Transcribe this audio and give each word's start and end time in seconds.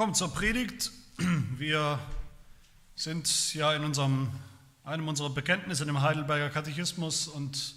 Willkommen 0.00 0.14
zur 0.14 0.32
Predigt. 0.32 0.92
Wir 1.58 1.98
sind 2.94 3.52
ja 3.52 3.74
in 3.74 3.84
unserem, 3.84 4.30
einem 4.82 5.06
unserer 5.06 5.28
Bekenntnisse 5.28 5.84
im 5.84 6.00
Heidelberger 6.00 6.48
Katechismus 6.48 7.28
und 7.28 7.74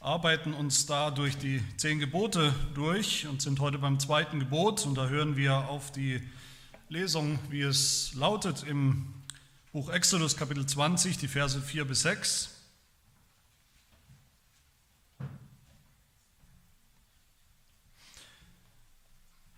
arbeiten 0.00 0.52
uns 0.52 0.84
da 0.84 1.10
durch 1.10 1.38
die 1.38 1.64
zehn 1.78 1.98
Gebote 1.98 2.54
durch 2.74 3.26
und 3.26 3.40
sind 3.40 3.58
heute 3.58 3.78
beim 3.78 3.98
zweiten 3.98 4.38
Gebot 4.38 4.84
und 4.84 4.96
da 4.96 5.08
hören 5.08 5.34
wir 5.34 5.70
auf 5.70 5.90
die 5.90 6.20
Lesung, 6.90 7.38
wie 7.48 7.62
es 7.62 8.12
lautet 8.12 8.62
im 8.64 9.06
Buch 9.72 9.88
Exodus 9.88 10.36
Kapitel 10.36 10.66
20, 10.66 11.16
die 11.16 11.26
Verse 11.26 11.58
4 11.58 11.86
bis 11.86 12.02
6. 12.02 12.50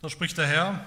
Da 0.01 0.09
spricht 0.09 0.38
der 0.38 0.46
Herr, 0.46 0.87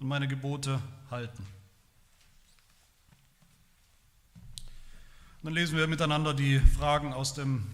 und 0.00 0.08
meine 0.08 0.26
Gebote 0.26 0.80
halten. 1.10 1.46
Und 5.42 5.44
dann 5.44 5.54
lesen 5.54 5.76
wir 5.76 5.86
miteinander 5.86 6.34
die 6.34 6.58
Fragen 6.58 7.12
aus 7.12 7.34
dem 7.34 7.66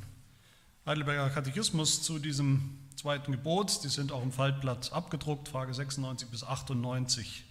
Heidelberger 0.85 1.31
Katechismus 1.31 2.03
zu 2.03 2.19
diesem 2.19 2.79
zweiten 2.97 3.33
Gebot. 3.33 3.83
Die 3.85 3.89
sind 3.89 4.13
auch 4.13 4.23
im 4.23 4.33
Faltblatt 4.33 4.93
abgedruckt, 4.93 5.49
Frage 5.49 5.73
96 5.73 6.29
bis 6.29 6.45
98. 6.45 7.45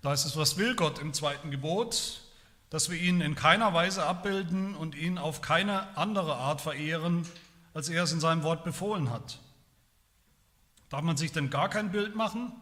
Da 0.00 0.12
ist 0.12 0.24
es, 0.24 0.36
was 0.36 0.56
will 0.56 0.74
Gott 0.74 0.98
im 0.98 1.12
zweiten 1.12 1.50
Gebot? 1.50 2.22
Dass 2.70 2.90
wir 2.90 2.98
ihn 2.98 3.20
in 3.20 3.34
keiner 3.34 3.74
Weise 3.74 4.04
abbilden 4.04 4.74
und 4.74 4.96
ihn 4.96 5.18
auf 5.18 5.42
keine 5.42 5.96
andere 5.96 6.36
Art 6.36 6.60
verehren, 6.60 7.26
als 7.74 7.88
er 7.88 8.02
es 8.02 8.12
in 8.12 8.20
seinem 8.20 8.42
Wort 8.42 8.64
befohlen 8.64 9.10
hat. 9.10 9.38
Darf 10.92 11.00
man 11.00 11.16
sich 11.16 11.32
denn 11.32 11.48
gar 11.48 11.70
kein 11.70 11.90
Bild 11.90 12.16
machen? 12.16 12.52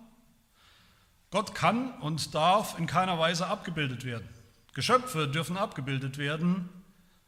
Gott 1.33 1.53
kann 1.53 2.01
und 2.01 2.33
darf 2.33 2.79
in 2.79 2.87
keiner 2.87 3.19
Weise 3.19 3.49
abgebildet 3.49 4.05
werden. 4.05 4.29
Geschöpfe 4.73 5.27
dürfen 5.27 5.57
abgebildet 5.57 6.17
werden, 6.17 6.69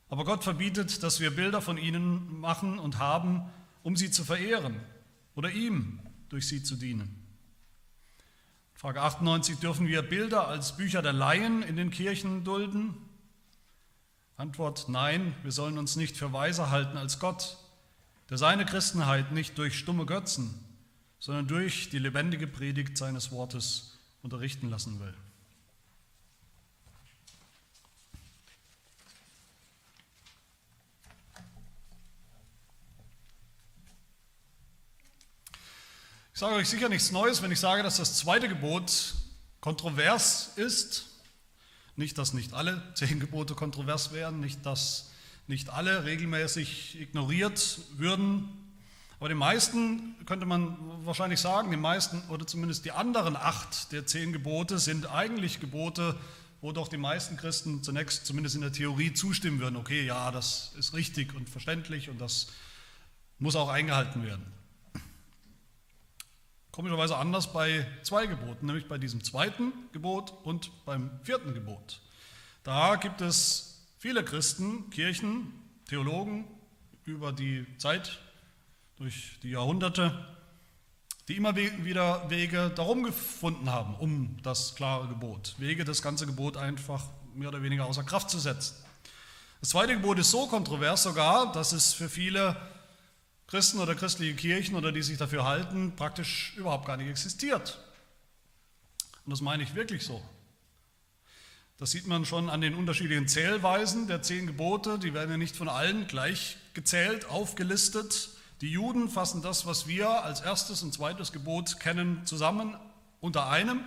aber 0.09 0.25
Gott 0.25 0.45
verbietet, 0.45 1.03
dass 1.03 1.19
wir 1.19 1.35
Bilder 1.35 1.61
von 1.61 1.77
ihnen 1.77 2.39
machen 2.39 2.79
und 2.79 3.01
haben, 3.01 3.51
um 3.83 3.97
sie 3.97 4.13
zu 4.13 4.25
verehren 4.25 4.77
oder 5.35 5.51
ihm 5.51 5.99
durch 6.29 6.47
sie 6.47 6.63
zu 6.63 6.77
dienen. 6.77 7.27
Frage 8.73 9.03
98, 9.03 9.59
dürfen 9.59 9.89
wir 9.89 10.03
Bilder 10.03 10.47
als 10.47 10.77
Bücher 10.77 11.03
der 11.03 11.13
Laien 11.13 11.63
in 11.63 11.75
den 11.75 11.91
Kirchen 11.91 12.45
dulden? 12.45 12.95
Antwort, 14.37 14.89
nein, 14.89 15.35
wir 15.43 15.51
sollen 15.51 15.79
uns 15.79 15.97
nicht 15.97 16.17
für 16.17 16.33
weiser 16.33 16.71
halten 16.71 16.97
als 16.97 17.19
Gott, 17.19 17.59
der 18.31 18.39
seine 18.39 18.65
Christenheit 18.65 19.33
nicht 19.33 19.59
durch 19.59 19.77
stumme 19.77 20.07
Götzen, 20.07 20.72
sondern 21.23 21.47
durch 21.47 21.89
die 21.89 22.01
lebendige 22.01 22.49
Predigt 22.49 22.99
seines 22.99 23.31
Wortes 23.31 23.97
unterrichten 24.23 24.69
lassen 24.69 24.99
will. 24.99 25.15
Ich 36.35 36.41
sage 36.41 36.57
euch 36.57 36.69
sicher 36.69 36.89
nichts 36.89 37.13
Neues, 37.13 37.41
wenn 37.41 37.53
ich 37.53 37.61
sage, 37.61 37.85
dass 37.85 37.99
das 37.99 38.19
zweite 38.19 38.49
Gebot 38.49 39.15
kontrovers 39.61 40.55
ist. 40.57 41.07
Nicht, 41.95 42.19
dass 42.19 42.33
nicht 42.33 42.53
alle 42.53 42.83
zehn 42.95 43.21
Gebote 43.21 43.55
kontrovers 43.55 44.13
wären, 44.13 44.41
nicht, 44.41 44.67
dass 44.67 45.13
nicht 45.47 45.71
alle 45.71 46.05
regelmäßig 46.05 47.01
ignoriert 47.01 47.79
würden, 47.93 48.62
aber 49.23 49.29
die 49.29 49.37
meisten, 49.37 50.17
könnte 50.27 50.47
man 50.47 50.77
wahrscheinlich 51.07 51.39
sagen, 51.39 51.71
die 51.71 51.77
meisten 51.77 52.21
oder 52.29 52.45
zumindest 52.45 52.85
die 52.85 52.91
anderen 52.91 53.37
acht 53.37 53.93
der 53.93 54.05
zehn 54.05 54.33
Gebote 54.33 54.81
sind 54.81 55.07
eigentlich 55.07 55.61
Gebote, 55.61 56.19
wo 56.61 56.73
doch 56.73 56.89
die 56.89 56.97
meisten 56.97 57.37
Christen 57.37 57.85
zunächst 57.85 58.27
zumindest 58.27 58.57
in 58.57 58.63
der 58.63 58.73
Theorie 58.73 59.15
zustimmen 59.15 59.61
würden, 59.61 59.77
okay, 59.77 60.05
ja, 60.05 60.33
das 60.33 60.73
ist 60.77 60.95
richtig 60.95 61.37
und 61.37 61.49
verständlich 61.49 62.11
und 62.11 62.21
das 62.21 62.49
muss 63.39 63.55
auch 63.55 63.69
eingehalten 63.69 64.25
werden. 64.25 64.45
Komischerweise 66.73 67.17
anders 67.17 67.53
bei 67.53 67.87
zwei 68.03 68.27
Geboten, 68.27 68.67
nämlich 68.67 68.89
bei 68.89 68.99
diesem 68.99 69.23
zweiten 69.23 69.73
Gebot 69.93 70.35
und 70.43 70.73
beim 70.85 71.13
vierten 71.23 71.55
Gebot. 71.55 72.01
Da 72.65 72.97
gibt 72.97 73.21
es 73.21 73.87
viele 74.01 74.25
Christen, 74.25 74.91
Kirchen, 74.91 75.53
Theologen 75.89 76.45
über 77.05 77.31
die 77.31 77.65
Zeit 77.79 78.19
durch 79.03 79.41
die 79.43 79.51
Jahrhunderte, 79.51 80.17
die 81.27 81.37
immer 81.37 81.57
wieder 81.57 82.31
Wege 82.31 82.71
darum 82.73 83.03
gefunden 83.03 83.69
haben, 83.69 83.97
um 83.97 84.37
das 84.45 84.77
klare 84.77 85.09
Gebot. 85.09 85.57
Wege, 85.59 85.85
das 85.85 86.03
ganze 86.03 86.25
Gebot 86.25 86.57
einfach 86.57 87.03
mehr 87.35 87.49
oder 87.49 87.65
weniger 87.65 87.87
außer 87.87 88.05
Kraft 88.05 88.31
zu 88.31 88.39
setzen. 88.39 88.77
Das 89.61 89.71
zweite 89.71 89.95
Gebot 89.95 90.21
ist 90.21 90.31
so 90.31 90.47
kontrovers 90.47 91.03
sogar, 91.03 91.51
dass 91.51 91.73
es 91.73 91.93
für 91.93 92.09
viele 92.09 92.57
Christen 93.49 93.81
oder 93.81 93.97
christliche 93.97 94.37
Kirchen 94.37 94.77
oder 94.77 94.93
die 94.93 95.03
sich 95.03 95.19
dafür 95.19 95.47
halten, 95.47 95.97
praktisch 95.97 96.55
überhaupt 96.57 96.87
gar 96.87 96.97
nicht 96.97 97.09
existiert. 97.09 97.81
Und 99.25 99.33
das 99.33 99.41
meine 99.41 99.65
ich 99.65 99.75
wirklich 99.75 100.05
so. 100.05 100.23
Das 101.79 101.91
sieht 101.91 102.07
man 102.07 102.25
schon 102.25 102.49
an 102.49 102.61
den 102.61 102.77
unterschiedlichen 102.77 103.27
Zählweisen 103.27 104.07
der 104.07 104.23
zehn 104.23 104.47
Gebote. 104.47 105.01
Die 105.01 105.13
werden 105.13 105.31
ja 105.33 105.39
nicht 105.39 105.57
von 105.57 105.69
allen 105.69 106.07
gleich 106.07 106.57
gezählt, 106.73 107.25
aufgelistet. 107.25 108.29
Die 108.63 108.71
Juden 108.71 109.09
fassen 109.09 109.43
das, 109.43 109.67
was 109.67 109.89
wir 109.89 110.09
als 110.23 110.41
erstes 110.41 110.85
und 110.85 110.95
zweites 110.95 111.33
Gebot 111.33 111.81
kennen, 111.81 112.25
zusammen 112.25 112.77
unter 113.21 113.51
einem. 113.51 113.81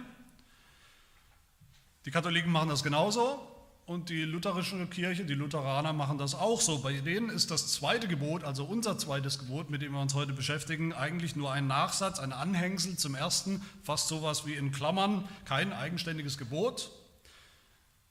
Die 2.03 2.11
Katholiken 2.11 2.51
machen 2.51 2.67
das 2.67 2.83
genauso 2.83 3.39
und 3.85 4.09
die 4.09 4.23
lutherische 4.23 4.85
Kirche, 4.87 5.23
die 5.23 5.33
Lutheraner 5.33 5.93
machen 5.93 6.17
das 6.17 6.35
auch 6.35 6.59
so. 6.59 6.79
Bei 6.79 6.91
denen 6.91 7.29
ist 7.29 7.51
das 7.51 7.71
zweite 7.71 8.09
Gebot, 8.09 8.43
also 8.43 8.65
unser 8.65 8.97
zweites 8.97 9.39
Gebot, 9.39 9.69
mit 9.69 9.81
dem 9.81 9.93
wir 9.93 10.01
uns 10.01 10.13
heute 10.13 10.33
beschäftigen, 10.33 10.91
eigentlich 10.91 11.37
nur 11.37 11.53
ein 11.53 11.67
Nachsatz, 11.67 12.19
ein 12.19 12.33
Anhängsel 12.33 12.97
zum 12.97 13.15
ersten, 13.15 13.61
fast 13.81 14.09
sowas 14.09 14.45
wie 14.45 14.55
in 14.55 14.73
Klammern, 14.73 15.25
kein 15.45 15.71
eigenständiges 15.71 16.37
Gebot. 16.37 16.91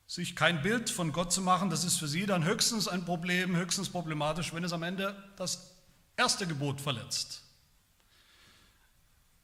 Sich 0.06 0.34
kein 0.34 0.62
Bild 0.62 0.88
von 0.88 1.12
Gott 1.12 1.30
zu 1.30 1.42
machen, 1.42 1.68
das 1.68 1.84
ist 1.84 1.98
für 1.98 2.08
sie 2.08 2.24
dann 2.24 2.44
höchstens 2.44 2.88
ein 2.88 3.04
Problem, 3.04 3.54
höchstens 3.54 3.90
problematisch, 3.90 4.54
wenn 4.54 4.64
es 4.64 4.72
am 4.72 4.82
Ende 4.82 5.14
das 5.36 5.73
erste 6.16 6.46
Gebot 6.46 6.80
verletzt. 6.80 7.42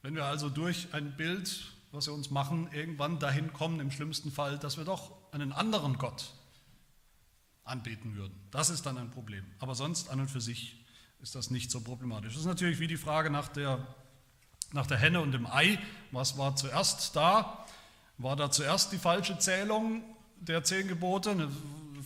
Wenn 0.02 0.14
wir 0.14 0.24
also 0.24 0.48
durch 0.48 0.92
ein 0.92 1.16
Bild, 1.16 1.72
was 1.92 2.06
wir 2.06 2.14
uns 2.14 2.30
machen, 2.30 2.70
irgendwann 2.72 3.18
dahin 3.18 3.52
kommen, 3.52 3.80
im 3.80 3.90
schlimmsten 3.90 4.32
Fall, 4.32 4.58
dass 4.58 4.76
wir 4.76 4.84
doch 4.84 5.12
einen 5.32 5.52
anderen 5.52 5.98
Gott 5.98 6.32
anbeten 7.64 8.16
würden. 8.16 8.34
Das 8.50 8.70
ist 8.70 8.86
dann 8.86 8.98
ein 8.98 9.10
Problem. 9.10 9.44
Aber 9.58 9.74
sonst 9.74 10.08
an 10.08 10.20
und 10.20 10.30
für 10.30 10.40
sich 10.40 10.84
ist 11.20 11.34
das 11.34 11.50
nicht 11.50 11.70
so 11.70 11.80
problematisch. 11.80 12.32
Das 12.32 12.40
ist 12.40 12.46
natürlich 12.46 12.80
wie 12.80 12.86
die 12.86 12.96
Frage 12.96 13.30
nach 13.30 13.48
der, 13.48 13.86
nach 14.72 14.86
der 14.86 14.96
Henne 14.96 15.20
und 15.20 15.32
dem 15.32 15.46
Ei. 15.46 15.78
Was 16.12 16.38
war 16.38 16.56
zuerst 16.56 17.14
da? 17.14 17.66
War 18.18 18.36
da 18.36 18.50
zuerst 18.50 18.92
die 18.92 18.98
falsche 18.98 19.38
Zählung 19.38 20.02
der 20.40 20.64
zehn 20.64 20.88
Gebote, 20.88 21.50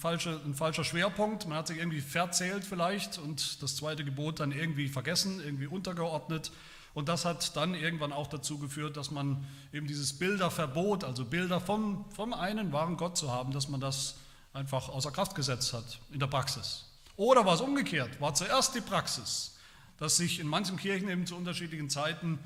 falsche, 0.04 0.38
ein 0.44 0.52
falscher 0.52 0.84
Schwerpunkt. 0.84 1.48
Man 1.48 1.56
hat 1.56 1.66
sich 1.66 1.78
irgendwie 1.78 2.02
verzählt 2.02 2.62
vielleicht 2.62 3.16
und 3.16 3.62
das 3.62 3.76
zweite 3.76 4.04
Gebot 4.04 4.38
dann 4.38 4.52
irgendwie 4.52 4.88
vergessen, 4.88 5.40
irgendwie 5.42 5.66
untergeordnet. 5.66 6.52
Und 6.92 7.08
das 7.08 7.24
hat 7.24 7.56
dann 7.56 7.74
irgendwann 7.74 8.12
auch 8.12 8.26
dazu 8.26 8.58
geführt, 8.58 8.98
dass 8.98 9.10
man 9.10 9.46
eben 9.72 9.86
dieses 9.86 10.12
Bilderverbot, 10.18 11.04
also 11.04 11.24
Bilder 11.24 11.58
vom, 11.58 12.04
vom 12.10 12.34
einen 12.34 12.70
wahren 12.70 12.98
Gott 12.98 13.16
zu 13.16 13.32
haben, 13.32 13.50
dass 13.54 13.70
man 13.70 13.80
das 13.80 14.16
einfach 14.52 14.90
außer 14.90 15.10
Kraft 15.10 15.34
gesetzt 15.36 15.72
hat 15.72 15.98
in 16.12 16.20
der 16.20 16.26
Praxis. 16.26 16.84
Oder 17.16 17.46
war 17.46 17.54
es 17.54 17.62
umgekehrt? 17.62 18.20
War 18.20 18.34
zuerst 18.34 18.74
die 18.74 18.82
Praxis, 18.82 19.56
dass 19.96 20.18
sich 20.18 20.38
in 20.38 20.46
manchen 20.46 20.76
Kirchen 20.76 21.08
eben 21.08 21.26
zu 21.26 21.34
unterschiedlichen 21.34 21.88
Zeiten 21.88 22.38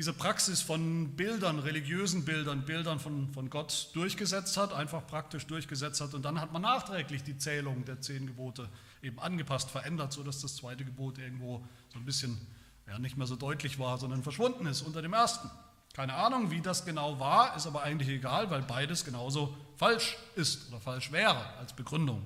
diese 0.00 0.14
Praxis 0.14 0.62
von 0.62 1.14
Bildern, 1.14 1.58
religiösen 1.58 2.24
Bildern, 2.24 2.64
Bildern 2.64 2.98
von, 2.98 3.30
von 3.34 3.50
Gott 3.50 3.90
durchgesetzt 3.92 4.56
hat, 4.56 4.72
einfach 4.72 5.06
praktisch 5.06 5.46
durchgesetzt 5.46 6.00
hat. 6.00 6.14
Und 6.14 6.24
dann 6.24 6.40
hat 6.40 6.54
man 6.54 6.62
nachträglich 6.62 7.22
die 7.22 7.36
Zählung 7.36 7.84
der 7.84 8.00
zehn 8.00 8.26
Gebote 8.26 8.70
eben 9.02 9.18
angepasst, 9.18 9.68
verändert, 9.68 10.14
sodass 10.14 10.40
das 10.40 10.56
zweite 10.56 10.86
Gebot 10.86 11.18
irgendwo 11.18 11.62
so 11.92 11.98
ein 11.98 12.06
bisschen 12.06 12.40
ja, 12.88 12.98
nicht 12.98 13.18
mehr 13.18 13.26
so 13.26 13.36
deutlich 13.36 13.78
war, 13.78 13.98
sondern 13.98 14.22
verschwunden 14.22 14.64
ist 14.64 14.80
unter 14.80 15.02
dem 15.02 15.12
ersten. 15.12 15.50
Keine 15.92 16.14
Ahnung, 16.14 16.50
wie 16.50 16.62
das 16.62 16.86
genau 16.86 17.20
war, 17.20 17.54
ist 17.54 17.66
aber 17.66 17.82
eigentlich 17.82 18.08
egal, 18.08 18.50
weil 18.50 18.62
beides 18.62 19.04
genauso 19.04 19.54
falsch 19.76 20.16
ist 20.34 20.70
oder 20.70 20.80
falsch 20.80 21.12
wäre 21.12 21.44
als 21.58 21.74
Begründung. 21.74 22.22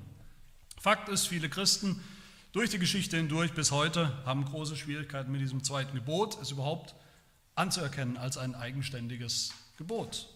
Fakt 0.79 1.09
ist, 1.09 1.27
viele 1.27 1.49
Christen 1.49 2.01
durch 2.53 2.71
die 2.71 2.79
Geschichte 2.79 3.17
hindurch 3.17 3.53
bis 3.53 3.73
heute 3.73 4.13
haben 4.25 4.45
große 4.45 4.77
Schwierigkeiten 4.77 5.33
mit 5.33 5.41
diesem 5.41 5.65
zweiten 5.65 5.97
Gebot, 5.97 6.41
es 6.41 6.53
überhaupt 6.53 6.95
anzuerkennen 7.55 8.17
als 8.17 8.37
ein 8.37 8.55
eigenständiges 8.55 9.51
Gebot. 9.77 10.29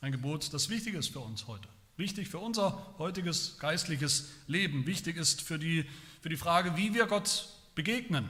Ein 0.00 0.12
Gebot, 0.12 0.52
das 0.52 0.68
wichtig 0.68 0.94
ist 0.94 1.12
für 1.12 1.20
uns 1.20 1.46
heute. 1.46 1.68
Wichtig 1.96 2.28
für 2.28 2.38
unser 2.38 2.94
heutiges 2.98 3.58
geistliches 3.58 4.30
Leben. 4.46 4.86
Wichtig 4.86 5.16
ist 5.16 5.42
für 5.42 5.58
die, 5.58 5.84
für 6.20 6.28
die 6.28 6.36
Frage, 6.36 6.76
wie 6.76 6.94
wir 6.94 7.06
Gott 7.06 7.48
begegnen, 7.74 8.28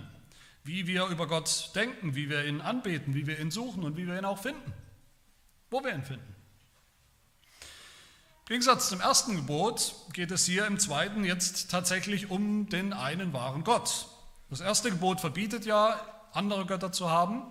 wie 0.65 0.87
wir 0.87 1.07
über 1.07 1.27
Gott 1.27 1.71
denken, 1.75 2.15
wie 2.15 2.29
wir 2.29 2.45
ihn 2.45 2.61
anbeten, 2.61 3.15
wie 3.15 3.27
wir 3.27 3.39
ihn 3.39 3.51
suchen 3.51 3.85
und 3.85 3.97
wie 3.97 4.07
wir 4.07 4.19
ihn 4.19 4.25
auch 4.25 4.39
finden. 4.39 4.73
Wo 5.71 5.83
wir 5.83 5.95
ihn 5.95 6.05
finden. 6.05 6.35
Im 8.43 8.57
Gegensatz 8.57 8.89
zum 8.89 9.01
ersten 9.01 9.37
Gebot 9.37 9.95
geht 10.13 10.31
es 10.31 10.45
hier 10.45 10.67
im 10.67 10.79
zweiten 10.79 11.25
jetzt 11.25 11.71
tatsächlich 11.71 12.31
um 12.31 12.69
den 12.69 12.93
einen 12.93 13.33
wahren 13.33 13.65
Gott. 13.65 14.09
Das 14.51 14.61
erste 14.61 14.91
Gebot 14.91 15.21
verbietet 15.21 15.65
ja, 15.65 15.99
andere 16.33 16.67
Götter 16.67 16.93
zu 16.93 17.09
haben, 17.09 17.45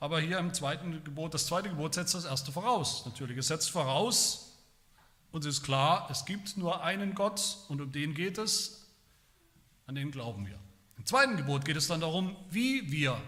aber 0.00 0.20
hier 0.20 0.38
im 0.38 0.52
zweiten 0.54 1.04
Gebot, 1.04 1.34
das 1.34 1.46
zweite 1.46 1.68
Gebot 1.68 1.94
setzt 1.94 2.14
das 2.14 2.24
erste 2.24 2.50
voraus. 2.50 3.04
Natürlich, 3.04 3.36
es 3.36 3.48
setzt 3.48 3.70
voraus, 3.70 4.56
uns 5.30 5.46
ist 5.46 5.62
klar, 5.62 6.08
es 6.10 6.24
gibt 6.24 6.56
nur 6.56 6.82
einen 6.82 7.14
Gott 7.14 7.58
und 7.68 7.80
um 7.80 7.92
den 7.92 8.14
geht 8.14 8.38
es, 8.38 8.88
an 9.86 9.94
den 9.94 10.10
glauben 10.10 10.46
wir. 10.46 10.58
Im 10.96 11.04
zweiten 11.04 11.36
Gebot 11.36 11.64
geht 11.64 11.76
es 11.76 11.86
dann 11.86 12.00
darum, 12.00 12.34
wie 12.50 12.90
wir 12.90 13.20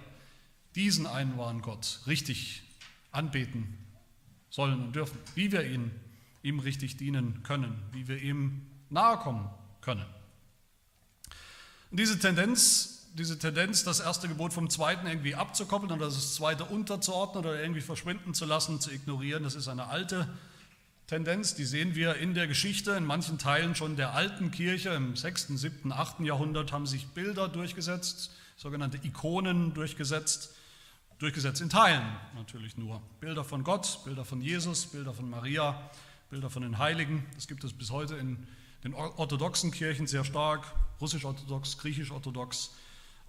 diesen 0.74 1.06
einen 1.06 1.36
wahren 1.36 1.60
Gott 1.60 2.00
richtig 2.06 2.62
anbeten 3.12 3.78
sollen 4.48 4.82
und 4.82 4.96
dürfen, 4.96 5.18
wie 5.34 5.52
wir 5.52 5.64
ihn, 5.64 5.90
ihm 6.42 6.58
richtig 6.58 6.96
dienen 6.96 7.42
können, 7.42 7.82
wie 7.92 8.08
wir 8.08 8.20
ihm 8.20 8.66
nahe 8.88 9.18
kommen 9.18 9.50
können. 9.82 10.06
Und 11.90 12.00
diese 12.00 12.18
Tendenz, 12.18 13.01
diese 13.14 13.38
Tendenz, 13.38 13.84
das 13.84 14.00
erste 14.00 14.28
Gebot 14.28 14.52
vom 14.52 14.70
zweiten 14.70 15.06
irgendwie 15.06 15.34
abzukoppeln 15.34 15.92
oder 15.92 16.06
das 16.06 16.34
zweite 16.34 16.64
unterzuordnen 16.64 17.44
oder 17.44 17.60
irgendwie 17.60 17.80
verschwinden 17.80 18.34
zu 18.34 18.44
lassen, 18.44 18.80
zu 18.80 18.90
ignorieren, 18.90 19.42
das 19.42 19.54
ist 19.54 19.68
eine 19.68 19.86
alte 19.86 20.28
Tendenz, 21.06 21.54
die 21.54 21.64
sehen 21.64 21.94
wir 21.94 22.16
in 22.16 22.32
der 22.32 22.46
Geschichte, 22.46 22.92
in 22.92 23.04
manchen 23.04 23.36
Teilen 23.36 23.74
schon 23.74 23.96
der 23.96 24.14
alten 24.14 24.50
Kirche. 24.50 24.90
Im 24.90 25.14
6., 25.14 25.48
7., 25.48 25.92
8. 25.92 26.20
Jahrhundert 26.20 26.72
haben 26.72 26.86
sich 26.86 27.08
Bilder 27.08 27.48
durchgesetzt, 27.48 28.30
sogenannte 28.56 28.98
Ikonen 29.02 29.74
durchgesetzt, 29.74 30.54
durchgesetzt 31.18 31.60
in 31.60 31.68
Teilen 31.68 32.04
natürlich 32.34 32.78
nur. 32.78 33.02
Bilder 33.20 33.44
von 33.44 33.62
Gott, 33.62 34.00
Bilder 34.04 34.24
von 34.24 34.40
Jesus, 34.40 34.86
Bilder 34.86 35.12
von 35.12 35.28
Maria, 35.28 35.90
Bilder 36.30 36.48
von 36.48 36.62
den 36.62 36.78
Heiligen. 36.78 37.26
Das 37.34 37.46
gibt 37.46 37.62
es 37.62 37.74
bis 37.74 37.90
heute 37.90 38.16
in 38.16 38.46
den 38.82 38.94
orthodoxen 38.94 39.70
Kirchen 39.70 40.06
sehr 40.06 40.24
stark, 40.24 40.64
russisch-orthodox, 41.00 41.76
griechisch-orthodox. 41.76 42.70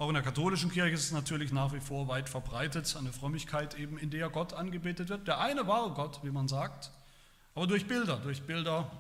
Auch 0.04 0.10
in 0.10 0.16
der 0.16 0.24
katholischen 0.24 0.70
Kirche 0.70 0.96
ist 0.96 1.06
es 1.06 1.12
natürlich 1.14 1.54
nach 1.54 1.72
wie 1.72 1.80
vor 1.80 2.10
weit 2.10 2.28
verbreitet, 2.28 2.94
eine 2.98 3.14
Frömmigkeit 3.14 3.80
eben, 3.80 3.98
in 3.98 4.10
der 4.10 4.30
Gott 4.30 4.52
angebetet 4.52 5.08
wird. 5.08 5.30
Der 5.30 5.40
eine 5.40 5.66
wahre 5.66 5.94
Gott, 5.94 6.20
wie 6.24 6.30
man 6.30 6.50
sagt, 6.50 6.92
aber 7.56 7.68
durch 7.68 7.88
Bilder, 7.88 8.18
durch 8.18 8.42
Bilder 8.42 8.92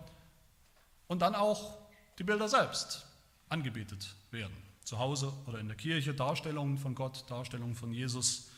und 1.07 1.21
dann 1.21 1.35
auch 1.35 1.77
die 2.19 2.23
Bilder 2.23 2.47
selbst 2.47 3.05
angebetet 3.49 4.15
werden. 4.31 4.55
Zu 4.85 4.97
Hause 4.97 5.33
oder 5.45 5.59
in 5.59 5.67
der 5.67 5.75
Kirche, 5.75 6.13
Darstellungen 6.13 6.77
von 6.77 6.95
Gott, 6.95 7.29
Darstellungen 7.29 7.75
von 7.75 7.91
Jesus. 7.91 8.49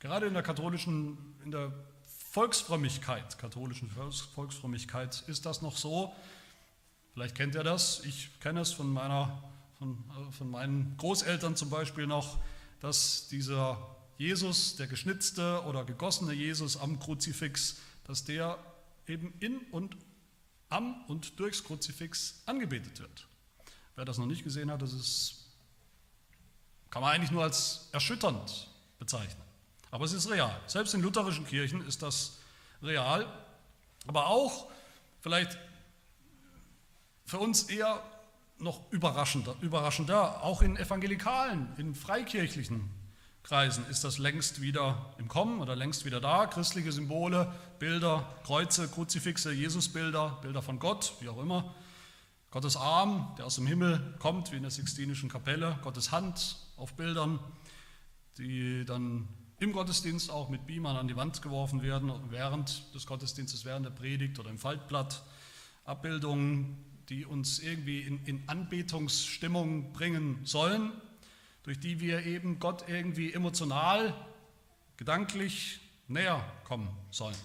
Gerade 0.00 0.26
in 0.26 0.34
der 0.34 0.42
katholischen, 0.42 1.36
in 1.44 1.52
der 1.52 1.72
Volksfrömmigkeit, 2.32 3.38
katholischen 3.38 3.88
Volksfrömmigkeit 4.34 5.22
ist 5.28 5.46
das 5.46 5.62
noch 5.62 5.76
so. 5.76 6.12
Vielleicht 7.14 7.36
kennt 7.36 7.54
ihr 7.54 7.62
das, 7.62 8.04
ich 8.04 8.40
kenne 8.40 8.62
es 8.62 8.72
von, 8.72 8.92
meiner, 8.92 9.40
von, 9.82 10.32
von 10.32 10.50
meinen 10.50 10.96
Großeltern 10.96 11.56
zum 11.56 11.68
Beispiel 11.68 12.06
noch, 12.06 12.38
dass 12.80 13.26
dieser 13.28 13.96
Jesus, 14.16 14.76
der 14.76 14.86
geschnitzte 14.86 15.62
oder 15.64 15.84
gegossene 15.84 16.32
Jesus 16.32 16.76
am 16.76 17.00
Kruzifix, 17.00 17.78
dass 18.04 18.24
der 18.24 18.58
eben 19.08 19.34
in 19.40 19.58
und 19.72 19.96
am 20.68 21.04
und 21.06 21.38
durchs 21.40 21.64
Kruzifix 21.64 22.42
angebetet 22.46 23.00
wird. 23.00 23.26
Wer 23.96 24.04
das 24.04 24.18
noch 24.18 24.26
nicht 24.26 24.44
gesehen 24.44 24.70
hat, 24.70 24.82
das 24.82 24.92
ist, 24.92 25.46
kann 26.90 27.02
man 27.02 27.12
eigentlich 27.12 27.32
nur 27.32 27.42
als 27.42 27.88
erschütternd 27.90 28.68
bezeichnen. 29.00 29.42
Aber 29.90 30.04
es 30.04 30.12
ist 30.12 30.30
real. 30.30 30.58
Selbst 30.68 30.94
in 30.94 31.02
lutherischen 31.02 31.46
Kirchen 31.46 31.84
ist 31.86 32.02
das 32.02 32.38
real. 32.82 33.26
Aber 34.06 34.28
auch 34.28 34.70
vielleicht 35.20 35.58
für 37.26 37.38
uns 37.38 37.64
eher 37.64 38.02
noch 38.62 38.90
überraschender, 38.92 39.54
überraschender, 39.60 40.42
auch 40.42 40.62
in 40.62 40.76
evangelikalen, 40.76 41.68
in 41.76 41.94
freikirchlichen 41.94 42.90
Kreisen 43.42 43.84
ist 43.90 44.04
das 44.04 44.18
längst 44.18 44.62
wieder 44.62 45.14
im 45.18 45.26
Kommen 45.26 45.60
oder 45.60 45.74
längst 45.74 46.04
wieder 46.04 46.20
da. 46.20 46.46
Christliche 46.46 46.92
Symbole, 46.92 47.52
Bilder, 47.80 48.24
Kreuze, 48.44 48.86
Kruzifixe, 48.86 49.52
Jesusbilder, 49.52 50.38
Bilder 50.42 50.62
von 50.62 50.78
Gott, 50.78 51.14
wie 51.18 51.28
auch 51.28 51.42
immer. 51.42 51.74
Gottes 52.52 52.76
Arm, 52.76 53.34
der 53.36 53.46
aus 53.46 53.56
dem 53.56 53.66
Himmel 53.66 54.14
kommt, 54.20 54.52
wie 54.52 54.56
in 54.56 54.62
der 54.62 54.70
Sixtinischen 54.70 55.28
Kapelle. 55.28 55.76
Gottes 55.82 56.12
Hand 56.12 56.56
auf 56.76 56.94
Bildern, 56.94 57.40
die 58.38 58.84
dann 58.84 59.26
im 59.58 59.72
Gottesdienst 59.72 60.30
auch 60.30 60.48
mit 60.48 60.66
Beamern 60.66 60.96
an 60.96 61.08
die 61.08 61.16
Wand 61.16 61.42
geworfen 61.42 61.82
werden, 61.82 62.12
während 62.30 62.94
des 62.94 63.06
Gottesdienstes, 63.06 63.64
während 63.64 63.86
der 63.86 63.90
Predigt 63.90 64.38
oder 64.38 64.50
im 64.50 64.58
Faltblatt. 64.58 65.24
Abbildungen, 65.84 66.91
die 67.08 67.24
uns 67.24 67.58
irgendwie 67.58 68.00
in, 68.00 68.24
in 68.24 68.42
Anbetungsstimmung 68.48 69.92
bringen 69.92 70.40
sollen, 70.44 70.92
durch 71.62 71.78
die 71.78 72.00
wir 72.00 72.24
eben 72.26 72.58
Gott 72.58 72.84
irgendwie 72.88 73.32
emotional, 73.32 74.14
gedanklich 74.96 75.80
näher 76.08 76.44
kommen 76.64 76.88
sollen. 77.10 77.36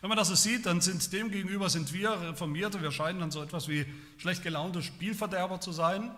Wenn 0.00 0.08
man 0.08 0.18
das 0.18 0.28
so 0.28 0.34
sieht, 0.34 0.66
dann 0.66 0.80
sind 0.80 1.12
dem 1.12 1.30
gegenüber 1.30 1.70
sind 1.70 1.92
wir 1.92 2.10
Reformierte, 2.20 2.82
wir 2.82 2.92
scheinen 2.92 3.20
dann 3.20 3.30
so 3.30 3.42
etwas 3.42 3.68
wie 3.68 3.86
schlecht 4.18 4.42
gelaunte 4.42 4.82
Spielverderber 4.82 5.60
zu 5.60 5.72
sein. 5.72 6.10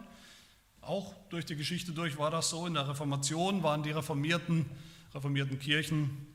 Auch 0.81 1.15
durch 1.31 1.45
die 1.45 1.57
Geschichte 1.57 1.93
durch 1.93 2.19
war 2.19 2.31
das 2.31 2.51
so. 2.51 2.67
In 2.67 2.75
der 2.75 2.89
Reformation 2.89 3.63
waren 3.63 3.83
die 3.83 3.91
reformierten, 3.91 4.67
reformierten 5.15 5.59
Kirchen 5.59 6.28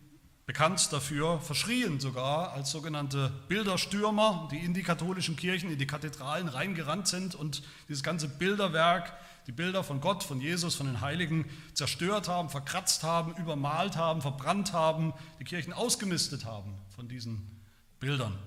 bekannt 0.53 0.93
dafür, 0.93 1.41
verschrien 1.41 1.99
sogar 1.99 2.53
als 2.53 2.69
sogenannte 2.69 3.31
Bilderstürmer, 3.47 4.47
die 4.51 4.59
in 4.59 4.75
die 4.75 4.83
katholischen 4.83 5.35
Kirchen, 5.35 5.71
in 5.71 5.79
die 5.79 5.87
Kathedralen 5.87 6.47
reingerannt 6.47 7.07
sind 7.07 7.33
und 7.33 7.63
dieses 7.89 8.03
ganze 8.03 8.27
Bilderwerk 8.27 9.17
die 9.47 9.51
Bilder 9.51 9.83
von 9.83 9.99
Gott, 9.99 10.23
von 10.23 10.39
Jesus, 10.39 10.75
von 10.75 10.85
den 10.85 11.01
Heiligen 11.01 11.49
zerstört 11.73 12.27
haben, 12.27 12.51
verkratzt 12.51 13.01
haben, 13.01 13.33
übermalt 13.41 13.95
haben, 13.95 14.21
verbrannt 14.21 14.73
haben, 14.73 15.13
die 15.39 15.43
Kirchen 15.43 15.73
ausgemistet 15.73 16.45
haben 16.45 16.75
von 16.95 17.07
diesen 17.07 17.59
Bildern. 17.99 18.37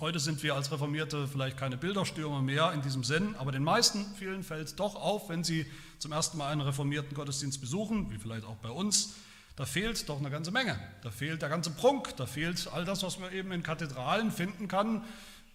Heute 0.00 0.18
sind 0.18 0.42
wir 0.42 0.54
als 0.54 0.72
Reformierte 0.72 1.28
vielleicht 1.28 1.58
keine 1.58 1.76
Bilderstürmer 1.76 2.40
mehr 2.40 2.72
in 2.72 2.80
diesem 2.80 3.04
Sinn, 3.04 3.36
aber 3.38 3.52
den 3.52 3.64
meisten, 3.64 4.06
vielen 4.18 4.42
fällt 4.42 4.80
doch 4.80 4.96
auf, 4.96 5.28
wenn 5.28 5.44
sie 5.44 5.66
zum 5.98 6.10
ersten 6.10 6.38
Mal 6.38 6.50
einen 6.50 6.62
reformierten 6.62 7.14
Gottesdienst 7.14 7.60
besuchen, 7.60 8.10
wie 8.10 8.16
vielleicht 8.16 8.46
auch 8.46 8.56
bei 8.56 8.70
uns, 8.70 9.14
da 9.56 9.66
fehlt 9.66 10.08
doch 10.08 10.18
eine 10.18 10.30
ganze 10.30 10.50
Menge. 10.50 10.78
Da 11.02 11.10
fehlt 11.10 11.42
der 11.42 11.48
ganze 11.48 11.70
Prunk, 11.70 12.16
da 12.16 12.26
fehlt 12.26 12.68
all 12.72 12.84
das, 12.84 13.02
was 13.02 13.18
man 13.18 13.32
eben 13.32 13.52
in 13.52 13.62
Kathedralen 13.62 14.30
finden 14.30 14.68
kann, 14.68 15.04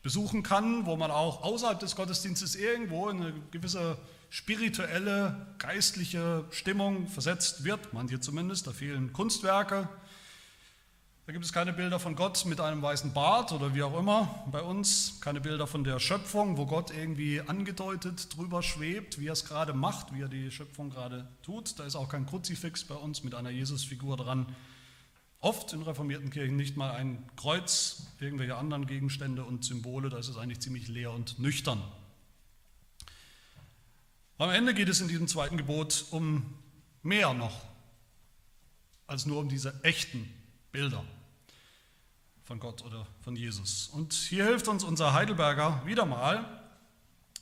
besuchen 0.03 0.43
kann, 0.43 0.85
wo 0.85 0.95
man 0.95 1.11
auch 1.11 1.43
außerhalb 1.43 1.79
des 1.79 1.95
Gottesdienstes 1.95 2.55
irgendwo 2.55 3.09
in 3.09 3.21
eine 3.21 3.33
gewisse 3.51 3.97
spirituelle, 4.29 5.47
geistliche 5.57 6.45
Stimmung 6.51 7.07
versetzt 7.07 7.63
wird, 7.63 7.93
manche 7.93 8.19
zumindest, 8.19 8.67
da 8.67 8.71
fehlen 8.71 9.13
Kunstwerke, 9.13 9.89
da 11.27 11.33
gibt 11.33 11.43
es 11.43 11.51
keine 11.51 11.73
Bilder 11.73 11.99
von 11.99 12.15
Gott 12.15 12.45
mit 12.45 12.61
einem 12.61 12.81
weißen 12.81 13.11
Bart 13.11 13.51
oder 13.51 13.75
wie 13.75 13.83
auch 13.83 13.99
immer 13.99 14.45
bei 14.49 14.61
uns, 14.61 15.19
keine 15.19 15.41
Bilder 15.41 15.67
von 15.67 15.83
der 15.83 15.99
Schöpfung, 15.99 16.55
wo 16.55 16.65
Gott 16.65 16.89
irgendwie 16.89 17.41
angedeutet 17.41 18.33
drüber 18.37 18.63
schwebt, 18.63 19.19
wie 19.19 19.27
er 19.27 19.33
es 19.33 19.43
gerade 19.43 19.73
macht, 19.73 20.13
wie 20.15 20.21
er 20.21 20.29
die 20.29 20.49
Schöpfung 20.51 20.89
gerade 20.89 21.27
tut. 21.43 21.77
Da 21.79 21.83
ist 21.83 21.97
auch 21.97 22.07
kein 22.07 22.25
Kruzifix 22.25 22.85
bei 22.85 22.95
uns 22.95 23.25
mit 23.25 23.35
einer 23.35 23.49
Jesusfigur 23.49 24.15
dran. 24.15 24.55
Oft 25.41 25.73
in 25.73 25.81
reformierten 25.81 26.29
Kirchen 26.29 26.55
nicht 26.55 26.77
mal 26.77 26.91
ein 26.91 27.29
Kreuz, 27.35 28.03
irgendwelche 28.21 28.55
anderen 28.55 28.87
Gegenstände 28.87 29.43
und 29.43 29.65
Symbole, 29.65 30.07
da 30.07 30.19
ist 30.19 30.29
es 30.29 30.37
eigentlich 30.37 30.61
ziemlich 30.61 30.87
leer 30.87 31.11
und 31.11 31.39
nüchtern. 31.39 31.83
Am 34.37 34.49
Ende 34.49 34.73
geht 34.73 34.87
es 34.87 35.01
in 35.01 35.09
diesem 35.09 35.27
zweiten 35.27 35.57
Gebot 35.57 36.05
um 36.11 36.57
mehr 37.03 37.33
noch 37.33 37.65
als 39.07 39.25
nur 39.25 39.41
um 39.41 39.49
diese 39.49 39.83
echten 39.83 40.33
Bilder 40.71 41.03
von 42.47 42.59
Gott 42.61 42.81
oder 42.85 43.05
von 43.21 43.35
Jesus. 43.35 43.89
Und 43.91 44.13
hier 44.13 44.45
hilft 44.45 44.69
uns 44.69 44.85
unser 44.85 45.13
Heidelberger 45.13 45.81
wieder 45.85 46.05
mal, 46.05 46.45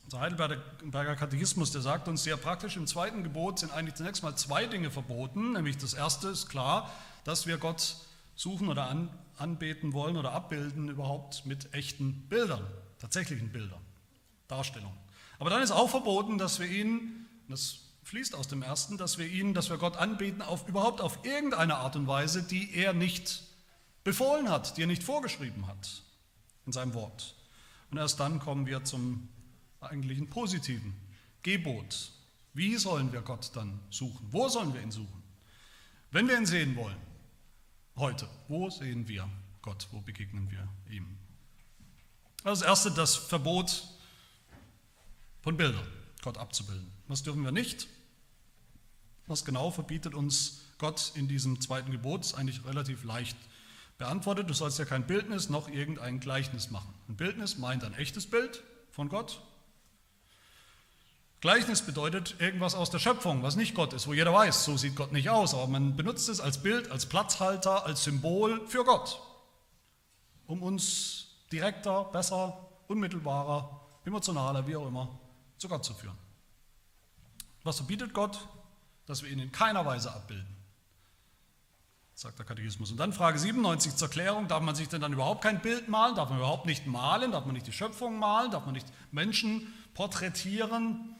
Unser 0.06 0.20
Heidelberger 0.20 1.16
Katechismus, 1.16 1.72
der 1.72 1.82
sagt 1.82 2.08
uns 2.08 2.24
sehr 2.24 2.38
praktisch, 2.38 2.76
im 2.78 2.86
zweiten 2.86 3.24
Gebot 3.24 3.60
sind 3.60 3.72
eigentlich 3.72 3.96
zunächst 3.96 4.22
mal 4.22 4.36
zwei 4.36 4.68
Dinge 4.68 4.92
verboten. 4.92 5.54
Nämlich 5.54 5.78
das 5.78 5.96
erste 5.96 6.28
ist 6.30 6.48
klar, 6.48 6.92
dass 7.24 7.48
wir 7.48 7.58
Gott 7.58 7.96
suchen 8.36 8.68
oder 8.68 8.88
an, 8.88 9.10
anbeten 9.38 9.94
wollen 9.94 10.18
oder 10.18 10.32
abbilden 10.32 10.90
überhaupt 10.90 11.46
mit 11.46 11.74
echten 11.74 12.28
Bildern, 12.28 12.64
tatsächlichen 13.00 13.52
Bildern, 13.52 13.82
Darstellungen. 14.48 14.98
Aber 15.40 15.50
dann 15.50 15.64
ist 15.64 15.72
auch 15.72 15.90
verboten, 15.90 16.38
dass 16.38 16.60
wir 16.60 16.68
ihn, 16.68 17.26
das 17.48 17.80
fließt 18.04 18.36
aus 18.36 18.48
dem 18.48 18.62
ersten, 18.62 18.98
dass 18.98 19.18
wir 19.18 19.28
ihn, 19.28 19.56
dass 19.56 19.70
wir 19.72 19.78
Gott 19.78 19.98
anbeten 19.98 20.44
auf 20.44 20.68
überhaupt 20.68 21.02
auf 21.02 21.20
irgendeine 21.24 21.78
Art 21.78 21.96
und 21.96 22.08
Weise, 22.08 22.44
die 22.44 22.76
er 22.76 22.94
nicht 22.94 23.44
befohlen 24.06 24.50
hat, 24.50 24.78
die 24.78 24.84
er 24.84 24.88
nicht 24.88 25.04
vorgeschrieben 25.04 25.68
hat 25.68 26.04
in 26.66 26.72
seinem 26.72 26.94
Wort. 26.94 27.36
Und 27.92 27.98
erst 27.98 28.20
dann 28.22 28.40
kommen 28.40 28.66
wir 28.66 28.86
zum 28.86 29.28
eigentlichen 29.82 30.30
positiven 30.30 30.96
Gebot. 31.44 32.12
Wie 32.54 32.78
sollen 32.78 33.12
wir 33.12 33.22
Gott 33.22 33.52
dann 33.56 33.82
suchen? 33.90 34.26
Wo 34.32 34.48
sollen 34.48 34.74
wir 34.74 34.82
ihn 34.82 34.92
suchen? 34.92 35.24
Wenn 36.12 36.28
wir 36.28 36.38
ihn 36.38 36.46
sehen 36.46 36.76
wollen, 36.78 36.98
heute, 37.98 38.30
wo 38.48 38.70
sehen 38.70 39.08
wir 39.08 39.28
Gott? 39.62 39.88
Wo 39.92 40.00
begegnen 40.00 40.50
wir 40.50 40.68
ihm? 40.90 41.18
Das 42.44 42.62
erste, 42.62 42.92
das 42.92 43.16
Verbot 43.16 43.88
von 45.42 45.58
Bildern, 45.58 45.88
Gott 46.22 46.38
abzubilden. 46.38 46.92
Was 47.08 47.24
dürfen 47.24 47.44
wir 47.44 47.52
nicht? 47.52 47.88
Was 49.26 49.44
genau 49.44 49.72
verbietet 49.72 50.14
uns 50.14 50.62
Gott 50.78 51.12
in 51.16 51.28
diesem 51.28 51.60
zweiten 51.60 51.92
Gebot? 51.92 52.22
Ist 52.22 52.36
eigentlich 52.36 52.64
relativ 52.66 53.04
leicht 53.04 53.36
beantwortet. 53.98 54.50
Du 54.50 54.54
sollst 54.54 54.80
ja 54.80 54.86
kein 54.86 55.08
Bildnis 55.08 55.50
noch 55.50 55.70
irgendein 55.70 56.20
Gleichnis 56.20 56.72
machen. 56.72 56.94
Ein 57.08 57.16
Bildnis 57.16 57.58
meint 57.58 57.84
ein 57.84 57.94
echtes 57.94 58.30
Bild 58.30 58.64
von 58.92 59.10
Gott. 59.10 59.42
Gleichnis 61.42 61.84
bedeutet 61.84 62.36
irgendwas 62.40 62.74
aus 62.74 62.90
der 62.90 63.00
Schöpfung, 63.00 63.44
was 63.44 63.56
nicht 63.56 63.76
Gott 63.76 63.94
ist, 63.94 64.08
wo 64.08 64.14
jeder 64.14 64.34
weiß, 64.34 64.66
so 64.66 64.78
sieht 64.78 64.96
Gott 64.96 65.12
nicht 65.12 65.30
aus, 65.30 65.54
aber 65.54 65.68
man 65.68 65.96
benutzt 65.96 66.28
es 66.28 66.40
als 66.40 66.64
Bild, 66.64 66.90
als 66.90 67.06
Platzhalter, 67.06 67.86
als 67.86 68.04
Symbol 68.04 68.66
für 68.68 68.84
Gott, 68.84 69.22
um 70.48 70.64
uns 70.64 71.28
direkter, 71.52 72.06
besser, 72.06 72.68
unmittelbarer, 72.88 73.86
emotionaler, 74.06 74.66
wie 74.66 74.76
auch 74.76 74.88
immer, 74.88 75.20
zu 75.58 75.70
Gott 75.70 75.86
zu 75.86 75.94
führen. 75.94 76.18
Was 77.64 77.78
verbietet 77.78 78.14
Gott? 78.14 78.48
Dass 79.06 79.22
wir 79.22 79.30
ihn 79.30 79.40
in 79.40 79.52
keiner 79.52 79.86
Weise 79.86 80.12
abbilden 80.12 80.55
sagt 82.16 82.40
der 82.40 82.46
Katechismus. 82.46 82.92
Und 82.92 82.98
dann 82.98 83.12
Frage 83.12 83.38
97 83.38 83.98
zur 83.98 84.08
Klärung, 84.08 84.48
darf 84.48 84.64
man 84.64 84.74
sich 84.74 84.88
denn 84.88 85.02
dann 85.02 85.12
überhaupt 85.12 85.44
kein 85.44 85.62
Bild 85.62 85.90
malen? 85.90 86.16
Darf 86.16 86.30
man 86.30 86.40
überhaupt 86.40 86.66
nicht 86.66 86.88
malen? 86.88 87.34
Darf 87.34 87.46
man 87.46 87.54
nicht 87.54 87.68
die 87.68 87.74
Schöpfung 87.74 88.18
malen? 88.18 88.52
Darf 88.52 88.66
man 88.66 88.74
nicht 88.74 88.88
Menschen 89.12 89.68
porträtieren? 89.94 91.16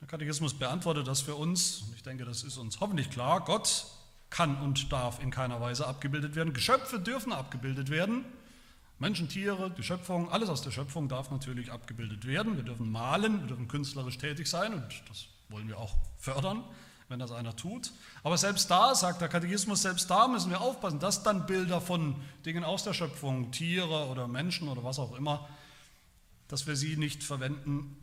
Der 0.00 0.08
Katechismus 0.08 0.54
beantwortet 0.54 1.06
das 1.06 1.20
für 1.20 1.34
uns. 1.34 1.82
Und 1.82 1.94
ich 1.94 2.02
denke, 2.02 2.24
das 2.24 2.42
ist 2.42 2.56
uns 2.56 2.80
hoffentlich 2.80 3.10
klar. 3.10 3.44
Gott 3.44 3.84
kann 4.30 4.60
und 4.62 4.90
darf 4.90 5.22
in 5.22 5.30
keiner 5.30 5.60
Weise 5.60 5.86
abgebildet 5.86 6.34
werden. 6.34 6.54
Geschöpfe 6.54 6.98
dürfen 6.98 7.32
abgebildet 7.32 7.90
werden. 7.90 8.24
Menschen, 8.98 9.28
Tiere, 9.28 9.70
die 9.70 9.82
Schöpfung, 9.82 10.32
alles 10.32 10.48
aus 10.48 10.62
der 10.62 10.70
Schöpfung 10.70 11.08
darf 11.08 11.30
natürlich 11.30 11.70
abgebildet 11.70 12.26
werden. 12.26 12.56
Wir 12.56 12.64
dürfen 12.64 12.90
malen, 12.90 13.40
wir 13.40 13.48
dürfen 13.48 13.68
künstlerisch 13.68 14.16
tätig 14.16 14.48
sein 14.48 14.72
und 14.72 15.02
das 15.08 15.26
wollen 15.50 15.68
wir 15.68 15.78
auch 15.78 15.94
fördern 16.16 16.64
wenn 17.08 17.18
das 17.18 17.32
einer 17.32 17.56
tut. 17.56 17.92
Aber 18.22 18.36
selbst 18.36 18.70
da, 18.70 18.94
sagt 18.94 19.20
der 19.20 19.28
Katechismus, 19.28 19.82
selbst 19.82 20.10
da 20.10 20.28
müssen 20.28 20.50
wir 20.50 20.60
aufpassen, 20.60 21.00
dass 21.00 21.22
dann 21.22 21.46
Bilder 21.46 21.80
von 21.80 22.16
Dingen 22.44 22.64
aus 22.64 22.84
der 22.84 22.92
Schöpfung, 22.92 23.50
Tiere 23.50 24.08
oder 24.08 24.28
Menschen 24.28 24.68
oder 24.68 24.84
was 24.84 24.98
auch 24.98 25.16
immer, 25.16 25.48
dass 26.48 26.66
wir 26.66 26.76
sie 26.76 26.96
nicht 26.96 27.22
verwenden, 27.22 27.96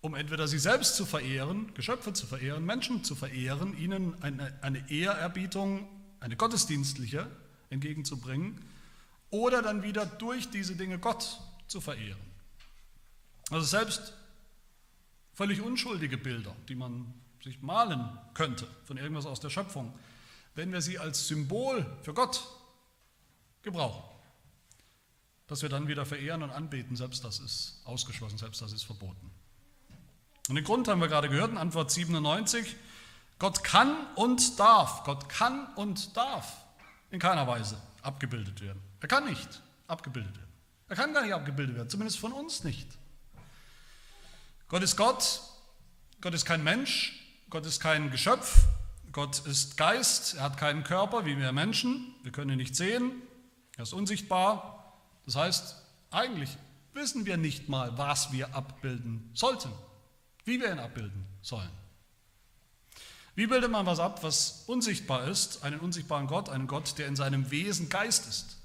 um 0.00 0.14
entweder 0.14 0.46
sie 0.48 0.58
selbst 0.58 0.96
zu 0.96 1.06
verehren, 1.06 1.72
Geschöpfe 1.74 2.12
zu 2.12 2.26
verehren, 2.26 2.64
Menschen 2.64 3.04
zu 3.04 3.14
verehren, 3.14 3.76
ihnen 3.76 4.20
eine, 4.22 4.56
eine 4.62 4.90
Ehrerbietung, 4.90 5.88
eine 6.20 6.36
gottesdienstliche 6.36 7.26
entgegenzubringen, 7.70 8.60
oder 9.30 9.62
dann 9.62 9.82
wieder 9.82 10.06
durch 10.06 10.50
diese 10.50 10.76
Dinge 10.76 10.98
Gott 10.98 11.40
zu 11.66 11.80
verehren. 11.80 12.20
Also 13.50 13.66
selbst 13.66 14.14
völlig 15.34 15.60
unschuldige 15.60 16.16
Bilder, 16.16 16.54
die 16.68 16.74
man 16.74 17.12
sich 17.46 17.62
malen 17.62 18.18
könnte 18.34 18.66
von 18.84 18.96
irgendwas 18.96 19.24
aus 19.24 19.38
der 19.38 19.50
Schöpfung, 19.50 19.96
wenn 20.56 20.72
wir 20.72 20.80
sie 20.80 20.98
als 20.98 21.28
Symbol 21.28 21.86
für 22.02 22.12
Gott 22.12 22.44
gebrauchen, 23.62 24.02
dass 25.46 25.62
wir 25.62 25.68
dann 25.68 25.86
wieder 25.86 26.04
verehren 26.04 26.42
und 26.42 26.50
anbeten, 26.50 26.96
selbst 26.96 27.24
das 27.24 27.38
ist 27.38 27.80
ausgeschlossen, 27.84 28.36
selbst 28.36 28.60
das 28.62 28.72
ist 28.72 28.82
verboten. 28.82 29.30
Und 30.48 30.56
den 30.56 30.64
Grund 30.64 30.88
haben 30.88 31.00
wir 31.00 31.06
gerade 31.06 31.28
gehört 31.28 31.52
in 31.52 31.56
Antwort 31.56 31.92
97. 31.92 32.74
Gott 33.38 33.62
kann 33.62 33.94
und 34.16 34.58
darf, 34.58 35.04
Gott 35.04 35.28
kann 35.28 35.72
und 35.74 36.16
darf 36.16 36.64
in 37.12 37.20
keiner 37.20 37.46
Weise 37.46 37.80
abgebildet 38.02 38.60
werden. 38.60 38.82
Er 39.00 39.08
kann 39.08 39.24
nicht 39.24 39.62
abgebildet 39.86 40.36
werden. 40.36 40.52
Er 40.88 40.96
kann 40.96 41.14
gar 41.14 41.22
nicht 41.22 41.34
abgebildet 41.34 41.76
werden, 41.76 41.90
zumindest 41.90 42.18
von 42.18 42.32
uns 42.32 42.64
nicht. 42.64 42.88
Gott 44.66 44.82
ist 44.82 44.96
Gott, 44.96 45.42
Gott 46.20 46.34
ist 46.34 46.44
kein 46.44 46.64
Mensch, 46.64 47.25
Gott 47.56 47.64
ist 47.64 47.80
kein 47.80 48.10
Geschöpf, 48.10 48.66
Gott 49.12 49.46
ist 49.46 49.78
Geist, 49.78 50.34
er 50.34 50.42
hat 50.42 50.58
keinen 50.58 50.84
Körper 50.84 51.24
wie 51.24 51.38
wir 51.38 51.52
Menschen, 51.52 52.14
wir 52.22 52.30
können 52.30 52.50
ihn 52.50 52.58
nicht 52.58 52.76
sehen, 52.76 53.22
er 53.78 53.84
ist 53.84 53.94
unsichtbar. 53.94 54.92
Das 55.24 55.36
heißt, 55.36 55.82
eigentlich 56.10 56.50
wissen 56.92 57.24
wir 57.24 57.38
nicht 57.38 57.70
mal, 57.70 57.96
was 57.96 58.30
wir 58.30 58.54
abbilden 58.54 59.30
sollten, 59.32 59.72
wie 60.44 60.60
wir 60.60 60.70
ihn 60.70 60.78
abbilden 60.78 61.24
sollen. 61.40 61.70
Wie 63.36 63.46
bildet 63.46 63.70
man 63.70 63.86
was 63.86 64.00
ab, 64.00 64.22
was 64.22 64.64
unsichtbar 64.66 65.26
ist, 65.26 65.64
einen 65.64 65.80
unsichtbaren 65.80 66.26
Gott, 66.26 66.50
einen 66.50 66.66
Gott, 66.66 66.98
der 66.98 67.06
in 67.06 67.16
seinem 67.16 67.50
Wesen 67.50 67.88
Geist 67.88 68.28
ist? 68.28 68.58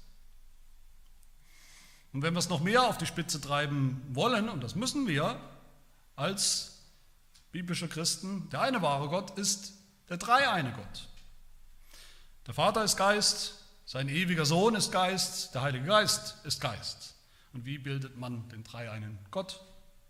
Und 2.12 2.20
wenn 2.20 2.34
wir 2.34 2.40
es 2.40 2.50
noch 2.50 2.60
mehr 2.60 2.82
auf 2.82 2.98
die 2.98 3.06
Spitze 3.06 3.40
treiben 3.40 4.02
wollen, 4.10 4.50
und 4.50 4.62
das 4.62 4.74
müssen 4.74 5.08
wir, 5.08 5.40
als 6.14 6.71
biblische 7.52 7.86
Christen, 7.86 8.48
der 8.50 8.62
eine 8.62 8.82
wahre 8.82 9.08
Gott 9.08 9.38
ist 9.38 9.74
der 10.08 10.16
dreieine 10.16 10.72
Gott. 10.72 11.08
Der 12.46 12.54
Vater 12.54 12.82
ist 12.82 12.96
Geist, 12.96 13.54
sein 13.86 14.08
ewiger 14.08 14.46
Sohn 14.46 14.74
ist 14.74 14.90
Geist, 14.90 15.54
der 15.54 15.62
Heilige 15.62 15.84
Geist 15.84 16.44
ist 16.44 16.60
Geist. 16.60 17.14
Und 17.52 17.64
wie 17.66 17.78
bildet 17.78 18.16
man 18.16 18.48
den 18.48 18.64
dreieinen 18.64 19.18
Gott 19.30 19.60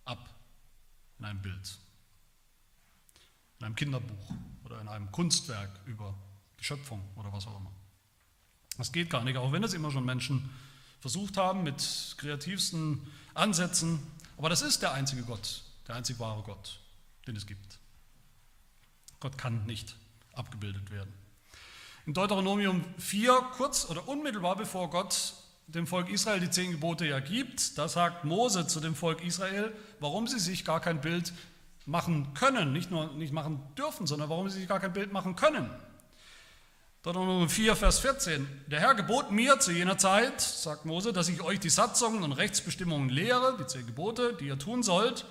ab? 0.05 0.31
In 1.19 1.25
einem 1.25 1.43
Bild, 1.43 1.79
in 3.59 3.67
einem 3.67 3.77
Kinderbuch 3.77 4.35
oder 4.65 4.81
in 4.81 4.89
einem 4.89 5.11
Kunstwerk 5.13 5.71
über 5.87 6.15
die 6.59 6.65
Schöpfung 6.65 7.03
oder 7.17 7.33
was 7.33 7.47
auch 7.47 7.61
immer. 7.61 7.73
Das 8.79 8.93
geht 8.93 9.11
gar 9.11 9.25
nicht, 9.25 9.37
auch 9.37 9.53
wenn 9.53 9.63
es 9.63 9.75
immer 9.75 9.91
schon 9.91 10.05
Menschen 10.05 10.49
versucht 11.01 11.37
haben 11.37 11.63
mit 11.63 12.15
kreativsten 12.17 13.07
Ansätzen. 13.35 14.01
Aber 14.37 14.49
das 14.49 14.63
ist 14.63 14.83
der 14.83 14.93
einzige 14.93 15.23
Gott, 15.23 15.63
der 15.87 15.97
einzig 15.97 16.19
wahre 16.19 16.43
Gott 16.43 16.82
den 17.27 17.37
es 17.37 17.47
gibt. 17.47 17.79
Gott 19.21 19.39
kann 19.39 19.65
nicht 19.67 19.97
abgebildet 20.33 20.91
werden. 20.91 21.13
In 22.07 22.15
Deuteronomium 22.15 22.85
4, 22.99 23.33
kurz 23.57 23.89
oder 23.89 24.09
unmittelbar 24.09 24.57
bevor 24.57 24.91
Gott 24.91 25.35
dem 25.69 25.87
Volk 25.87 26.11
Israel 26.11 26.41
die 26.41 26.51
zehn 26.51 26.73
Gebote 26.73 27.07
ja 27.07 27.21
gibt, 27.21 27.79
da 27.79 27.89
sagt 27.89 28.25
Mose 28.25 28.67
zu 28.67 28.81
dem 28.81 28.95
Volk 28.95 29.25
Israel, 29.25 29.73
warum 30.01 30.27
sie 30.27 30.41
sich 30.41 30.65
gar 30.65 30.81
kein 30.81 31.01
Bild 31.01 31.33
machen 31.87 32.35
können, 32.35 32.73
nicht 32.73 32.91
nur 32.91 33.13
nicht 33.13 33.33
machen 33.33 33.61
dürfen, 33.79 34.07
sondern 34.07 34.29
warum 34.29 34.49
sie 34.49 34.59
sich 34.59 34.69
gar 34.69 34.81
kein 34.81 34.93
Bild 34.93 35.13
machen 35.13 35.37
können. 35.37 35.71
Deuteronomium 37.03 37.49
4, 37.49 37.75
Vers 37.75 37.99
14. 37.99 38.47
Der 38.69 38.79
Herr 38.79 38.95
gebot 38.95 39.33
mir 39.33 39.59
zu 39.59 39.73
jener 39.73 39.99
Zeit, 39.99 40.41
sagt 40.41 40.85
Mose, 40.85 41.13
dass 41.13 41.29
ich 41.29 41.41
euch 41.43 41.59
die 41.59 41.71
Satzungen 41.71 42.23
und 42.23 42.33
Rechtsbestimmungen 42.33 43.09
lehre, 43.09 43.57
die 43.59 43.67
zehn 43.67 43.87
Gebote, 43.87 44.35
die 44.35 44.47
ihr 44.47 44.59
tun 44.59 44.85
sollt, 44.85 45.25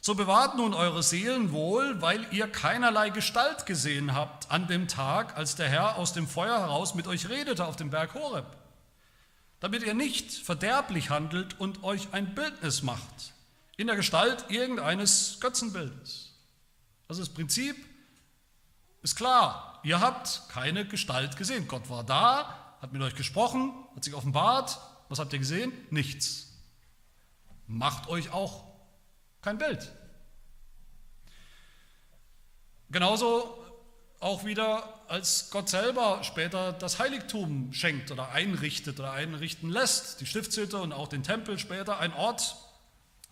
so 0.00 0.14
bewahrt 0.14 0.56
nun 0.56 0.72
eure 0.72 1.02
Seelen 1.02 1.52
wohl, 1.52 2.00
weil 2.00 2.26
ihr 2.32 2.48
keinerlei 2.48 3.10
Gestalt 3.10 3.66
gesehen 3.66 4.14
habt 4.14 4.50
an 4.50 4.66
dem 4.66 4.88
Tag, 4.88 5.36
als 5.36 5.56
der 5.56 5.68
Herr 5.68 5.96
aus 5.96 6.14
dem 6.14 6.26
Feuer 6.26 6.58
heraus 6.58 6.94
mit 6.94 7.06
euch 7.06 7.28
redete 7.28 7.66
auf 7.66 7.76
dem 7.76 7.90
Berg 7.90 8.14
Horeb, 8.14 8.46
damit 9.60 9.82
ihr 9.82 9.94
nicht 9.94 10.32
verderblich 10.32 11.10
handelt 11.10 11.60
und 11.60 11.84
euch 11.84 12.08
ein 12.12 12.34
Bildnis 12.34 12.82
macht 12.82 13.34
in 13.76 13.86
der 13.86 13.96
Gestalt 13.96 14.46
irgendeines 14.50 15.38
Götzenbildes. 15.40 16.34
Also 17.08 17.22
das 17.22 17.30
Prinzip 17.30 17.76
ist 19.02 19.16
klar, 19.16 19.80
ihr 19.82 20.00
habt 20.00 20.42
keine 20.50 20.86
Gestalt 20.86 21.36
gesehen. 21.38 21.66
Gott 21.66 21.88
war 21.88 22.04
da, 22.04 22.76
hat 22.82 22.92
mit 22.92 23.00
euch 23.00 23.14
gesprochen, 23.14 23.72
hat 23.96 24.04
sich 24.04 24.14
offenbart. 24.14 24.78
Was 25.08 25.18
habt 25.18 25.32
ihr 25.32 25.38
gesehen? 25.38 25.72
Nichts. 25.90 26.52
Macht 27.66 28.08
euch 28.08 28.32
auch 28.32 28.69
kein 29.42 29.58
Bild. 29.58 29.90
Genauso 32.90 33.56
auch 34.20 34.44
wieder, 34.44 35.00
als 35.08 35.50
Gott 35.50 35.68
selber 35.68 36.22
später 36.24 36.72
das 36.72 36.98
Heiligtum 36.98 37.72
schenkt 37.72 38.10
oder 38.10 38.30
einrichtet 38.30 39.00
oder 39.00 39.12
einrichten 39.12 39.70
lässt, 39.70 40.20
die 40.20 40.26
Stiftshütte 40.26 40.78
und 40.78 40.92
auch 40.92 41.08
den 41.08 41.22
Tempel 41.22 41.58
später, 41.58 41.98
ein 41.98 42.12
Ort, 42.12 42.56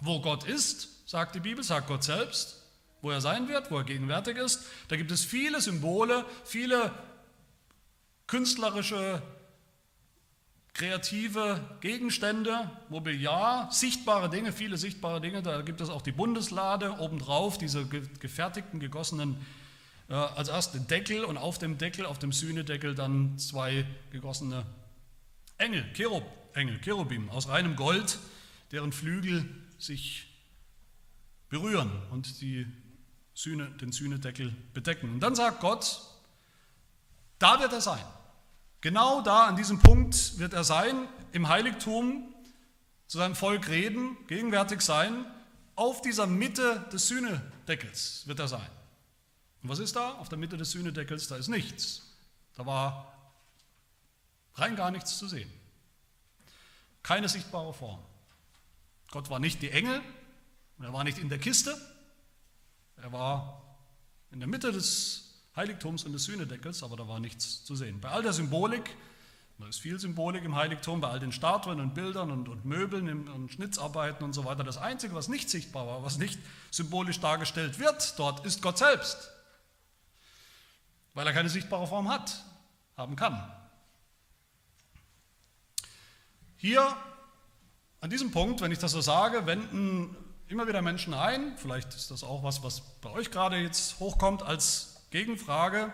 Wo 0.00 0.21
Gott 0.21 0.45
ist, 0.45 1.09
sagt 1.09 1.35
die 1.35 1.41
Bibel, 1.41 1.65
sagt 1.65 1.88
Gott 1.88 2.05
selbst, 2.05 2.62
wo 3.03 3.11
er 3.11 3.21
sein 3.21 3.49
wird, 3.49 3.71
wo 3.71 3.79
er 3.79 3.85
gegenwärtig 3.85 4.37
ist. 4.37 4.65
Da 4.87 4.97
gibt 4.97 5.11
es 5.11 5.25
viele 5.25 5.61
Symbole, 5.61 6.25
viele 6.45 6.93
künstlerische, 8.29 9.21
kreative 10.78 11.61
Gegenstände, 11.80 12.70
Mobiliar, 12.88 13.68
sichtbare 13.73 14.30
Dinge, 14.30 14.52
viele 14.52 14.76
sichtbare 14.76 15.20
Dinge. 15.20 15.42
Da 15.42 15.62
gibt 15.62 15.80
es 15.80 15.90
auch 15.90 16.02
die 16.02 16.12
Bundeslade, 16.12 17.00
obendrauf 17.00 17.58
diese 17.58 17.85
gefertigten, 17.87 18.78
gegossenen, 18.78 19.44
äh, 20.08 20.14
als 20.14 20.49
erst 20.49 20.75
den 20.75 20.87
Deckel 20.87 21.25
und 21.25 21.37
auf 21.37 21.58
dem 21.58 21.78
Deckel, 21.78 22.06
auf 22.06 22.20
dem 22.20 22.30
Sühnedeckel 22.30 22.94
dann 22.94 23.37
zwei 23.38 23.85
gegossene 24.12 24.64
Engel, 25.58 25.85
Cherub, 25.94 26.25
Engel, 26.54 26.80
Cherubim 26.80 27.28
aus 27.30 27.49
reinem 27.49 27.75
Gold, 27.75 28.20
deren 28.70 28.92
Flügel 28.92 29.44
sich 29.78 30.28
berühren 31.49 31.90
und 32.12 32.40
die 32.40 32.68
Sühne, 33.35 33.68
den 33.80 33.90
Sühnedeckel 33.90 34.54
bedecken. 34.75 35.14
Und 35.14 35.20
dann 35.20 35.35
sagt 35.35 35.61
Gott, 35.61 36.00
da 37.40 37.58
wird 37.58 37.73
er 37.73 37.80
sein. 37.80 38.04
Genau 38.80 39.23
da, 39.23 39.47
an 39.47 39.56
diesem 39.56 39.80
Punkt 39.80 40.38
wird 40.38 40.52
er 40.52 40.64
sein, 40.64 41.08
im 41.32 41.49
Heiligtum 41.49 42.32
zu 43.08 43.18
seinem 43.18 43.35
Volk 43.35 43.68
reden, 43.68 44.16
gegenwärtig 44.28 44.82
sein. 44.82 45.25
Auf 45.75 46.02
dieser 46.02 46.26
Mitte 46.26 46.87
des 46.92 47.08
Sühnedeckels 47.08 48.26
wird 48.26 48.38
er 48.38 48.49
sein. 48.49 48.68
Und 49.62 49.68
was 49.68 49.80
ist 49.80 49.97
da? 49.97 50.12
Auf 50.14 50.28
der 50.28 50.38
Mitte 50.38 50.56
des 50.56 50.70
Sühnedeckels, 50.70 51.28
da 51.28 51.37
ist 51.37 51.49
nichts. 51.49 52.02
Da 52.54 52.66
war 52.66 53.12
rein 54.54 54.76
gar 54.76 54.90
nichts 54.90 55.18
zu 55.18 55.26
sehen. 55.26 55.50
Keine 57.02 57.28
sichtbare 57.28 57.73
Form. 57.73 58.00
Gott 59.11 59.30
war 59.30 59.40
nicht 59.40 59.62
die 59.62 59.70
Engel, 59.70 60.02
er 60.80 60.92
war 60.92 61.02
nicht 61.02 61.18
in 61.18 61.28
der 61.28 61.38
Kiste, 61.38 61.76
er 62.97 63.11
war 63.11 63.62
in 64.30 64.40
der 64.40 64.49
Mitte 64.49 64.70
des 64.70 65.27
Heiligtums 65.59 66.05
und 66.05 66.12
des 66.12 66.25
Sühnedeckels, 66.25 66.85
aber 66.85 66.97
da 66.97 67.09
war 67.09 67.19
nichts 67.19 67.65
zu 67.65 67.75
sehen. 67.75 68.00
Bei 68.00 68.11
all 68.11 68.23
der 68.23 68.33
Symbolik, 68.33 68.97
da 69.59 69.67
ist 69.67 69.81
viel 69.81 69.99
Symbolik 69.99 70.45
im 70.45 70.55
Heiligtum, 70.55 71.00
bei 71.00 71.09
all 71.09 71.19
den 71.19 71.33
Statuen 71.33 71.81
und 71.81 71.95
Bildern 71.95 72.31
und, 72.31 72.49
und 72.49 72.65
Möbeln 72.65 73.29
und 73.29 73.50
Schnitzarbeiten 73.50 74.25
und 74.25 74.33
so 74.33 74.45
weiter, 74.45 74.62
das 74.62 74.79
Einzige, 74.79 75.15
was 75.15 75.27
nicht 75.27 75.50
sichtbar 75.50 75.87
war, 75.88 76.05
was 76.05 76.17
nicht 76.17 76.38
symbolisch 76.71 77.19
dargestellt 77.19 77.81
wird 77.81 78.17
dort, 78.21 78.47
ist 78.47 78.62
Gott 78.62 78.79
selbst, 78.79 79.33
weil 81.15 81.27
er 81.27 81.33
keine 81.33 81.49
sichtbare 81.49 81.88
Form 81.88 82.09
hat, 82.09 82.45
haben 82.97 83.17
kann. 83.17 83.53
Hier 86.57 86.97
an 88.00 88.11
diesem 88.11 88.31
Punkt, 88.31 88.61
wenn 88.61 88.71
ich 88.71 88.79
das 88.79 88.93
so 88.93 89.00
sage, 89.00 89.47
wenden 89.47 90.17
immer 90.47 90.69
wieder 90.69 90.83
Menschen 90.83 91.15
ein, 91.15 91.59
vielleicht 91.59 91.95
ist 91.95 92.12
das 92.12 92.23
auch 92.23 92.45
was, 92.45 92.62
was 92.62 92.81
bei 93.00 93.11
euch 93.11 93.33
gerade 93.33 93.57
jetzt 93.57 93.99
hochkommt 93.99 94.45
als 94.45 94.98
Gegenfrage 95.11 95.93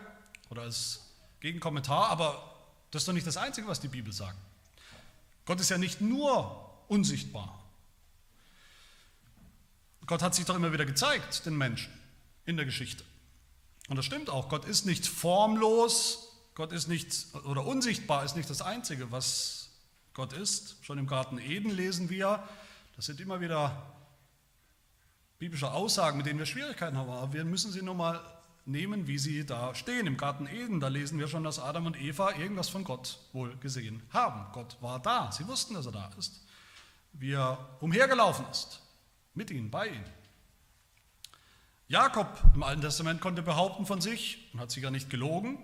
oder 0.51 0.63
als 0.63 1.01
Gegenkommentar, 1.41 2.09
aber 2.09 2.55
das 2.91 3.03
ist 3.03 3.09
doch 3.09 3.13
nicht 3.13 3.27
das 3.27 3.37
Einzige, 3.37 3.67
was 3.67 3.81
die 3.81 3.89
Bibel 3.89 4.13
sagt. 4.13 4.39
Gott 5.45 5.61
ist 5.61 5.71
ja 5.71 5.79
nicht 5.79 6.01
nur 6.01 6.71
unsichtbar. 6.89 7.61
Gott 10.07 10.23
hat 10.23 10.35
sich 10.35 10.45
doch 10.45 10.57
immer 10.57 10.73
wieder 10.73 10.85
gezeigt, 10.85 11.47
den 11.47 11.57
Menschen 11.57 11.93
in 12.45 12.57
der 12.57 12.67
Geschichte. 12.67 13.05
Und 13.89 13.97
das 13.97 14.05
stimmt 14.05 14.31
auch. 14.31 14.49
Gott 14.49 14.65
ist 14.65 14.87
nicht 14.87 15.07
formlos, 15.07 16.33
Gott 16.55 16.73
ist 16.73 16.89
nicht, 16.89 17.35
oder 17.45 17.65
unsichtbar 17.67 18.25
ist 18.25 18.37
nicht 18.37 18.49
das 18.49 18.63
Einzige, 18.63 19.11
was 19.11 19.71
Gott 20.13 20.33
ist. 20.33 20.77
Schon 20.83 20.99
im 20.99 21.07
Garten 21.07 21.39
Eden 21.39 21.71
lesen 21.71 22.11
wir, 22.11 22.47
das 22.97 23.07
sind 23.07 23.21
immer 23.21 23.41
wieder 23.41 23.95
biblische 25.39 25.71
Aussagen, 25.71 26.17
mit 26.17 26.27
denen 26.27 26.39
wir 26.39 26.47
Schwierigkeiten 26.47 26.97
haben, 26.97 27.11
aber 27.11 27.33
wir 27.33 27.45
müssen 27.45 27.73
sie 27.73 27.83
nur 27.83 27.95
mal 27.95 28.21
nehmen, 28.67 29.07
wie 29.07 29.19
sie 29.19 29.45
da 29.45 29.75
stehen. 29.75 30.07
Im 30.07 30.17
Garten 30.17 30.47
Eden, 30.47 30.81
da 30.81 30.89
lesen 30.89 31.19
wir 31.19 31.29
schon, 31.29 31.45
dass 31.45 31.59
Adam 31.59 31.87
und 31.87 32.01
Eva 32.01 32.33
irgendwas 32.37 32.69
von 32.69 32.85
Gott 32.85 33.19
wohl 33.33 33.57
gesehen 33.57 34.03
haben. 34.11 34.51
Gott 34.53 34.77
war 34.81 35.01
da, 35.01 35.31
sie 35.33 35.47
wussten, 35.47 35.75
dass 35.75 35.87
er 35.87 35.93
da 35.93 36.11
ist, 36.19 36.45
wie 37.13 37.33
er 37.33 37.77
umhergelaufen 37.81 38.47
ist, 38.51 38.81
mit 39.35 39.51
ihnen, 39.51 39.71
bei 39.71 39.89
ihnen. 39.89 40.05
Jakob 41.89 42.43
im 42.55 42.63
Alten 42.63 42.81
Testament 42.81 43.21
konnte 43.21 43.43
behaupten 43.43 43.85
von 43.85 44.01
sich 44.01 44.51
und 44.53 44.61
hat 44.61 44.71
sich 44.71 44.83
ja 44.83 44.91
nicht 44.91 45.11
gelogen, 45.11 45.59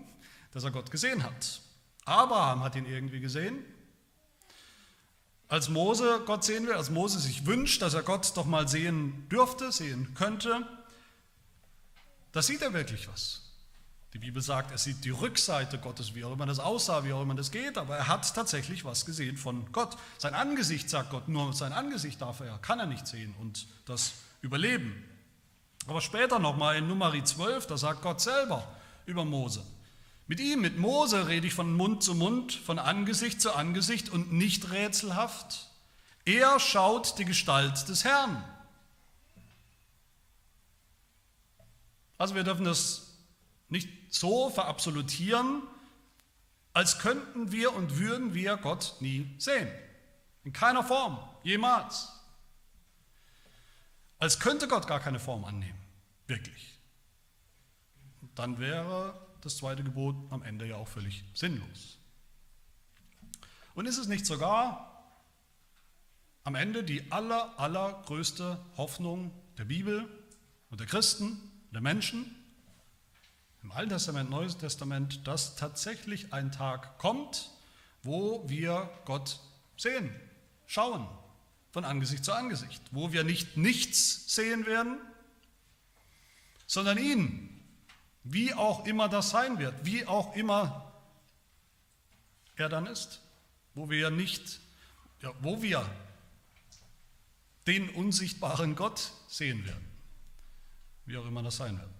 dass 0.52 0.64
er 0.64 0.70
Gott 0.70 0.90
gesehen 0.90 1.22
hat. 1.22 1.62
Abraham 2.04 2.62
hat 2.62 2.76
ihn 2.76 2.86
irgendwie 2.86 3.20
gesehen. 3.20 3.64
Als 5.48 5.68
Mose 5.68 6.22
Gott 6.26 6.44
sehen 6.44 6.66
will, 6.66 6.74
als 6.74 6.90
Mose 6.90 7.18
sich 7.18 7.46
wünscht, 7.46 7.82
dass 7.82 7.94
er 7.94 8.02
Gott 8.02 8.36
doch 8.36 8.46
mal 8.46 8.68
sehen 8.68 9.28
dürfte, 9.28 9.72
sehen 9.72 10.14
könnte, 10.14 10.66
da 12.32 12.42
sieht 12.42 12.62
er 12.62 12.72
wirklich 12.72 13.08
was. 13.08 13.42
Die 14.12 14.18
Bibel 14.18 14.42
sagt, 14.42 14.72
er 14.72 14.78
sieht 14.78 15.04
die 15.04 15.10
Rückseite 15.10 15.78
Gottes, 15.78 16.14
wie 16.14 16.24
auch 16.24 16.32
immer 16.32 16.46
das 16.46 16.58
aussah, 16.58 17.04
wie 17.04 17.12
auch 17.12 17.22
immer 17.22 17.36
das 17.36 17.52
geht, 17.52 17.78
aber 17.78 17.96
er 17.96 18.08
hat 18.08 18.34
tatsächlich 18.34 18.84
was 18.84 19.06
gesehen 19.06 19.36
von 19.36 19.70
Gott. 19.70 19.96
Sein 20.18 20.34
Angesicht, 20.34 20.90
sagt 20.90 21.10
Gott, 21.10 21.28
nur 21.28 21.52
sein 21.52 21.72
Angesicht 21.72 22.20
darf 22.20 22.40
er, 22.40 22.58
kann 22.58 22.80
er 22.80 22.86
nicht 22.86 23.06
sehen 23.06 23.34
und 23.38 23.68
das 23.86 24.14
überleben. 24.42 25.04
Aber 25.86 26.00
später 26.00 26.40
nochmal 26.40 26.76
in 26.76 26.88
Nummer 26.88 27.12
12, 27.24 27.68
da 27.68 27.76
sagt 27.76 28.02
Gott 28.02 28.20
selber 28.20 28.66
über 29.06 29.24
Mose. 29.24 29.62
Mit 30.26 30.40
ihm, 30.40 30.60
mit 30.60 30.78
Mose 30.78 31.28
rede 31.28 31.46
ich 31.46 31.54
von 31.54 31.72
Mund 31.74 32.02
zu 32.02 32.14
Mund, 32.14 32.52
von 32.52 32.78
Angesicht 32.78 33.40
zu 33.40 33.52
Angesicht 33.52 34.08
und 34.08 34.32
nicht 34.32 34.70
rätselhaft. 34.70 35.68
Er 36.24 36.60
schaut 36.60 37.18
die 37.18 37.24
Gestalt 37.24 37.88
des 37.88 38.04
Herrn. 38.04 38.44
Also 42.20 42.34
wir 42.34 42.44
dürfen 42.44 42.66
das 42.66 43.16
nicht 43.70 43.88
so 44.12 44.50
verabsolutieren, 44.50 45.62
als 46.74 46.98
könnten 46.98 47.50
wir 47.50 47.72
und 47.72 47.96
würden 47.96 48.34
wir 48.34 48.58
Gott 48.58 48.96
nie 49.00 49.34
sehen. 49.38 49.70
In 50.44 50.52
keiner 50.52 50.84
Form, 50.84 51.18
jemals. 51.44 52.12
Als 54.18 54.38
könnte 54.38 54.68
Gott 54.68 54.86
gar 54.86 55.00
keine 55.00 55.18
Form 55.18 55.46
annehmen, 55.46 55.80
wirklich. 56.26 56.78
Dann 58.34 58.58
wäre 58.58 59.18
das 59.40 59.56
zweite 59.56 59.82
Gebot 59.82 60.14
am 60.28 60.42
Ende 60.42 60.66
ja 60.66 60.76
auch 60.76 60.88
völlig 60.88 61.24
sinnlos. 61.32 61.96
Und 63.74 63.86
ist 63.86 63.96
es 63.96 64.08
nicht 64.08 64.26
sogar 64.26 65.16
am 66.44 66.54
Ende 66.54 66.84
die 66.84 67.10
aller, 67.10 67.58
allergrößte 67.58 68.62
Hoffnung 68.76 69.32
der 69.56 69.64
Bibel 69.64 70.06
und 70.68 70.80
der 70.80 70.86
Christen, 70.86 71.49
der 71.72 71.80
Menschen 71.80 72.36
im 73.62 73.72
Alten 73.72 73.90
Testament, 73.90 74.30
Neues 74.30 74.56
Testament, 74.56 75.26
dass 75.26 75.56
tatsächlich 75.56 76.32
ein 76.32 76.50
Tag 76.50 76.98
kommt, 76.98 77.50
wo 78.02 78.48
wir 78.48 78.90
Gott 79.04 79.38
sehen, 79.76 80.14
schauen, 80.66 81.06
von 81.70 81.84
Angesicht 81.84 82.24
zu 82.24 82.32
Angesicht, 82.32 82.82
wo 82.90 83.12
wir 83.12 83.22
nicht 83.22 83.56
nichts 83.56 84.34
sehen 84.34 84.66
werden, 84.66 84.98
sondern 86.66 86.98
ihn, 86.98 87.62
wie 88.24 88.54
auch 88.54 88.86
immer 88.86 89.08
das 89.08 89.30
sein 89.30 89.58
wird, 89.58 89.84
wie 89.84 90.06
auch 90.06 90.34
immer 90.34 90.92
er 92.56 92.68
dann 92.68 92.86
ist, 92.86 93.20
wo 93.74 93.90
wir 93.90 94.10
nicht, 94.10 94.60
ja, 95.22 95.32
wo 95.40 95.62
wir 95.62 95.88
den 97.66 97.88
unsichtbaren 97.90 98.74
Gott 98.74 99.12
sehen 99.28 99.64
werden 99.66 99.89
wie 101.10 101.16
auch 101.16 101.26
immer 101.26 101.42
das 101.42 101.56
sein 101.56 101.78
wird. 101.78 101.90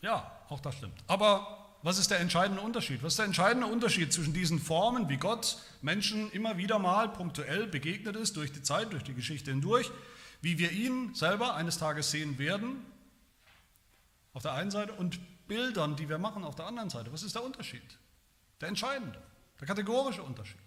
Ja, 0.00 0.30
auch 0.48 0.60
das 0.60 0.76
stimmt. 0.76 1.02
Aber 1.06 1.76
was 1.82 1.98
ist 1.98 2.10
der 2.10 2.20
entscheidende 2.20 2.62
Unterschied? 2.62 3.02
Was 3.02 3.14
ist 3.14 3.18
der 3.18 3.26
entscheidende 3.26 3.66
Unterschied 3.66 4.12
zwischen 4.12 4.32
diesen 4.32 4.58
Formen, 4.58 5.08
wie 5.08 5.16
Gott 5.16 5.58
Menschen 5.80 6.30
immer 6.32 6.56
wieder 6.56 6.78
mal 6.78 7.08
punktuell 7.08 7.66
begegnet 7.66 8.16
ist, 8.16 8.36
durch 8.36 8.52
die 8.52 8.62
Zeit, 8.62 8.92
durch 8.92 9.04
die 9.04 9.14
Geschichte 9.14 9.50
hindurch, 9.50 9.90
wie 10.40 10.58
wir 10.58 10.70
ihn 10.70 11.14
selber 11.14 11.54
eines 11.54 11.78
Tages 11.78 12.10
sehen 12.10 12.38
werden, 12.38 12.84
auf 14.34 14.42
der 14.42 14.52
einen 14.52 14.70
Seite, 14.70 14.92
und 14.92 15.18
Bildern, 15.48 15.96
die 15.96 16.08
wir 16.08 16.18
machen, 16.18 16.44
auf 16.44 16.54
der 16.54 16.66
anderen 16.66 16.90
Seite? 16.90 17.12
Was 17.12 17.22
ist 17.22 17.34
der 17.34 17.42
Unterschied? 17.42 17.98
Der 18.60 18.68
entscheidende, 18.68 19.20
der 19.58 19.66
kategorische 19.66 20.22
Unterschied. 20.22 20.58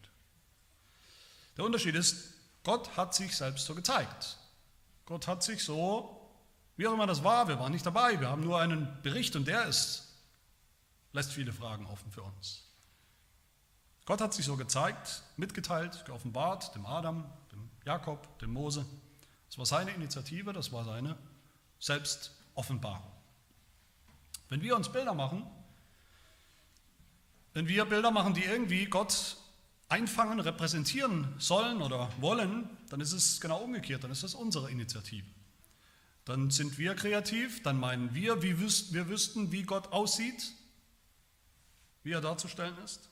Der 1.56 1.66
Unterschied 1.66 1.96
ist, 1.96 2.34
Gott 2.64 2.98
hat 2.98 3.14
sich 3.14 3.36
selbst 3.36 3.66
so 3.66 3.76
gezeigt. 3.76 4.38
Gott 5.06 5.28
hat 5.28 5.44
sich 5.44 5.64
so 5.64 6.21
wie 6.82 6.88
auch 6.88 6.94
immer 6.94 7.06
das 7.06 7.24
war, 7.24 7.48
wir 7.48 7.60
waren 7.60 7.72
nicht 7.72 7.86
dabei, 7.86 8.20
wir 8.20 8.28
haben 8.28 8.44
nur 8.44 8.60
einen 8.60 8.88
Bericht 9.04 9.36
und 9.36 9.48
der 9.48 9.68
ist, 9.68 10.16
lässt 11.14 11.32
viele 11.32 11.54
Fragen 11.54 11.86
offen 11.86 12.12
für 12.12 12.24
uns. 12.24 12.66
Gott 14.06 14.20
hat 14.20 14.34
sich 14.34 14.48
so 14.48 14.58
gezeigt, 14.58 15.22
mitgeteilt, 15.38 16.04
geoffenbart, 16.06 16.74
dem 16.74 16.88
Adam, 16.88 17.32
dem 17.52 17.70
Jakob, 17.86 18.40
dem 18.40 18.52
Mose. 18.54 18.84
Das 19.46 19.60
war 19.60 19.68
seine 19.68 19.92
Initiative, 19.92 20.54
das 20.54 20.72
war 20.72 20.84
seine 20.84 21.16
Selbstoffenbarung. 21.78 23.12
Wenn 24.50 24.64
wir 24.64 24.76
uns 24.76 24.92
Bilder 24.92 25.14
machen, 25.14 25.46
wenn 27.54 27.68
wir 27.68 27.86
Bilder 27.86 28.10
machen, 28.10 28.34
die 28.34 28.44
irgendwie 28.44 28.86
Gott 28.86 29.38
einfangen, 29.88 30.40
repräsentieren 30.40 31.36
sollen 31.38 31.84
oder 31.84 32.10
wollen, 32.20 32.68
dann 32.90 33.02
ist 33.02 33.14
es 33.14 33.40
genau 33.40 33.60
umgekehrt, 33.60 34.04
dann 34.04 34.10
ist 34.10 34.24
es 34.24 34.34
unsere 34.34 34.72
Initiative. 34.72 35.28
Dann 36.26 36.52
sind 36.52 36.78
wir 36.78 36.96
kreativ, 36.96 37.64
dann 37.64 37.80
meinen 37.80 38.14
wir, 38.14 38.44
wie 38.44 38.60
wüs 38.60 38.94
wir 38.94 39.08
wüssten, 39.08 39.52
wie 39.52 39.64
Gott 39.64 39.92
aussieht, 39.92 40.54
wie 42.04 42.12
er 42.12 42.22
darzustellen 42.22 42.78
ist. 42.84 43.10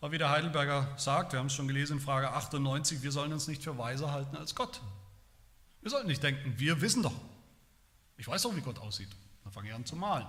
Aber 0.00 0.12
wie 0.12 0.18
der 0.18 0.30
Heidelberger 0.30 0.94
sagt, 0.98 1.32
wir 1.32 1.38
haben 1.38 1.46
es 1.46 1.52
schon 1.52 1.68
gelesen 1.68 1.98
in 1.98 2.00
Frage 2.00 2.30
98, 2.32 3.02
wir 3.02 3.12
sollen 3.12 3.32
uns 3.32 3.46
nicht 3.46 3.62
für 3.62 3.78
weiser 3.78 4.10
halten 4.10 4.36
als 4.36 4.54
Gott. 4.54 4.80
Wir 5.80 5.90
sollten 5.90 6.08
nicht 6.08 6.22
denken, 6.22 6.54
wir 6.58 6.80
wissen 6.80 7.02
doch. 7.02 7.14
Ich 8.16 8.26
weiß 8.26 8.42
doch, 8.42 8.56
wie 8.56 8.60
Gott 8.60 8.78
aussieht. 8.78 9.10
Dann 9.44 9.52
fange 9.52 9.68
ich 9.68 9.74
an 9.74 9.84
zu 9.84 9.96
malen. 9.96 10.26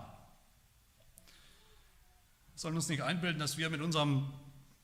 Wir 2.53 2.59
sollen 2.59 2.75
uns 2.75 2.87
nicht 2.87 3.01
einbilden, 3.01 3.39
dass 3.39 3.57
wir 3.57 3.69
mit 3.69 3.81
unserem 3.81 4.31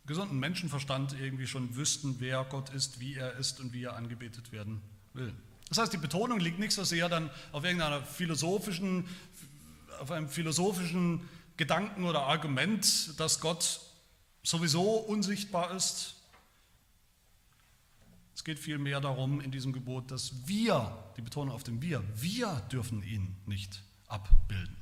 gesunden 0.06 0.40
Menschenverstand 0.40 1.14
irgendwie 1.20 1.46
schon 1.46 1.76
wüssten, 1.76 2.16
wer 2.20 2.44
Gott 2.46 2.70
ist, 2.70 3.00
wie 3.00 3.14
er 3.14 3.34
ist 3.34 3.60
und 3.60 3.74
wie 3.74 3.84
er 3.84 3.96
angebetet 3.96 4.52
werden 4.52 4.82
will. 5.14 5.36
Das 5.70 5.78
heißt, 5.78 5.94
die 5.94 5.98
Betonung 5.98 6.40
liegt 6.40 6.60
nicht 6.60 6.74
so 6.74 6.84
sehr 6.84 7.10
dann 7.10 7.30
auf 7.52 7.64
irgendeiner 7.64 8.04
philosophischen, 8.04 9.08
auf 10.00 10.12
einem 10.12 10.28
philosophischen 10.28 11.28
Gedanken 11.58 12.06
oder 12.06 12.24
Argument, 12.24 13.20
dass 13.20 13.40
Gott 13.40 13.82
sowieso 14.44 14.98
unsichtbar 14.98 15.76
ist. 15.76 16.16
Es 18.34 18.44
geht 18.44 18.58
vielmehr 18.58 19.02
darum 19.02 19.42
in 19.42 19.52
diesem 19.52 19.74
Gebot, 19.74 20.12
dass 20.12 20.48
wir, 20.48 20.98
die 21.18 21.22
Betonung 21.22 21.54
auf 21.54 21.64
dem 21.64 21.82
Wir, 21.82 22.02
wir 22.16 22.48
dürfen 22.72 23.04
ihn 23.04 23.36
nicht 23.46 23.84
abbilden. 24.08 24.78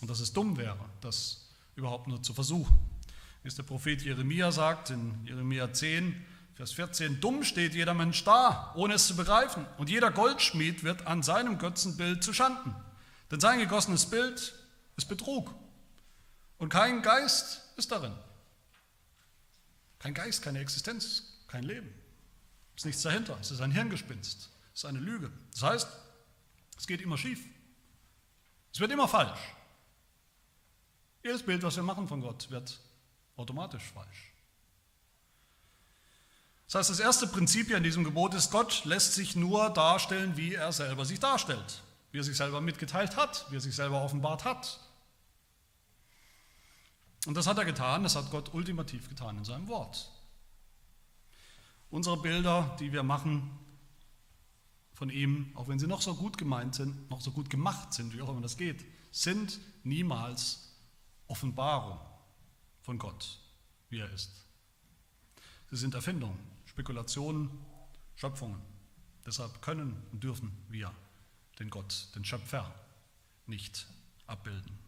Und 0.00 0.08
dass 0.10 0.20
es 0.20 0.32
dumm 0.32 0.56
wäre, 0.56 0.84
das 1.00 1.50
überhaupt 1.74 2.08
nur 2.08 2.22
zu 2.22 2.32
versuchen. 2.32 2.78
Wie 3.42 3.48
es 3.48 3.54
der 3.54 3.62
Prophet 3.62 4.02
Jeremia 4.02 4.50
sagt 4.50 4.90
in 4.90 5.26
Jeremia 5.26 5.72
10, 5.72 6.24
Vers 6.56 6.72
14, 6.72 7.20
dumm 7.20 7.44
steht 7.44 7.74
jeder 7.74 7.92
Mensch 7.92 8.24
da, 8.24 8.72
ohne 8.76 8.94
es 8.94 9.06
zu 9.06 9.14
begreifen. 9.14 9.66
Und 9.76 9.90
jeder 9.90 10.10
Goldschmied 10.10 10.84
wird 10.84 11.06
an 11.06 11.22
seinem 11.22 11.58
Götzenbild 11.58 12.24
zu 12.24 12.32
Schanden. 12.32 12.74
Denn 13.30 13.40
sein 13.40 13.58
gegossenes 13.58 14.06
Bild 14.06 14.54
ist 14.96 15.04
Betrug. 15.04 15.54
Und 16.56 16.70
kein 16.70 17.02
Geist 17.02 17.62
ist 17.76 17.92
darin. 17.92 18.14
Kein 19.98 20.14
Geist, 20.14 20.40
keine 20.40 20.60
Existenz, 20.60 21.24
kein 21.46 21.62
Leben. 21.62 21.92
Es 22.74 22.82
ist 22.82 22.86
nichts 22.86 23.02
dahinter. 23.02 23.36
Es 23.38 23.50
ist 23.50 23.60
ein 23.60 23.70
Hirngespinst. 23.70 24.48
Es 24.72 24.80
ist 24.80 24.84
eine 24.86 24.98
Lüge. 25.00 25.30
Das 25.52 25.62
heißt, 25.62 25.88
es 26.78 26.86
geht 26.86 27.02
immer 27.02 27.18
schief. 27.18 27.44
Es 28.72 28.80
wird 28.80 28.92
immer 28.92 29.08
falsch. 29.08 29.40
Jedes 31.22 31.42
Bild, 31.42 31.62
was 31.62 31.76
wir 31.76 31.82
machen 31.82 32.08
von 32.08 32.22
Gott, 32.22 32.50
wird 32.50 32.80
automatisch 33.36 33.82
falsch. 33.92 34.32
Das 36.66 36.74
heißt, 36.74 36.90
das 36.90 37.00
erste 37.00 37.26
Prinzip 37.28 37.68
hier 37.68 37.76
in 37.76 37.84
diesem 37.84 38.02
Gebot 38.02 38.34
ist, 38.34 38.50
Gott 38.50 38.84
lässt 38.84 39.14
sich 39.14 39.36
nur 39.36 39.70
darstellen, 39.70 40.36
wie 40.36 40.54
er 40.54 40.72
selber 40.72 41.04
sich 41.04 41.20
darstellt, 41.20 41.82
wie 42.10 42.18
er 42.18 42.24
sich 42.24 42.36
selber 42.36 42.60
mitgeteilt 42.60 43.16
hat, 43.16 43.46
wie 43.50 43.56
er 43.56 43.60
sich 43.60 43.74
selber 43.74 44.02
offenbart 44.02 44.44
hat. 44.44 44.80
Und 47.26 47.36
das 47.36 47.46
hat 47.46 47.58
er 47.58 47.64
getan, 47.64 48.02
das 48.02 48.16
hat 48.16 48.30
Gott 48.30 48.52
ultimativ 48.52 49.08
getan 49.08 49.38
in 49.38 49.44
seinem 49.44 49.68
Wort. 49.68 50.10
Unsere 51.90 52.16
Bilder, 52.16 52.76
die 52.80 52.92
wir 52.92 53.04
machen 53.04 53.50
von 54.92 55.10
ihm, 55.10 55.52
auch 55.54 55.68
wenn 55.68 55.78
sie 55.78 55.86
noch 55.86 56.02
so 56.02 56.14
gut 56.14 56.38
gemeint 56.38 56.74
sind, 56.74 57.10
noch 57.10 57.20
so 57.20 57.30
gut 57.30 57.50
gemacht 57.50 57.92
sind, 57.92 58.14
wie 58.14 58.22
auch 58.22 58.28
immer 58.28 58.40
das 58.40 58.56
geht, 58.56 58.84
sind 59.12 59.60
niemals 59.84 60.72
Offenbarung 61.28 61.98
von 62.82 62.98
Gott, 62.98 63.38
wie 63.88 63.98
er 63.98 64.10
ist. 64.12 64.46
Sie 65.70 65.76
sind 65.76 65.94
Erfindungen, 65.94 66.38
Spekulationen, 66.76 67.50
Schöpfungen. 68.14 68.60
Deshalb 69.24 69.62
können 69.62 70.02
und 70.12 70.22
dürfen 70.22 70.52
wir 70.68 70.92
den 71.58 71.70
Gott, 71.70 72.08
den 72.14 72.24
Schöpfer, 72.24 72.72
nicht 73.46 73.86
abbilden. 74.26 74.78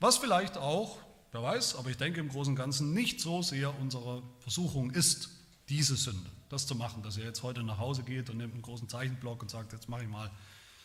Was 0.00 0.18
vielleicht 0.18 0.58
auch 0.58 0.98
Wer 1.32 1.42
weiß, 1.42 1.76
aber 1.76 1.90
ich 1.90 1.96
denke 1.96 2.18
im 2.18 2.28
Großen 2.28 2.52
und 2.52 2.56
Ganzen 2.56 2.92
nicht 2.92 3.20
so 3.20 3.40
sehr 3.40 3.78
unsere 3.78 4.22
Versuchung 4.40 4.90
ist, 4.90 5.30
diese 5.68 5.94
Sünde, 5.94 6.28
das 6.48 6.66
zu 6.66 6.74
machen, 6.74 7.04
dass 7.04 7.16
er 7.16 7.24
jetzt 7.24 7.44
heute 7.44 7.62
nach 7.62 7.78
Hause 7.78 8.02
geht 8.02 8.30
und 8.30 8.38
nimmt 8.38 8.52
einen 8.52 8.62
großen 8.62 8.88
Zeichenblock 8.88 9.40
und 9.40 9.48
sagt, 9.48 9.72
jetzt 9.72 9.88
mache 9.88 10.02
ich 10.02 10.08
mal 10.08 10.28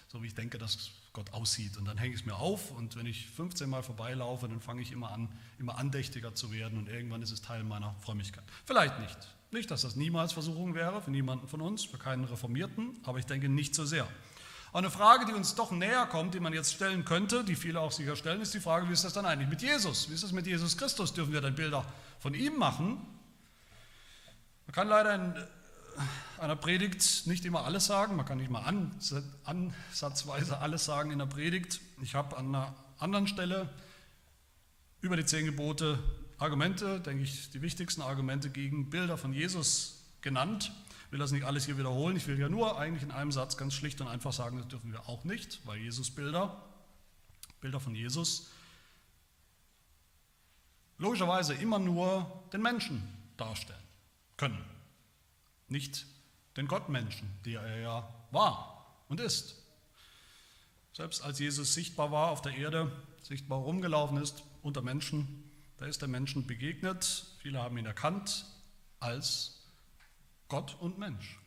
so, 0.07 0.21
wie 0.21 0.27
ich 0.27 0.35
denke, 0.35 0.59
dass 0.59 0.91
Gott 1.13 1.33
aussieht. 1.33 1.77
Und 1.77 1.85
dann 1.85 1.97
hänge 1.97 2.13
ich 2.13 2.21
es 2.21 2.25
mir 2.27 2.35
auf 2.35 2.69
und 2.71 2.95
wenn 2.95 3.07
ich 3.07 3.25
15 3.31 3.67
Mal 3.67 3.81
vorbeilaufe, 3.81 4.47
dann 4.47 4.61
fange 4.61 4.83
ich 4.83 4.91
immer 4.91 5.11
an, 5.11 5.29
immer 5.57 5.79
andächtiger 5.79 6.35
zu 6.35 6.51
werden 6.51 6.77
und 6.77 6.89
irgendwann 6.89 7.23
ist 7.23 7.31
es 7.31 7.41
Teil 7.41 7.63
meiner 7.63 7.95
Frömmigkeit. 8.01 8.43
Vielleicht 8.65 8.99
nicht. 8.99 9.17
Nicht, 9.51 9.71
dass 9.71 9.83
das 9.83 9.95
niemals 9.95 10.33
Versuchung 10.33 10.75
wäre 10.75 11.01
für 11.01 11.11
niemanden 11.11 11.47
von 11.47 11.61
uns, 11.61 11.85
für 11.85 11.97
keinen 11.97 12.25
Reformierten, 12.25 12.99
aber 13.03 13.19
ich 13.19 13.25
denke 13.25 13.47
nicht 13.47 13.75
so 13.75 13.85
sehr. 13.85 14.07
eine 14.73 14.91
Frage, 14.91 15.25
die 15.25 15.33
uns 15.33 15.55
doch 15.55 15.71
näher 15.71 16.05
kommt, 16.07 16.33
die 16.33 16.39
man 16.39 16.51
jetzt 16.51 16.73
stellen 16.73 17.05
könnte, 17.05 17.43
die 17.43 17.55
viele 17.55 17.79
auch 17.79 17.91
sicher 17.91 18.15
stellen, 18.15 18.41
ist 18.41 18.53
die 18.53 18.59
Frage, 18.59 18.89
wie 18.89 18.93
ist 18.93 19.05
das 19.05 19.13
dann 19.13 19.25
eigentlich 19.25 19.49
mit 19.49 19.61
Jesus? 19.61 20.09
Wie 20.09 20.13
ist 20.13 20.23
das 20.23 20.31
mit 20.31 20.45
Jesus 20.47 20.77
Christus? 20.77 21.13
Dürfen 21.13 21.31
wir 21.31 21.41
dann 21.41 21.55
Bilder 21.55 21.85
von 22.19 22.33
ihm 22.33 22.57
machen? 22.57 22.97
Man 24.65 24.73
kann 24.73 24.87
leider 24.87 25.15
in 25.15 25.35
äh, 25.35 26.41
einer 26.41 26.55
Predigt 26.55 27.27
nicht 27.27 27.45
immer 27.45 27.63
alles 27.63 27.85
sagen, 27.85 28.15
man 28.15 28.25
kann 28.25 28.39
nicht 28.39 28.49
mal 28.49 28.65
ansatzweise 29.43 30.57
alles 30.59 30.85
sagen 30.85 31.11
in 31.11 31.19
der 31.19 31.27
Predigt. 31.27 31.79
Ich 32.01 32.15
habe 32.15 32.35
an 32.35 32.47
einer 32.47 32.75
anderen 32.97 33.27
Stelle 33.27 33.69
über 35.01 35.15
die 35.15 35.25
zehn 35.25 35.45
Gebote 35.45 35.99
Argumente, 36.37 36.99
denke 36.99 37.23
ich, 37.23 37.49
die 37.51 37.61
wichtigsten 37.61 38.01
Argumente 38.01 38.49
gegen 38.49 38.89
Bilder 38.89 39.17
von 39.17 39.33
Jesus 39.33 40.03
genannt 40.21 40.71
will 41.15 41.19
das 41.19 41.31
nicht 41.31 41.45
alles 41.45 41.65
hier 41.65 41.77
wiederholen. 41.77 42.17
Ich 42.17 42.27
will 42.27 42.37
ja 42.37 42.49
nur 42.49 42.77
eigentlich 42.77 43.03
in 43.03 43.11
einem 43.11 43.31
Satz 43.31 43.55
ganz 43.55 43.73
schlicht 43.73 44.01
und 44.01 44.09
einfach 44.09 44.33
sagen, 44.33 44.57
das 44.57 44.67
dürfen 44.67 44.91
wir 44.91 45.07
auch 45.07 45.23
nicht, 45.23 45.65
weil 45.65 45.77
Jesus 45.77 46.11
Bilder, 46.11 46.61
Bilder 47.61 47.79
von 47.79 47.95
Jesus, 47.95 48.49
logischerweise 50.97 51.53
immer 51.53 51.79
nur 51.79 52.43
den 52.51 52.61
Menschen 52.61 53.01
darstellen 53.37 53.79
können. 54.35 54.61
Nicht 55.69 56.05
den 56.57 56.67
Gottmenschen, 56.67 57.29
der 57.45 57.61
er 57.61 57.79
ja 57.79 58.13
war 58.31 58.85
und 59.07 59.21
ist. 59.21 59.63
Selbst 60.91 61.21
als 61.21 61.39
Jesus 61.39 61.73
sichtbar 61.73 62.11
war 62.11 62.29
auf 62.29 62.41
der 62.41 62.57
Erde, 62.57 62.91
sichtbar 63.21 63.59
rumgelaufen 63.59 64.17
ist 64.17 64.43
unter 64.63 64.81
Menschen, 64.81 65.44
da 65.77 65.85
ist 65.85 66.01
der 66.01 66.07
Menschen 66.07 66.47
begegnet. 66.47 67.25
Viele 67.39 67.61
haben 67.61 67.77
ihn 67.77 67.85
erkannt 67.85 68.45
als 68.99 69.61
Gott 70.47 70.75
und 70.79 70.97
Mensch. 70.97 71.39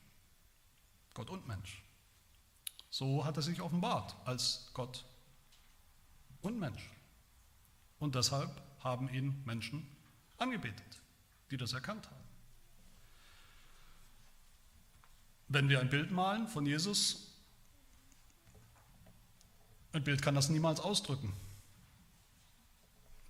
Gott 1.15 1.31
und 1.31 1.47
Mensch. 1.49 1.83
So 2.91 3.25
hat 3.25 3.37
er 3.37 3.43
sich 3.43 3.61
offenbart 3.61 4.15
als 4.25 4.71
Gott 4.75 5.05
und 6.43 6.59
Mensch. 6.59 6.91
Und 7.99 8.15
deshalb 8.15 8.63
haben 8.81 9.09
ihn 9.13 9.43
Menschen 9.45 9.87
angebetet, 10.37 11.03
die 11.51 11.57
das 11.57 11.73
erkannt 11.73 12.07
haben. 12.07 12.25
Wenn 15.49 15.69
wir 15.69 15.81
ein 15.81 15.89
Bild 15.89 16.11
malen 16.11 16.47
von 16.47 16.67
Jesus, 16.67 17.33
ein 19.93 20.05
Bild 20.05 20.23
kann 20.23 20.35
das 20.35 20.51
niemals 20.51 20.81
ausdrücken. 20.81 21.33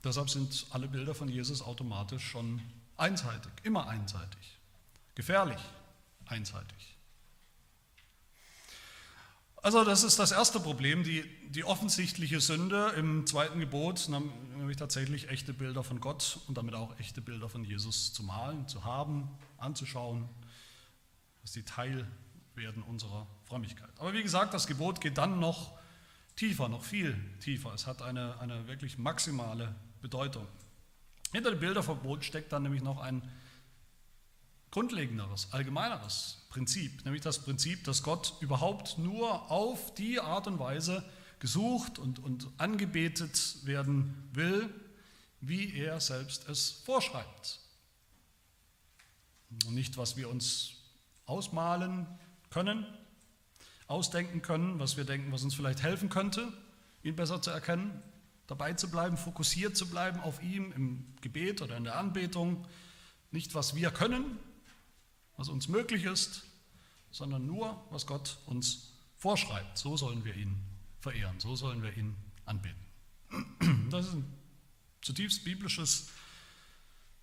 Deshalb 0.05 0.31
sind 0.31 0.67
alle 0.71 0.89
Bilder 0.89 1.15
von 1.15 1.29
Jesus 1.29 1.61
automatisch 1.63 2.25
schon 2.25 2.61
einseitig, 2.97 3.53
immer 3.63 3.89
einseitig. 3.89 4.59
Gefährlich, 5.15 5.61
einseitig. 6.27 6.97
Also 9.61 9.85
das 9.85 10.05
ist 10.05 10.21
das 10.21 10.31
erste 10.31 10.61
Problem, 10.61 11.03
die, 11.03 11.25
die 11.49 11.65
offensichtliche 11.65 12.41
Sünde 12.41 12.93
im 12.97 13.27
zweiten 13.27 13.59
Gebot, 13.59 14.09
nämlich 14.09 14.77
tatsächlich 14.77 15.29
echte 15.31 15.53
Bilder 15.53 15.83
von 15.83 16.01
Gott 16.01 16.39
und 16.47 16.57
damit 16.57 16.75
auch 16.75 16.97
echte 17.01 17.21
Bilder 17.21 17.49
von 17.49 17.65
Jesus 17.65 18.13
zu 18.13 18.23
malen, 18.23 18.69
zu 18.69 18.85
haben, 18.85 19.29
anzuschauen, 19.57 20.29
dass 21.43 21.53
die 21.53 21.65
Teil 21.65 22.07
werden 22.55 22.85
unserer 22.85 23.27
Frömmigkeit. 23.47 23.91
Aber 23.99 24.13
wie 24.13 24.23
gesagt, 24.23 24.55
das 24.55 24.69
Gebot 24.69 25.01
geht 25.01 25.19
dann 25.19 25.41
noch 25.41 25.77
tiefer, 26.37 26.69
noch 26.69 26.85
viel 26.85 27.19
tiefer. 27.41 27.75
Es 27.75 27.87
hat 27.87 28.01
eine, 28.01 28.39
eine 28.39 28.69
wirklich 28.69 28.97
maximale 28.97 29.75
Bedeutung. 30.01 30.47
Hinter 31.33 31.51
dem 31.51 31.61
Bilderverbot 31.61 32.25
steckt 32.25 32.53
dann 32.53 32.63
nämlich 32.63 32.83
noch 32.83 32.99
ein 33.01 33.23
grundlegenderes, 34.71 35.53
allgemeineres 35.53 36.47
Prinzip, 36.51 37.05
nämlich 37.05 37.23
das 37.23 37.41
Prinzip, 37.41 37.85
dass 37.85 38.03
Gott 38.03 38.35
überhaupt 38.41 38.99
nur 38.99 39.51
auf 39.51 39.95
die 39.95 40.21
Art 40.21 40.47
und 40.47 40.59
Weise 40.59 41.05
gesucht 41.39 41.99
und, 41.99 42.19
und 42.19 42.49
angebetet 42.59 43.65
werden 43.65 44.29
will, 44.33 44.73
wie 45.41 45.75
er 45.75 46.01
selbst 46.01 46.49
es 46.49 46.71
vorschreibt. 46.71 47.61
Und 49.67 49.75
nicht, 49.75 49.97
was 49.97 50.17
wir 50.17 50.29
uns 50.29 50.73
ausmalen 51.27 52.07
können, 52.51 52.87
ausdenken 53.87 54.43
können, 54.43 54.79
was 54.79 54.97
wir 54.97 55.05
denken, 55.05 55.33
was 55.33 55.43
uns 55.43 55.55
vielleicht 55.55 55.83
helfen 55.83 56.09
könnte, 56.09 56.53
ihn 57.03 57.17
besser 57.17 57.41
zu 57.41 57.51
erkennen, 57.51 58.03
dabei 58.49 58.73
zu 58.73 58.91
bleiben, 58.91 59.17
fokussiert 59.17 59.77
zu 59.77 59.89
bleiben 59.89 60.19
auf 60.21 60.43
ihm 60.43 60.73
im 60.73 61.15
Gebet 61.21 61.63
oder 61.63 61.77
in 61.77 61.85
der 61.85 61.97
Anbetung. 61.97 62.67
Nicht, 63.31 63.55
was 63.55 63.77
wir 63.77 63.91
können, 63.91 64.39
was 65.37 65.49
uns 65.49 65.69
möglich 65.69 66.05
ist, 66.05 66.45
sondern 67.13 67.47
nur, 67.47 67.81
was 67.91 68.07
Gott 68.07 68.39
uns 68.47 68.95
vorschreibt. 69.17 69.79
So 69.79 69.97
sollen 69.97 70.25
wir 70.25 70.35
ihn 70.35 70.59
verehren, 70.99 71.39
so 71.39 71.55
sollen 71.55 71.83
wir 71.83 71.97
ihn 71.97 72.17
anbeten. 72.45 72.85
Das 73.91 74.07
ist 74.07 74.15
ein 74.15 74.25
zutiefst 75.01 75.45
biblisches 75.45 76.11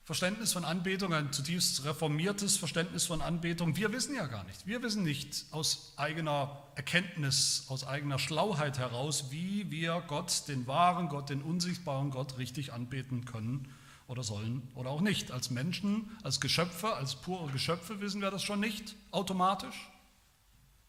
Verständnis 0.06 0.54
von 0.54 0.66
Anbetung, 0.66 1.16
ein 1.16 1.34
zutiefst 1.34 1.84
reformiertes 1.84 2.58
Verständnis 2.58 3.08
von 3.08 3.24
Anbetung. 3.24 3.76
Wir 3.76 3.92
wissen 3.92 4.16
ja 4.16 4.28
gar 4.28 4.44
nicht. 4.44 4.68
Wir 4.68 4.84
wissen 4.84 5.02
nicht 5.02 5.48
aus 5.50 5.94
eigener 5.98 6.62
Erkenntnis, 6.76 7.66
aus 7.70 7.88
eigener 7.88 8.20
Schlauheit 8.20 8.78
heraus, 8.78 9.32
wie 9.32 9.72
wir 9.72 10.04
Gott, 10.08 10.48
den 10.48 10.68
wahren 10.68 11.10
Gott, 11.10 11.32
den 11.32 11.42
unsichtbaren 11.42 12.12
Gott 12.12 12.38
richtig 12.38 12.72
anbeten 12.72 13.26
können 13.26 13.74
oder 14.08 14.22
sollen 14.22 14.62
oder 14.76 14.92
auch 14.92 15.02
nicht. 15.02 15.32
Als 15.32 15.50
Menschen, 15.50 16.16
als 16.22 16.40
Geschöpfe, 16.40 16.94
als 16.94 17.16
pure 17.16 17.52
Geschöpfe 17.52 18.00
wissen 18.00 18.22
wir 18.22 18.30
das 18.30 18.44
schon 18.44 18.60
nicht 18.60 18.96
automatisch. 19.10 19.90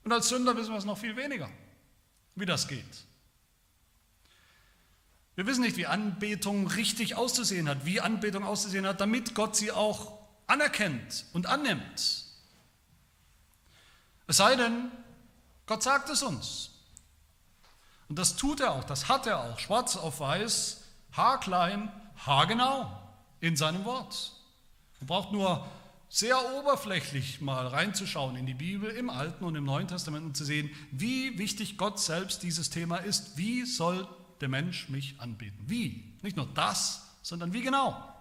Und 0.04 0.12
als 0.12 0.28
Sünder 0.28 0.54
wissen 0.58 0.72
wir 0.72 0.78
es 0.78 0.84
noch 0.84 0.98
viel 0.98 1.16
weniger, 1.16 1.48
wie 2.34 2.44
das 2.44 2.68
geht. 2.68 3.06
Wir 5.36 5.46
wissen 5.46 5.60
nicht, 5.60 5.76
wie 5.76 5.86
Anbetung 5.86 6.66
richtig 6.66 7.14
auszusehen 7.14 7.68
hat, 7.68 7.84
wie 7.84 8.00
Anbetung 8.00 8.42
auszusehen 8.44 8.86
hat, 8.86 9.00
damit 9.02 9.34
Gott 9.34 9.54
sie 9.54 9.70
auch 9.70 10.18
anerkennt 10.46 11.26
und 11.34 11.46
annimmt. 11.46 12.24
Es 14.26 14.38
sei 14.38 14.56
denn, 14.56 14.90
Gott 15.66 15.82
sagt 15.82 16.08
es 16.08 16.22
uns. 16.22 16.70
Und 18.08 18.18
das 18.18 18.36
tut 18.36 18.60
er 18.60 18.72
auch, 18.72 18.84
das 18.84 19.08
hat 19.08 19.26
er 19.26 19.40
auch, 19.40 19.58
schwarz 19.58 19.96
auf 19.96 20.20
weiß, 20.20 20.82
haarklein, 21.12 21.92
haargenau 22.24 22.90
in 23.40 23.56
seinem 23.56 23.84
Wort. 23.84 24.32
Man 25.00 25.08
braucht 25.08 25.32
nur 25.32 25.66
sehr 26.08 26.38
oberflächlich 26.54 27.42
mal 27.42 27.66
reinzuschauen 27.66 28.36
in 28.36 28.46
die 28.46 28.54
Bibel 28.54 28.90
im 28.90 29.10
Alten 29.10 29.44
und 29.44 29.54
im 29.54 29.64
Neuen 29.64 29.88
Testament 29.88 30.24
und 30.24 30.36
zu 30.36 30.44
sehen, 30.44 30.70
wie 30.92 31.36
wichtig 31.36 31.76
Gott 31.76 32.00
selbst 32.00 32.42
dieses 32.42 32.70
Thema 32.70 32.98
ist. 32.98 33.36
Wie 33.36 33.66
soll 33.66 34.08
der 34.40 34.48
Mensch 34.48 34.88
mich 34.88 35.20
anbeten. 35.20 35.58
Wie? 35.66 36.14
Nicht 36.22 36.36
nur 36.36 36.46
das, 36.46 37.06
sondern 37.22 37.52
wie 37.52 37.62
genau? 37.62 38.12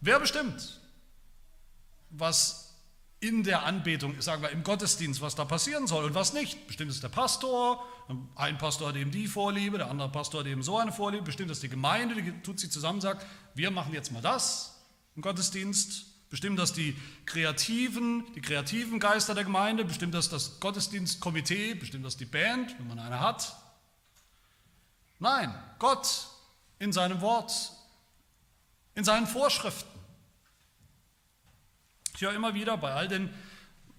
Wer 0.00 0.20
bestimmt, 0.20 0.80
was 2.10 2.74
in 3.20 3.42
der 3.42 3.64
Anbetung, 3.64 4.20
sagen 4.20 4.42
wir 4.42 4.50
im 4.50 4.62
Gottesdienst, 4.62 5.20
was 5.20 5.34
da 5.34 5.44
passieren 5.44 5.86
soll 5.86 6.04
und 6.04 6.14
was 6.14 6.32
nicht? 6.32 6.66
Bestimmt 6.66 6.90
ist 6.90 7.02
der 7.02 7.08
Pastor, 7.08 7.84
ein 8.34 8.58
Pastor 8.58 8.88
hat 8.88 8.96
eben 8.96 9.10
die 9.10 9.26
Vorliebe, 9.26 9.78
der 9.78 9.90
andere 9.90 10.10
Pastor 10.10 10.40
hat 10.40 10.46
eben 10.46 10.62
so 10.62 10.78
eine 10.78 10.92
Vorliebe, 10.92 11.24
bestimmt 11.24 11.50
ist 11.50 11.62
die 11.62 11.68
Gemeinde, 11.68 12.14
die 12.14 12.30
tut 12.42 12.60
sie 12.60 12.68
zusammen, 12.68 13.00
sagt, 13.00 13.26
wir 13.54 13.70
machen 13.70 13.92
jetzt 13.94 14.12
mal 14.12 14.22
das 14.22 14.84
im 15.16 15.22
Gottesdienst 15.22 16.15
Bestimmt 16.28 16.58
das 16.58 16.72
die 16.72 16.96
Kreativen, 17.24 18.24
die 18.34 18.40
kreativen 18.40 18.98
Geister 18.98 19.34
der 19.34 19.44
Gemeinde? 19.44 19.84
Bestimmt 19.84 20.14
das 20.14 20.28
das 20.28 20.58
Gottesdienstkomitee? 20.58 21.74
Bestimmt 21.74 22.04
das 22.04 22.16
die 22.16 22.24
Band, 22.24 22.76
wenn 22.78 22.88
man 22.88 22.98
eine 22.98 23.20
hat? 23.20 23.56
Nein, 25.18 25.54
Gott 25.78 26.26
in 26.78 26.92
seinem 26.92 27.20
Wort, 27.20 27.72
in 28.94 29.04
seinen 29.04 29.26
Vorschriften. 29.26 29.88
Ich 32.14 32.22
höre 32.22 32.34
immer 32.34 32.54
wieder 32.54 32.76
bei 32.76 32.92
all 32.92 33.08
den, 33.08 33.30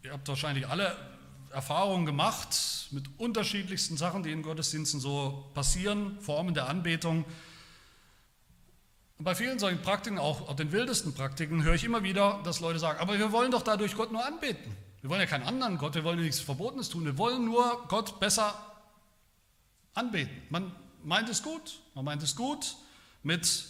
ihr 0.04 0.12
habt 0.12 0.28
wahrscheinlich 0.28 0.68
alle 0.68 0.96
Erfahrungen 1.52 2.06
gemacht 2.06 2.88
mit 2.92 3.06
unterschiedlichsten 3.18 3.96
Sachen, 3.96 4.24
die 4.24 4.32
in 4.32 4.44
Gottesdiensten 4.44 5.00
so 5.00 5.50
passieren, 5.54 6.20
Formen 6.22 6.54
der 6.54 6.68
Anbetung. 6.68 7.26
Und 9.18 9.26
bei 9.26 9.34
vielen 9.34 9.58
solchen 9.58 9.82
Praktiken, 9.82 10.20
auch 10.20 10.56
den 10.56 10.72
wildesten 10.72 11.14
Praktiken, 11.14 11.64
höre 11.64 11.74
ich 11.74 11.84
immer 11.84 12.04
wieder, 12.04 12.42
dass 12.44 12.60
Leute 12.60 12.80
sagen, 12.80 13.00
aber 13.00 13.18
wir 13.18 13.32
wollen 13.32 13.52
doch 13.52 13.64
dadurch 13.64 13.96
Gott 13.96 14.12
nur 14.12 14.24
anbeten. 14.24 14.76
Wir 15.02 15.10
wollen 15.10 15.22
ja 15.22 15.28
keinen 15.28 15.44
anderen 15.44 15.78
Gott, 15.78 15.96
wir 15.96 16.04
wollen 16.04 16.20
nichts 16.20 16.40
Verbotenes 16.40 16.90
tun, 16.90 17.06
wir 17.06 17.18
wollen 17.18 17.46
nur 17.46 17.88
Gott 17.88 18.20
besser 18.20 18.54
anbeten. 19.94 20.36
Man 20.50 20.72
meint 21.04 21.30
es 21.30 21.42
gut, 21.42 21.82
man 21.96 22.06
meint 22.06 22.22
es 22.22 22.36
gut 22.36 22.76
mit 23.24 23.66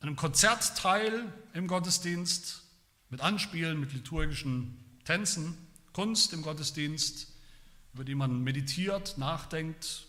einem 0.00 0.16
Konzertteil 0.16 1.32
im 1.54 1.66
Gottesdienst, 1.68 2.62
mit 3.08 3.20
Anspielen, 3.20 3.80
mit 3.80 3.92
liturgischen 3.92 4.82
Tänzen, 5.04 5.56
Kunst 5.92 6.32
im 6.32 6.42
Gottesdienst, 6.42 7.28
über 7.94 8.04
die 8.04 8.14
man 8.14 8.42
meditiert, 8.42 9.16
nachdenkt, 9.18 10.06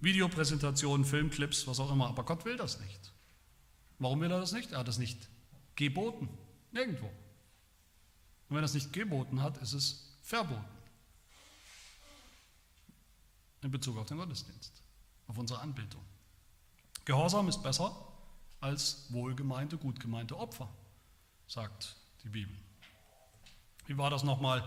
Videopräsentationen, 0.00 1.06
Filmclips, 1.06 1.66
was 1.66 1.80
auch 1.80 1.92
immer. 1.92 2.08
Aber 2.08 2.24
Gott 2.24 2.44
will 2.44 2.56
das 2.56 2.80
nicht. 2.80 3.07
Warum 3.98 4.20
will 4.20 4.30
er 4.30 4.40
das 4.40 4.52
nicht? 4.52 4.72
Er 4.72 4.78
hat 4.78 4.88
das 4.88 4.98
nicht 4.98 5.28
geboten. 5.74 6.28
Nirgendwo. 6.72 7.06
Und 7.06 8.56
wenn 8.56 8.58
er 8.58 8.64
es 8.64 8.74
nicht 8.74 8.92
geboten 8.92 9.42
hat, 9.42 9.58
ist 9.58 9.72
es 9.72 10.16
verboten. 10.22 10.64
In 13.62 13.70
Bezug 13.70 13.96
auf 13.98 14.06
den 14.06 14.18
Gottesdienst, 14.18 14.82
auf 15.26 15.36
unsere 15.36 15.60
Anbetung. 15.60 16.02
Gehorsam 17.04 17.48
ist 17.48 17.62
besser 17.62 17.94
als 18.60 19.06
wohlgemeinte, 19.10 19.76
gut 19.76 19.98
gemeinte 19.98 20.36
Opfer, 20.38 20.68
sagt 21.46 21.96
die 22.22 22.28
Bibel. 22.28 22.54
Wie 23.86 23.96
war 23.96 24.10
das 24.10 24.22
nochmal 24.22 24.62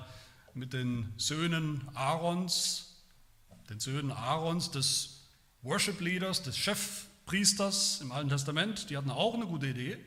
mit 0.53 0.73
den 0.73 1.13
Söhnen 1.17 1.87
Aarons, 1.93 2.95
den 3.69 3.79
Söhnen 3.79 4.11
Aarons 4.11 4.71
des 4.71 5.29
Worship 5.61 6.01
Leaders, 6.01 6.41
des 6.43 6.57
Chefpriesters 7.25 8.01
im 8.01 8.11
Alten 8.11 8.29
Testament, 8.29 8.89
die 8.89 8.97
hatten 8.97 9.09
auch 9.09 9.33
eine 9.33 9.45
gute 9.45 9.67
Idee. 9.67 9.97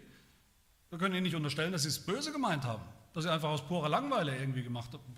Wir 0.91 0.99
können 0.99 1.15
ihnen 1.15 1.25
nicht 1.25 1.35
unterstellen, 1.35 1.73
dass 1.73 1.83
sie 1.83 1.89
es 1.89 2.05
böse 2.05 2.33
gemeint 2.33 2.65
haben, 2.65 2.83
dass 3.15 3.25
sie 3.25 3.33
einfach 3.33 3.49
aus 3.49 3.67
purer 3.67 3.89
Langeweile 3.89 4.37
irgendwie 4.37 4.63
gemacht 4.63 4.93
haben. 4.93 5.17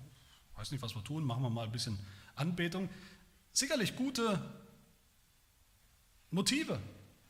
Ich 0.52 0.58
weiß 0.58 0.70
nicht, 0.70 0.82
was 0.82 0.94
wir 0.94 1.02
tun, 1.02 1.24
machen 1.24 1.42
wir 1.42 1.50
mal 1.50 1.64
ein 1.64 1.72
bisschen 1.72 1.98
Anbetung. 2.34 2.88
Sicherlich 3.52 3.96
gute 3.96 4.40
Motive. 6.30 6.78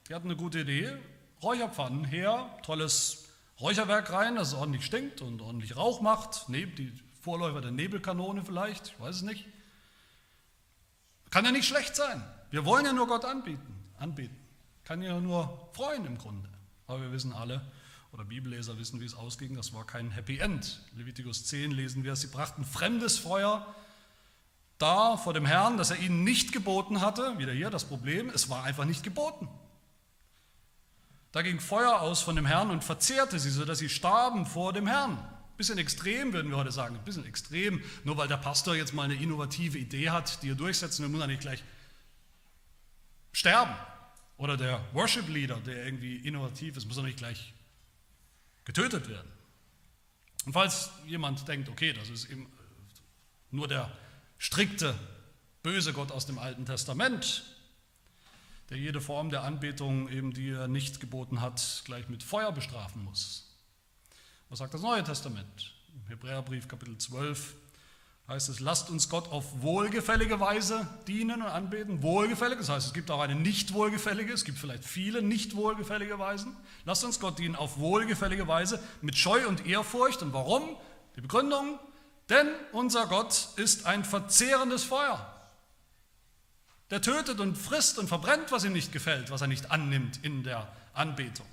Die 0.09 0.15
hatten 0.15 0.29
eine 0.29 0.37
gute 0.37 0.61
Idee. 0.61 0.97
Räucherpfannen 1.43 2.05
her, 2.05 2.59
tolles 2.63 3.29
Räucherwerk 3.61 4.13
rein, 4.13 4.37
dass 4.37 4.49
es 4.49 4.55
ordentlich 4.55 4.85
stinkt 4.85 5.23
und 5.23 5.41
ordentlich 5.41 5.77
Rauch 5.77 6.01
macht. 6.01 6.47
Die 6.49 6.93
Vorläufer 7.21 7.61
der 7.61 7.73
Nebelkanone 7.73 8.45
vielleicht, 8.45 8.89
ich 8.89 9.01
weiß 9.01 9.17
es 9.17 9.23
nicht. 9.23 9.47
Kann 11.31 11.45
ja 11.45 11.51
nicht 11.51 11.67
schlecht 11.67 11.97
sein. 11.97 12.23
Wir 12.51 12.65
wollen 12.65 12.85
ja 12.85 12.93
nur 12.93 13.07
Gott 13.07 13.25
anbieten, 13.25 13.75
anbieten. 13.99 14.46
Kann 14.87 15.03
ja 15.03 15.21
nur 15.21 15.69
freuen 15.73 16.07
im 16.07 16.17
Grunde. 16.17 16.49
Aber 16.87 17.03
wir 17.03 17.13
wissen 17.13 17.33
alle, 17.33 17.61
oder 18.13 18.25
Bibelleser 18.25 18.79
wissen, 18.79 19.01
wie 19.01 19.05
es 19.05 19.15
ausging, 19.15 19.57
das 19.57 19.75
war 19.75 19.85
kein 19.85 20.13
Happy 20.13 20.39
End. 20.39 20.81
Levitikus 20.97 21.45
10 21.47 21.73
lesen 21.73 22.05
wir, 22.05 22.15
sie 22.17 22.29
brachten 22.29 22.65
fremdes 22.65 23.19
Feuer 23.19 23.67
da 24.79 25.17
vor 25.17 25.35
dem 25.35 25.45
Herrn, 25.45 25.77
das 25.77 25.91
er 25.91 25.99
ihnen 25.99 26.23
nicht 26.23 26.53
geboten 26.53 27.01
hatte. 27.01 27.37
Wieder 27.39 27.53
hier 27.53 27.69
das 27.69 27.85
Problem, 27.85 28.31
es 28.31 28.49
war 28.49 28.63
einfach 28.63 28.85
nicht 28.85 29.03
geboten. 29.03 29.49
Da 31.33 31.43
ging 31.43 31.59
Feuer 31.61 32.01
aus 32.01 32.23
von 32.23 32.37
dem 32.37 32.47
Herrn 32.47 32.71
und 32.71 32.85
verzehrte 32.85 33.41
sie, 33.41 33.51
sodass 33.51 33.79
sie 33.79 33.89
starben 33.89 34.47
vor 34.47 34.73
dem 34.73 34.87
Herrn. 34.87 35.19
Ein 35.19 35.57
bisschen 35.57 35.79
extrem, 35.79 36.33
würden 36.33 36.51
wir 36.51 36.59
heute 36.59 36.73
sagen, 36.73 36.95
ein 36.95 37.05
bisschen 37.05 37.27
extrem. 37.27 37.83
Nur 38.05 38.17
weil 38.19 38.29
der 38.29 38.37
Pastor 38.37 38.77
jetzt 38.77 38.95
mal 38.95 39.03
eine 39.03 39.17
innovative 39.17 39.79
Idee 39.79 40.11
hat, 40.11 40.43
die 40.43 40.51
er 40.51 40.55
durchsetzen 40.55 41.03
will, 41.03 41.11
muss 41.11 41.21
er 41.21 41.27
nicht 41.27 41.41
gleich 41.41 41.65
sterben. 43.33 43.75
Oder 44.37 44.57
der 44.57 44.85
Worship 44.93 45.29
Leader, 45.29 45.61
der 45.61 45.85
irgendwie 45.85 46.17
innovativ 46.17 46.77
ist, 46.77 46.87
muss 46.87 46.97
doch 46.97 47.03
nicht 47.03 47.19
gleich 47.19 47.55
getötet 48.65 49.09
werden. 49.09 49.31
Und 50.45 50.53
falls 50.53 50.91
jemand 51.07 51.47
denkt, 51.49 51.69
okay, 51.69 51.93
das 51.93 52.11
ist 52.11 52.31
eben 52.31 52.47
nur 53.51 53.69
der 53.69 53.91
strikte, 54.39 54.95
böse 55.63 55.93
Gott 55.93 56.13
aus 56.13 56.27
dem 56.27 56.39
Alten 56.39 56.67
Testament, 56.67 57.45
der 58.71 58.79
jede 58.79 59.01
Form 59.01 59.31
der 59.31 59.43
Anbetung, 59.43 60.09
eben 60.09 60.33
die 60.33 60.51
er 60.51 60.69
nicht 60.69 61.01
geboten 61.01 61.41
hat, 61.41 61.83
gleich 61.85 62.09
mit 62.09 62.23
Feuer 62.23 62.53
bestrafen 62.53 63.05
muss. 63.05 63.57
Was 64.49 64.59
sagt 64.59 64.75
das 64.75 64.83
Neue 64.83 65.03
Testament? 65.03 65.75
Im 65.95 66.07
Hebräerbrief 66.09 66.69
Kapitel 66.69 66.99
12, 66.99 67.55
heißt 68.29 68.49
es, 68.49 68.61
lasst 68.61 68.91
uns 68.91 69.09
Gott 69.09 69.31
auf 69.31 69.63
wohlgefällige 69.63 70.41
Weise 70.41 70.87
dienen 71.07 71.43
und 71.43 71.49
anbeten. 71.49 72.03
Wohlgefällig, 72.03 72.59
das 72.59 72.69
heißt, 72.69 72.87
es 72.89 72.93
gibt 72.93 73.11
auch 73.11 73.21
eine 73.21 73.37
nicht 73.37 73.73
wohlgefällige, 73.73 74.33
es 74.33 74.45
gibt 74.45 74.59
vielleicht 74.59 74.85
viele 74.85 75.23
nicht 75.23 75.55
wohlgefällige 75.55 76.19
Weisen. 76.19 76.57
Lasst 76.85 77.05
uns 77.05 77.21
Gott 77.21 77.39
dienen 77.39 77.55
auf 77.55 77.79
wohlgefällige 77.79 78.49
Weise 78.49 78.83
mit 79.01 79.17
Scheu 79.17 79.47
und 79.47 79.67
Ehrfurcht. 79.67 80.23
Und 80.23 80.33
warum? 80.33 80.77
Die 81.15 81.21
Begründung, 81.21 81.79
denn 82.29 82.49
unser 82.73 83.07
Gott 83.07 83.49
ist 83.57 83.87
ein 83.87 84.05
verzehrendes 84.05 84.83
Feuer. 84.83 85.33
Der 86.91 87.01
tötet 87.01 87.41
und 87.41 87.57
frisst 87.57 87.99
und 87.99 88.09
verbrennt, 88.09 88.53
was 88.53 88.65
ihm 88.65 88.73
nicht 88.73 88.93
gefällt, 88.93 89.31
was 89.31 89.41
er 89.41 89.47
nicht 89.47 89.71
annimmt 89.71 90.21
in 90.23 90.43
der 90.43 90.71
Anbetung. 90.93 91.47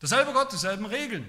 Derselbe 0.00 0.32
Gott, 0.32 0.52
dieselben 0.52 0.86
Regeln. 0.86 1.26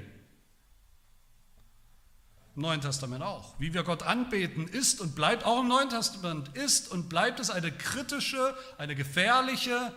Im 2.56 2.62
Neuen 2.62 2.82
Testament 2.82 3.24
auch. 3.24 3.56
Wie 3.60 3.74
wir 3.74 3.84
Gott 3.84 4.04
anbeten, 4.04 4.68
ist 4.68 5.02
und 5.02 5.16
bleibt 5.16 5.44
auch 5.44 5.62
im 5.62 5.68
Neuen 5.68 5.90
Testament, 5.90 6.56
ist 6.56 6.92
und 6.92 7.10
bleibt 7.10 7.40
es 7.40 7.50
eine 7.50 7.72
kritische, 7.72 8.56
eine 8.78 8.96
gefährliche 8.96 9.92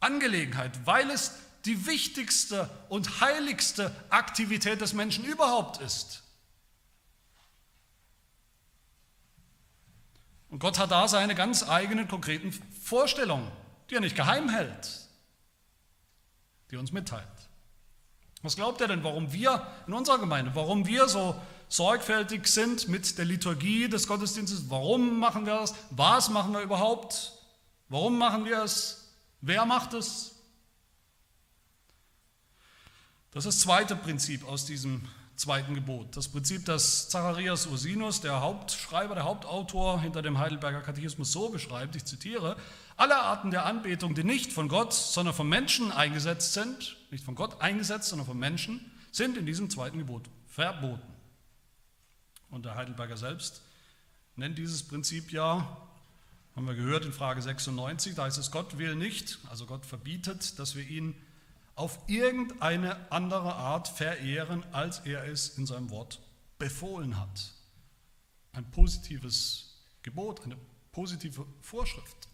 Angelegenheit, 0.00 0.84
weil 0.86 1.10
es 1.10 1.34
die 1.64 1.86
wichtigste 1.86 2.68
und 2.88 3.20
heiligste 3.20 3.94
Aktivität 4.08 4.80
des 4.80 4.94
Menschen 4.94 5.24
überhaupt 5.24 5.80
ist. 5.80 6.22
Und 10.48 10.58
Gott 10.58 10.78
hat 10.78 10.90
da 10.90 11.06
seine 11.06 11.36
ganz 11.36 11.68
eigenen 11.68 12.08
konkreten 12.08 12.52
Vorstellungen, 12.82 13.50
die 13.88 13.94
er 13.94 14.00
nicht 14.00 14.16
geheim 14.16 14.48
hält, 14.48 15.08
die 16.70 16.76
er 16.76 16.80
uns 16.80 16.90
mitteilt. 16.90 17.28
Was 18.42 18.56
glaubt 18.56 18.80
er 18.80 18.88
denn, 18.88 19.04
warum 19.04 19.32
wir 19.32 19.66
in 19.86 19.92
unserer 19.92 20.18
Gemeinde, 20.18 20.52
warum 20.54 20.86
wir 20.86 21.08
so 21.08 21.40
sorgfältig 21.70 22.46
sind 22.48 22.88
mit 22.88 23.16
der 23.16 23.24
Liturgie 23.24 23.88
des 23.88 24.06
Gottesdienstes? 24.06 24.68
Warum 24.68 25.18
machen 25.18 25.46
wir 25.46 25.54
das? 25.54 25.74
Was 25.90 26.28
machen 26.28 26.52
wir 26.52 26.60
überhaupt? 26.60 27.32
Warum 27.88 28.18
machen 28.18 28.44
wir 28.44 28.62
es? 28.62 29.14
Wer 29.40 29.64
macht 29.64 29.94
es? 29.94 30.34
Das 33.30 33.46
ist 33.46 33.54
das 33.54 33.62
zweite 33.62 33.96
Prinzip 33.96 34.46
aus 34.46 34.66
diesem 34.66 35.02
zweiten 35.36 35.74
Gebot. 35.74 36.16
Das 36.16 36.28
Prinzip, 36.28 36.64
das 36.66 37.08
Zacharias 37.08 37.66
Ursinus, 37.66 38.20
der 38.20 38.40
Hauptschreiber, 38.40 39.14
der 39.14 39.24
Hauptautor 39.24 40.00
hinter 40.00 40.22
dem 40.22 40.38
Heidelberger 40.38 40.82
Katechismus 40.82 41.32
so 41.32 41.48
beschreibt, 41.48 41.96
ich 41.96 42.04
zitiere, 42.04 42.56
alle 42.96 43.16
Arten 43.16 43.50
der 43.52 43.64
Anbetung, 43.64 44.14
die 44.14 44.24
nicht 44.24 44.52
von 44.52 44.68
Gott, 44.68 44.92
sondern 44.92 45.34
von 45.34 45.48
Menschen 45.48 45.92
eingesetzt 45.92 46.52
sind, 46.52 46.96
nicht 47.10 47.24
von 47.24 47.36
Gott 47.36 47.62
eingesetzt, 47.62 48.08
sondern 48.08 48.26
von 48.26 48.38
Menschen, 48.38 48.92
sind 49.12 49.36
in 49.36 49.46
diesem 49.46 49.70
zweiten 49.70 49.98
Gebot 49.98 50.24
verboten. 50.48 51.19
Und 52.50 52.64
der 52.64 52.74
Heidelberger 52.74 53.16
selbst 53.16 53.62
nennt 54.36 54.58
dieses 54.58 54.82
Prinzip 54.82 55.32
ja, 55.32 55.76
haben 56.56 56.66
wir 56.66 56.74
gehört 56.74 57.04
in 57.04 57.12
Frage 57.12 57.40
96, 57.40 58.14
da 58.14 58.24
heißt 58.24 58.38
es, 58.38 58.50
Gott 58.50 58.78
will 58.78 58.96
nicht, 58.96 59.38
also 59.48 59.66
Gott 59.66 59.86
verbietet, 59.86 60.58
dass 60.58 60.74
wir 60.74 60.86
ihn 60.86 61.14
auf 61.76 61.98
irgendeine 62.08 63.10
andere 63.10 63.54
Art 63.54 63.88
verehren, 63.88 64.64
als 64.72 65.00
er 65.00 65.24
es 65.24 65.56
in 65.56 65.66
seinem 65.66 65.90
Wort 65.90 66.20
befohlen 66.58 67.18
hat. 67.18 67.52
Ein 68.52 68.70
positives 68.70 69.80
Gebot, 70.02 70.42
eine 70.44 70.56
positive 70.92 71.46
Vorschrift 71.60 72.28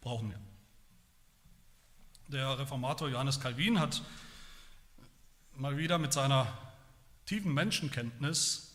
brauchen 0.00 0.30
wir. 0.30 0.40
Der 2.28 2.58
Reformator 2.58 3.08
Johannes 3.08 3.40
Calvin 3.40 3.80
hat 3.80 4.02
mal 5.54 5.78
wieder 5.78 5.98
mit 5.98 6.12
seiner 6.12 6.46
tiefen 7.24 7.54
Menschenkenntnis 7.54 8.67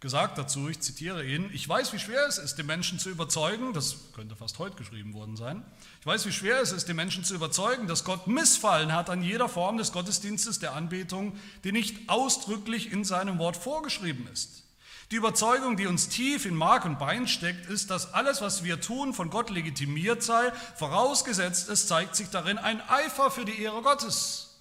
gesagt 0.00 0.38
dazu, 0.38 0.68
ich 0.68 0.80
zitiere 0.80 1.24
ihn, 1.24 1.50
ich 1.52 1.68
weiß, 1.68 1.92
wie 1.92 1.98
schwer 1.98 2.26
es 2.28 2.38
ist, 2.38 2.56
die 2.56 2.62
Menschen 2.62 3.00
zu 3.00 3.10
überzeugen, 3.10 3.72
das 3.72 3.96
könnte 4.14 4.36
fast 4.36 4.58
heute 4.60 4.76
geschrieben 4.76 5.12
worden 5.12 5.36
sein, 5.36 5.64
ich 6.00 6.06
weiß, 6.06 6.24
wie 6.26 6.32
schwer 6.32 6.60
es 6.60 6.70
ist, 6.70 6.88
die 6.88 6.94
Menschen 6.94 7.24
zu 7.24 7.34
überzeugen, 7.34 7.88
dass 7.88 8.04
Gott 8.04 8.28
Missfallen 8.28 8.92
hat 8.92 9.10
an 9.10 9.22
jeder 9.22 9.48
Form 9.48 9.76
des 9.76 9.90
Gottesdienstes 9.90 10.60
der 10.60 10.74
Anbetung, 10.74 11.36
die 11.64 11.72
nicht 11.72 12.08
ausdrücklich 12.08 12.92
in 12.92 13.02
seinem 13.04 13.38
Wort 13.38 13.56
vorgeschrieben 13.56 14.28
ist. 14.32 14.62
Die 15.10 15.16
Überzeugung, 15.16 15.76
die 15.76 15.86
uns 15.86 16.08
tief 16.08 16.44
in 16.44 16.54
Mark 16.54 16.84
und 16.84 16.98
Bein 16.98 17.26
steckt, 17.26 17.66
ist, 17.66 17.90
dass 17.90 18.12
alles, 18.12 18.42
was 18.42 18.62
wir 18.62 18.80
tun, 18.80 19.14
von 19.14 19.30
Gott 19.30 19.48
legitimiert 19.48 20.22
sei, 20.22 20.52
vorausgesetzt 20.76 21.70
es 21.70 21.88
zeigt 21.88 22.14
sich 22.14 22.28
darin 22.28 22.58
ein 22.58 22.80
Eifer 22.88 23.30
für 23.30 23.46
die 23.46 23.60
Ehre 23.60 23.80
Gottes. 23.80 24.58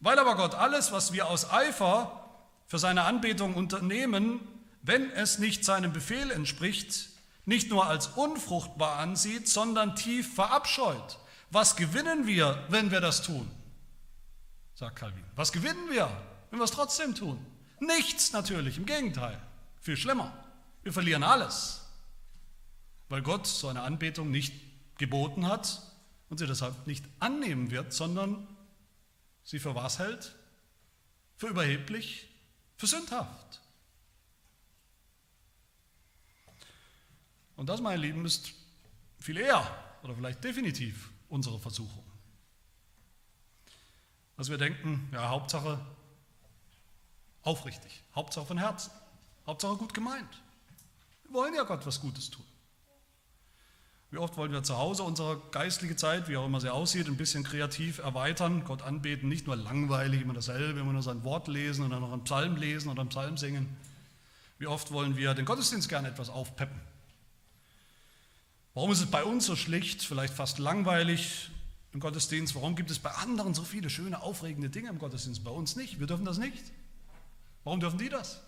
Weil 0.00 0.18
aber 0.18 0.36
Gott 0.36 0.54
alles, 0.54 0.92
was 0.92 1.12
wir 1.12 1.28
aus 1.28 1.50
Eifer 1.50 2.29
für 2.70 2.78
seine 2.78 3.02
Anbetung 3.02 3.54
unternehmen, 3.54 4.38
wenn 4.82 5.10
es 5.10 5.40
nicht 5.40 5.64
seinem 5.64 5.92
Befehl 5.92 6.30
entspricht, 6.30 7.08
nicht 7.44 7.68
nur 7.68 7.86
als 7.86 8.06
unfruchtbar 8.06 9.00
ansieht, 9.00 9.48
sondern 9.48 9.96
tief 9.96 10.36
verabscheut. 10.36 11.18
Was 11.50 11.74
gewinnen 11.74 12.28
wir, 12.28 12.64
wenn 12.68 12.92
wir 12.92 13.00
das 13.00 13.22
tun? 13.22 13.50
sagt 14.76 15.00
Calvin. 15.00 15.24
Was 15.34 15.50
gewinnen 15.50 15.90
wir, 15.90 16.08
wenn 16.50 16.60
wir 16.60 16.64
es 16.64 16.70
trotzdem 16.70 17.16
tun? 17.16 17.44
Nichts 17.80 18.32
natürlich, 18.32 18.78
im 18.78 18.86
Gegenteil, 18.86 19.42
viel 19.80 19.96
schlimmer. 19.96 20.32
Wir 20.84 20.92
verlieren 20.92 21.24
alles, 21.24 21.84
weil 23.08 23.20
Gott 23.20 23.48
so 23.48 23.66
eine 23.66 23.82
Anbetung 23.82 24.30
nicht 24.30 24.54
geboten 24.96 25.48
hat 25.48 25.82
und 26.28 26.38
sie 26.38 26.46
deshalb 26.46 26.86
nicht 26.86 27.04
annehmen 27.18 27.72
wird, 27.72 27.92
sondern 27.92 28.46
sie 29.42 29.58
für 29.58 29.74
was 29.74 29.98
hält? 29.98 30.36
Für 31.36 31.48
überheblich, 31.48 32.29
für 32.80 32.86
sündhaft. 32.86 33.60
Und 37.54 37.66
das, 37.68 37.82
meine 37.82 38.00
Lieben, 38.00 38.24
ist 38.24 38.54
viel 39.18 39.36
eher 39.36 39.62
oder 40.02 40.14
vielleicht 40.14 40.42
definitiv 40.42 41.10
unsere 41.28 41.60
Versuchung. 41.60 42.02
Dass 44.38 44.48
wir 44.48 44.56
denken, 44.56 45.10
ja, 45.12 45.28
Hauptsache 45.28 45.78
aufrichtig, 47.42 48.02
Hauptsache 48.14 48.46
von 48.46 48.56
Herzen, 48.56 48.90
Hauptsache 49.46 49.76
gut 49.76 49.92
gemeint. 49.92 50.40
Wir 51.24 51.34
wollen 51.34 51.52
ja 51.52 51.64
Gott 51.64 51.84
was 51.84 52.00
Gutes 52.00 52.30
tun. 52.30 52.46
Wie 54.12 54.18
oft 54.18 54.36
wollen 54.36 54.50
wir 54.50 54.64
zu 54.64 54.76
Hause 54.76 55.04
unsere 55.04 55.40
geistliche 55.52 55.94
Zeit, 55.94 56.28
wie 56.28 56.36
auch 56.36 56.46
immer 56.46 56.60
sie 56.60 56.72
aussieht, 56.72 57.06
ein 57.06 57.16
bisschen 57.16 57.44
kreativ 57.44 57.98
erweitern, 57.98 58.64
Gott 58.64 58.82
anbeten, 58.82 59.28
nicht 59.28 59.46
nur 59.46 59.54
langweilig, 59.54 60.22
immer 60.22 60.34
dasselbe, 60.34 60.80
immer 60.80 60.92
nur 60.92 61.02
sein 61.02 61.22
Wort 61.22 61.46
lesen 61.46 61.84
oder 61.86 62.00
noch 62.00 62.12
einen 62.12 62.24
Psalm 62.24 62.56
lesen 62.56 62.90
oder 62.90 63.02
einen 63.02 63.10
Psalm 63.10 63.36
singen. 63.36 63.68
Wie 64.58 64.66
oft 64.66 64.90
wollen 64.90 65.16
wir 65.16 65.34
den 65.34 65.44
Gottesdienst 65.44 65.88
gerne 65.88 66.08
etwas 66.08 66.28
aufpeppen. 66.28 66.80
Warum 68.74 68.90
ist 68.90 69.00
es 69.00 69.06
bei 69.06 69.22
uns 69.22 69.46
so 69.46 69.54
schlicht, 69.54 70.02
vielleicht 70.02 70.34
fast 70.34 70.58
langweilig 70.58 71.50
im 71.92 72.00
Gottesdienst? 72.00 72.56
Warum 72.56 72.74
gibt 72.74 72.90
es 72.90 72.98
bei 72.98 73.10
anderen 73.10 73.54
so 73.54 73.62
viele 73.62 73.90
schöne, 73.90 74.22
aufregende 74.22 74.70
Dinge 74.70 74.88
im 74.88 74.98
Gottesdienst, 74.98 75.44
bei 75.44 75.50
uns 75.52 75.76
nicht? 75.76 76.00
Wir 76.00 76.08
dürfen 76.08 76.24
das 76.24 76.38
nicht. 76.38 76.64
Warum 77.62 77.78
dürfen 77.78 77.98
die 77.98 78.08
das? 78.08 78.40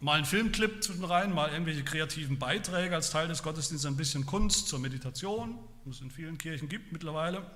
Mal 0.00 0.14
einen 0.14 0.24
Filmclip 0.24 0.82
zwischen 0.82 1.04
rein, 1.04 1.32
mal 1.32 1.50
irgendwelche 1.50 1.84
kreativen 1.84 2.38
Beiträge 2.38 2.94
als 2.94 3.10
Teil 3.10 3.28
des 3.28 3.42
Gottesdienstes, 3.42 3.90
ein 3.90 3.96
bisschen 3.96 4.26
Kunst 4.26 4.68
zur 4.68 4.78
Meditation, 4.78 5.58
wie 5.84 5.90
es 5.90 6.00
in 6.00 6.10
vielen 6.10 6.38
Kirchen 6.38 6.68
gibt 6.68 6.92
mittlerweile, 6.92 7.50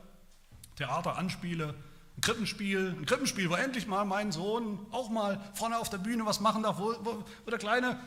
Theater, 0.76 1.16
Anspiele, 1.16 1.74
ein 2.16 2.20
Krippenspiel, 2.22 2.96
ein 2.98 3.06
Krippenspiel, 3.06 3.50
wo 3.50 3.54
endlich 3.54 3.86
mal 3.86 4.04
mein 4.04 4.32
Sohn 4.32 4.86
auch 4.90 5.10
mal 5.10 5.40
vorne 5.54 5.78
auf 5.78 5.90
der 5.90 5.98
Bühne 5.98 6.24
was 6.24 6.40
machen 6.40 6.62
darf, 6.62 6.78
wo, 6.78 6.94
wo, 7.02 7.24
wo 7.44 7.50
der 7.50 7.58
Kleine, 7.58 8.00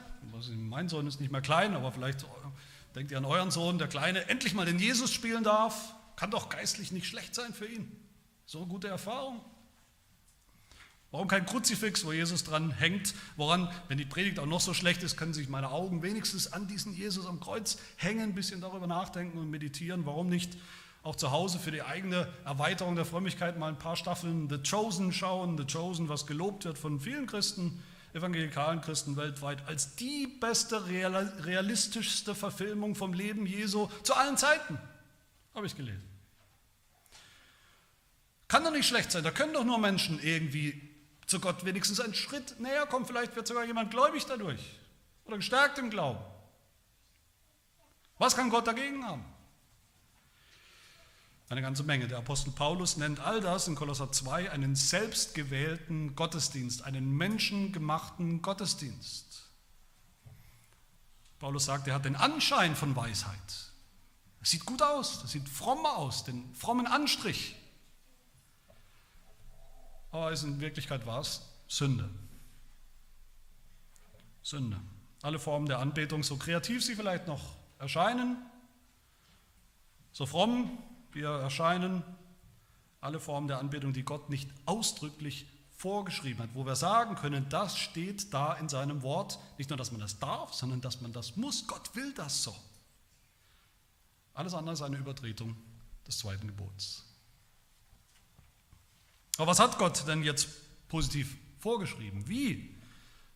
mein 0.56 0.90
Sohn 0.90 1.06
ist 1.08 1.20
nicht 1.20 1.32
mehr 1.32 1.42
klein, 1.42 1.76
aber 1.76 1.92
vielleicht 1.92 2.26
denkt 2.96 3.12
ihr 3.12 3.18
an 3.18 3.26
euren 3.26 3.52
Sohn, 3.52 3.78
der 3.78 3.88
Kleine 3.88 4.30
endlich 4.30 4.54
mal 4.54 4.66
den 4.66 4.80
Jesus 4.80 5.12
spielen 5.12 5.44
darf, 5.44 5.96
kann 6.16 6.32
doch 6.32 6.50
geistlich 6.50 6.92
nicht 6.92 7.08
schlecht 7.08 7.36
sein 7.36 7.54
für 7.54 7.66
ihn. 7.66 7.92
So 8.46 8.66
gute 8.66 8.88
Erfahrung. 8.88 9.42
Warum 11.14 11.28
kein 11.28 11.46
Kruzifix, 11.46 12.04
wo 12.06 12.12
Jesus 12.12 12.44
dran 12.44 12.72
hängt? 12.72 13.14
Woran, 13.36 13.70
wenn 13.88 14.00
die 14.00 14.04
Predigt 14.04 14.40
auch 14.40 14.48
noch 14.48 14.62
so 14.62 14.74
schlecht 14.74 15.04
ist, 15.04 15.16
können 15.16 15.36
sich 15.36 15.48
meine 15.48 15.70
Augen 15.70 16.02
wenigstens 16.02 16.52
an 16.52 16.68
diesen 16.68 16.92
Jesus 16.96 17.28
am 17.28 17.40
Kreuz 17.40 17.78
hängen, 17.98 18.32
ein 18.32 18.34
bisschen 18.34 18.62
darüber 18.62 18.88
nachdenken 18.88 19.38
und 19.38 19.52
meditieren. 19.52 20.08
Warum 20.08 20.28
nicht 20.28 20.58
auch 21.04 21.16
zu 21.16 21.30
Hause 21.30 21.60
für 21.60 21.70
die 21.70 21.84
eigene 21.84 22.28
Erweiterung 22.46 22.96
der 22.96 23.06
Frömmigkeit 23.06 23.60
mal 23.60 23.68
ein 23.68 23.78
paar 23.78 23.96
Staffeln 23.96 24.50
The 24.50 24.58
Chosen 24.68 25.14
schauen? 25.14 25.56
The 25.56 25.72
Chosen, 25.72 26.10
was 26.10 26.26
gelobt 26.26 26.66
wird 26.66 26.80
von 26.80 27.00
vielen 27.00 27.28
Christen, 27.28 27.84
evangelikalen 28.16 28.82
Christen 28.82 29.16
weltweit, 29.16 29.68
als 29.68 29.96
die 29.96 30.26
beste, 30.26 30.88
realistischste 30.88 32.34
Verfilmung 32.34 32.96
vom 32.96 33.14
Leben 33.14 33.46
Jesu 33.46 33.88
zu 34.02 34.16
allen 34.16 34.36
Zeiten. 34.36 34.80
Habe 35.54 35.68
ich 35.68 35.78
gelesen. 35.78 36.02
Kann 38.48 38.64
doch 38.64 38.72
nicht 38.72 38.88
schlecht 38.88 39.12
sein. 39.12 39.24
Da 39.24 39.30
können 39.30 39.54
doch 39.54 39.64
nur 39.64 39.78
Menschen 39.78 40.20
irgendwie 40.20 40.90
zu 41.28 41.40
Gott 41.40 41.66
wenigstens 41.66 42.00
einen 42.00 42.14
Schritt 42.14 42.60
näher 42.60 42.86
kommen. 42.86 43.06
Vielleicht 43.06 43.36
wird 43.36 43.48
sogar 43.48 43.66
jemand 43.66 43.92
gläubig 43.92 44.26
dadurch 44.26 44.80
oder 45.26 45.38
gestärkt 45.38 45.78
im 45.78 45.90
Glauben. 45.90 46.20
Was 48.18 48.36
kann 48.36 48.50
Gott 48.50 48.68
dagegen 48.68 49.06
haben? 49.06 49.26
Eine 51.50 51.62
ganze 51.62 51.84
Menge. 51.84 52.08
Der 52.08 52.20
Apostel 52.20 52.52
Paulus 52.52 52.98
nennt 52.98 53.20
all 53.20 53.42
das 53.42 53.68
in 53.68 53.76
Kolosser 53.76 54.12
2 54.12 54.52
einen 54.52 54.76
selbstgewählten 54.76 56.16
Gottesdienst, 56.16 56.84
einen 56.84 57.16
menschengemachten 57.16 58.42
Gottesdienst. 58.42 59.50
Paulus 61.40 61.66
sagt, 61.66 61.88
er 61.88 61.96
hat 61.96 62.06
den 62.06 62.16
Anschein 62.16 62.76
von 62.76 62.96
Weisheit. 62.96 63.38
Es 64.42 64.52
sieht 64.52 64.66
gut 64.66 64.82
aus, 64.82 65.22
das 65.22 65.32
sieht 65.32 65.48
fromm 65.48 65.86
aus, 65.86 66.24
den 66.24 66.54
frommen 66.56 66.88
Anstrich 66.88 67.56
aber 70.14 70.32
in 70.32 70.62
Wirklichkeit 70.62 71.06
war 71.06 71.20
es 71.20 71.42
Sünde. 71.68 72.10
Sünde. 74.44 74.80
Alle 75.24 75.40
Formen 75.40 75.66
der 75.66 75.80
Anbetung, 75.80 76.24
so 76.24 76.38
kreativ 76.38 76.84
sie 76.84 76.96
vielleicht 76.96 77.28
noch 77.28 77.42
erscheinen, 77.80 78.38
so 80.12 80.26
fromm 80.26 80.78
wir 81.12 81.30
erscheinen, 81.30 82.04
alle 83.02 83.20
Formen 83.20 83.48
der 83.48 83.58
Anbetung, 83.58 83.92
die 83.94 84.04
Gott 84.04 84.30
nicht 84.30 84.50
ausdrücklich 84.66 85.48
vorgeschrieben 85.76 86.44
hat, 86.44 86.50
wo 86.54 86.66
wir 86.66 86.76
sagen 86.76 87.16
können, 87.16 87.50
das 87.50 87.78
steht 87.78 88.34
da 88.34 88.54
in 88.54 88.70
seinem 88.70 89.02
Wort. 89.02 89.40
Nicht 89.58 89.70
nur, 89.70 89.78
dass 89.78 89.92
man 89.92 90.00
das 90.00 90.20
darf, 90.20 90.54
sondern 90.54 90.80
dass 90.80 91.02
man 91.02 91.12
das 91.12 91.36
muss. 91.36 91.68
Gott 91.68 91.96
will 91.96 92.14
das 92.14 92.44
so. 92.44 92.56
Alles 94.34 94.54
andere 94.54 94.74
ist 94.74 94.82
eine 94.82 94.98
Übertretung 94.98 95.58
des 96.08 96.20
zweiten 96.20 96.48
Gebots. 96.48 97.04
Aber 99.38 99.48
was 99.48 99.60
hat 99.60 99.78
Gott 99.78 100.08
denn 100.08 100.24
jetzt 100.24 100.48
positiv 100.88 101.38
vorgeschrieben? 101.60 102.28
Wie 102.28 102.76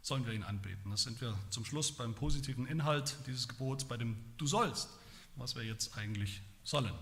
sollen 0.02 0.26
wir 0.26 0.34
ihn 0.34 0.44
anbeten? 0.44 0.92
Das 0.92 1.04
sind 1.04 1.20
wir 1.22 1.38
zum 1.50 1.66
Schluss 1.66 1.92
beim 1.92 2.14
positiven 2.14 2.68
Inhalt 2.68 3.18
dieses 3.26 3.48
Gebots, 3.48 3.86
bei 3.86 3.98
dem 3.98 4.16
Du 4.38 4.46
sollst, 4.46 4.90
was 5.36 5.56
wir 5.56 5.64
jetzt 5.64 5.98
eigentlich 5.98 6.42
sollen. 6.64 6.94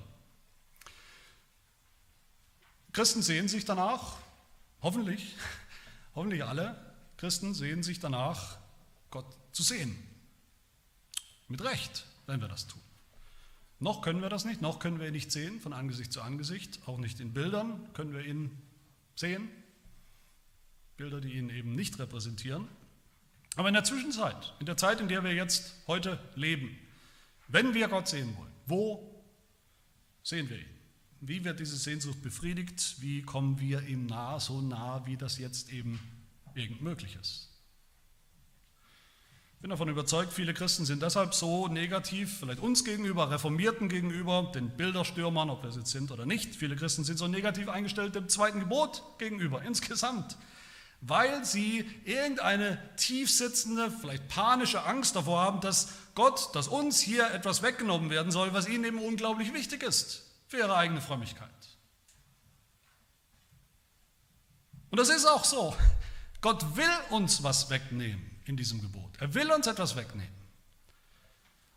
Christen 2.94 3.22
sehen 3.22 3.50
sich 3.50 3.66
danach, 3.66 4.18
hoffentlich, 4.82 5.36
hoffentlich 6.16 6.46
alle 6.46 6.80
Christen 7.18 7.54
sehen 7.54 7.84
sich 7.84 8.00
danach, 8.00 8.58
Gott 9.12 9.26
zu 9.52 9.64
sehen. 9.64 9.98
Mit 11.48 11.62
Recht, 11.62 12.06
wenn 12.26 12.42
wir 12.42 12.48
das 12.48 12.68
tun. 12.68 12.82
Noch 13.80 14.02
können 14.02 14.22
wir 14.22 14.30
das 14.30 14.46
nicht, 14.46 14.62
noch 14.62 14.80
können 14.80 15.00
wir 15.00 15.08
ihn 15.08 15.14
nicht 15.14 15.32
sehen 15.32 15.60
von 15.60 15.74
Angesicht 15.74 16.14
zu 16.14 16.22
Angesicht, 16.22 16.80
auch 16.88 16.98
nicht 16.98 17.20
in 17.20 17.34
Bildern 17.34 17.94
können 17.94 18.14
wir 18.14 18.24
ihn 18.26 18.65
sehen. 19.16 19.50
Bilder, 20.98 21.20
die 21.20 21.34
ihn 21.34 21.50
eben 21.50 21.76
nicht 21.76 22.00
repräsentieren. 22.00 22.68
Aber 23.56 23.68
in 23.70 23.74
der 23.74 23.84
Zwischenzeit, 23.84 24.54
in 24.60 24.66
der 24.66 24.78
Zeit, 24.78 25.00
in 25.02 25.08
der 25.08 25.24
wir 25.24 25.34
jetzt 25.34 25.76
heute 25.88 26.20
leben, 26.36 26.78
wenn 27.48 27.74
wir 27.74 27.88
Gott 27.88 28.08
sehen 28.08 28.36
wollen, 28.38 28.52
wo 28.66 29.24
sehen 30.24 30.50
wir 30.50 30.58
ihn? 30.58 30.76
Wie 31.22 31.44
wird 31.44 31.60
diese 31.60 31.78
Sehnsucht 31.78 32.22
befriedigt? 32.22 33.02
Wie 33.02 33.22
kommen 33.22 33.60
wir 33.60 33.82
ihm 33.84 34.06
nah, 34.06 34.40
so 34.40 34.62
nah, 34.62 35.06
wie 35.06 35.18
das 35.18 35.38
jetzt 35.38 35.72
eben 35.72 36.00
irgend 36.54 36.82
möglich 36.82 37.18
ist? 37.20 37.55
Ich 39.56 39.62
bin 39.62 39.70
davon 39.72 39.90
überzeugt, 39.90 40.32
viele 40.32 40.54
Christen 40.54 40.86
sind 40.86 41.02
deshalb 41.02 41.34
so 41.34 41.68
negativ, 41.68 42.40
vielleicht 42.40 42.60
uns 42.60 42.84
gegenüber, 42.84 43.32
Reformierten 43.32 43.90
gegenüber, 43.90 44.52
den 44.54 44.70
Bilderstürmern, 44.70 45.50
ob 45.50 45.64
wir 45.64 45.70
es 45.70 45.76
jetzt 45.76 45.92
sind 45.92 46.12
oder 46.12 46.26
nicht. 46.26 46.56
Viele 46.56 46.76
Christen 46.76 47.04
sind 47.04 47.18
so 47.18 47.28
negativ 47.28 47.70
eingestellt 47.70 48.14
dem 48.14 48.30
zweiten 48.30 48.60
Gebot 48.60 49.02
gegenüber, 49.18 49.64
insgesamt, 49.64 50.38
weil 51.02 51.44
sie 51.46 51.90
irgendeine 52.04 52.78
tiefsitzende, 52.98 53.90
vielleicht 53.90 54.28
panische 54.28 54.84
Angst 54.86 55.16
davor 55.16 55.42
haben, 55.42 55.62
dass 55.62 55.94
Gott, 56.14 56.54
dass 56.54 56.68
uns 56.68 57.00
hier 57.00 57.32
etwas 57.32 57.64
weggenommen 57.64 58.12
werden 58.12 58.32
soll, 58.32 58.54
was 58.54 58.68
ihnen 58.68 58.84
eben 58.84 59.00
unglaublich 59.00 59.54
wichtig 59.54 59.82
ist 59.82 60.32
für 60.48 60.58
ihre 60.58 60.76
eigene 60.76 61.02
Frömmigkeit. 61.02 61.50
Und 64.92 65.00
das 65.00 65.10
ist 65.10 65.26
auch 65.26 65.44
so. 65.44 65.76
Gott 66.42 66.78
will 66.78 66.86
uns 67.10 67.42
was 67.42 67.70
wegnehmen 67.70 68.40
in 68.46 68.56
diesem 68.56 68.82
Gebot. 68.82 69.05
Er 69.20 69.34
will 69.34 69.52
uns 69.52 69.68
etwas 69.68 69.96
wegnehmen. 69.96 70.34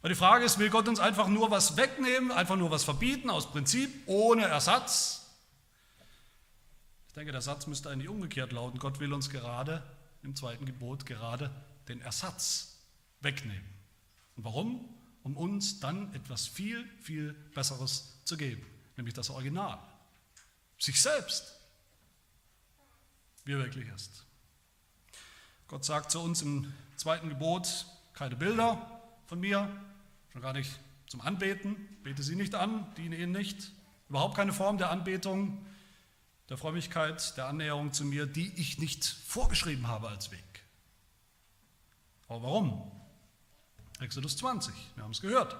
Und 0.00 0.10
die 0.10 0.14
Frage 0.14 0.44
ist, 0.44 0.58
will 0.58 0.70
Gott 0.70 0.88
uns 0.88 1.00
einfach 1.00 1.28
nur 1.28 1.50
was 1.50 1.76
wegnehmen, 1.76 2.30
einfach 2.30 2.56
nur 2.56 2.70
was 2.70 2.84
verbieten 2.84 3.30
aus 3.30 3.50
Prinzip, 3.50 3.90
ohne 4.06 4.44
Ersatz? 4.44 5.26
Ich 7.08 7.14
denke, 7.14 7.32
der 7.32 7.40
Satz 7.40 7.66
müsste 7.66 7.90
eigentlich 7.90 8.08
umgekehrt 8.08 8.52
lauten. 8.52 8.78
Gott 8.78 9.00
will 9.00 9.12
uns 9.12 9.28
gerade 9.28 9.82
im 10.22 10.36
zweiten 10.36 10.66
Gebot 10.66 11.04
gerade 11.04 11.50
den 11.88 12.00
Ersatz 12.00 12.78
wegnehmen. 13.20 13.68
Und 14.36 14.44
warum? 14.44 14.94
Um 15.24 15.36
uns 15.36 15.80
dann 15.80 16.14
etwas 16.14 16.46
viel, 16.46 16.88
viel 17.00 17.32
Besseres 17.54 18.22
zu 18.24 18.36
geben, 18.36 18.64
nämlich 18.96 19.14
das 19.14 19.30
Original. 19.30 19.78
Sich 20.78 21.00
selbst, 21.02 21.58
wie 23.44 23.52
er 23.52 23.58
wirklich 23.58 23.88
ist. 23.88 24.27
Gott 25.68 25.84
sagt 25.84 26.10
zu 26.10 26.20
uns 26.20 26.40
im 26.40 26.72
zweiten 26.96 27.28
Gebot, 27.28 27.84
keine 28.14 28.36
Bilder 28.36 29.02
von 29.26 29.38
mir, 29.38 29.70
schon 30.32 30.40
gar 30.40 30.54
nicht 30.54 30.70
zum 31.06 31.20
Anbeten, 31.20 31.76
bete 32.02 32.22
sie 32.22 32.36
nicht 32.36 32.54
an, 32.54 32.86
diene 32.96 33.16
ihnen 33.16 33.32
nicht. 33.32 33.70
Überhaupt 34.08 34.34
keine 34.34 34.54
Form 34.54 34.78
der 34.78 34.90
Anbetung, 34.90 35.66
der 36.48 36.56
Frömmigkeit, 36.56 37.36
der 37.36 37.48
Annäherung 37.48 37.92
zu 37.92 38.06
mir, 38.06 38.24
die 38.24 38.50
ich 38.58 38.78
nicht 38.78 39.04
vorgeschrieben 39.04 39.88
habe 39.88 40.08
als 40.08 40.30
Weg. 40.30 40.64
Aber 42.28 42.42
warum? 42.44 42.90
Exodus 44.00 44.38
20, 44.38 44.74
wir 44.94 45.04
haben 45.04 45.10
es 45.10 45.20
gehört. 45.20 45.54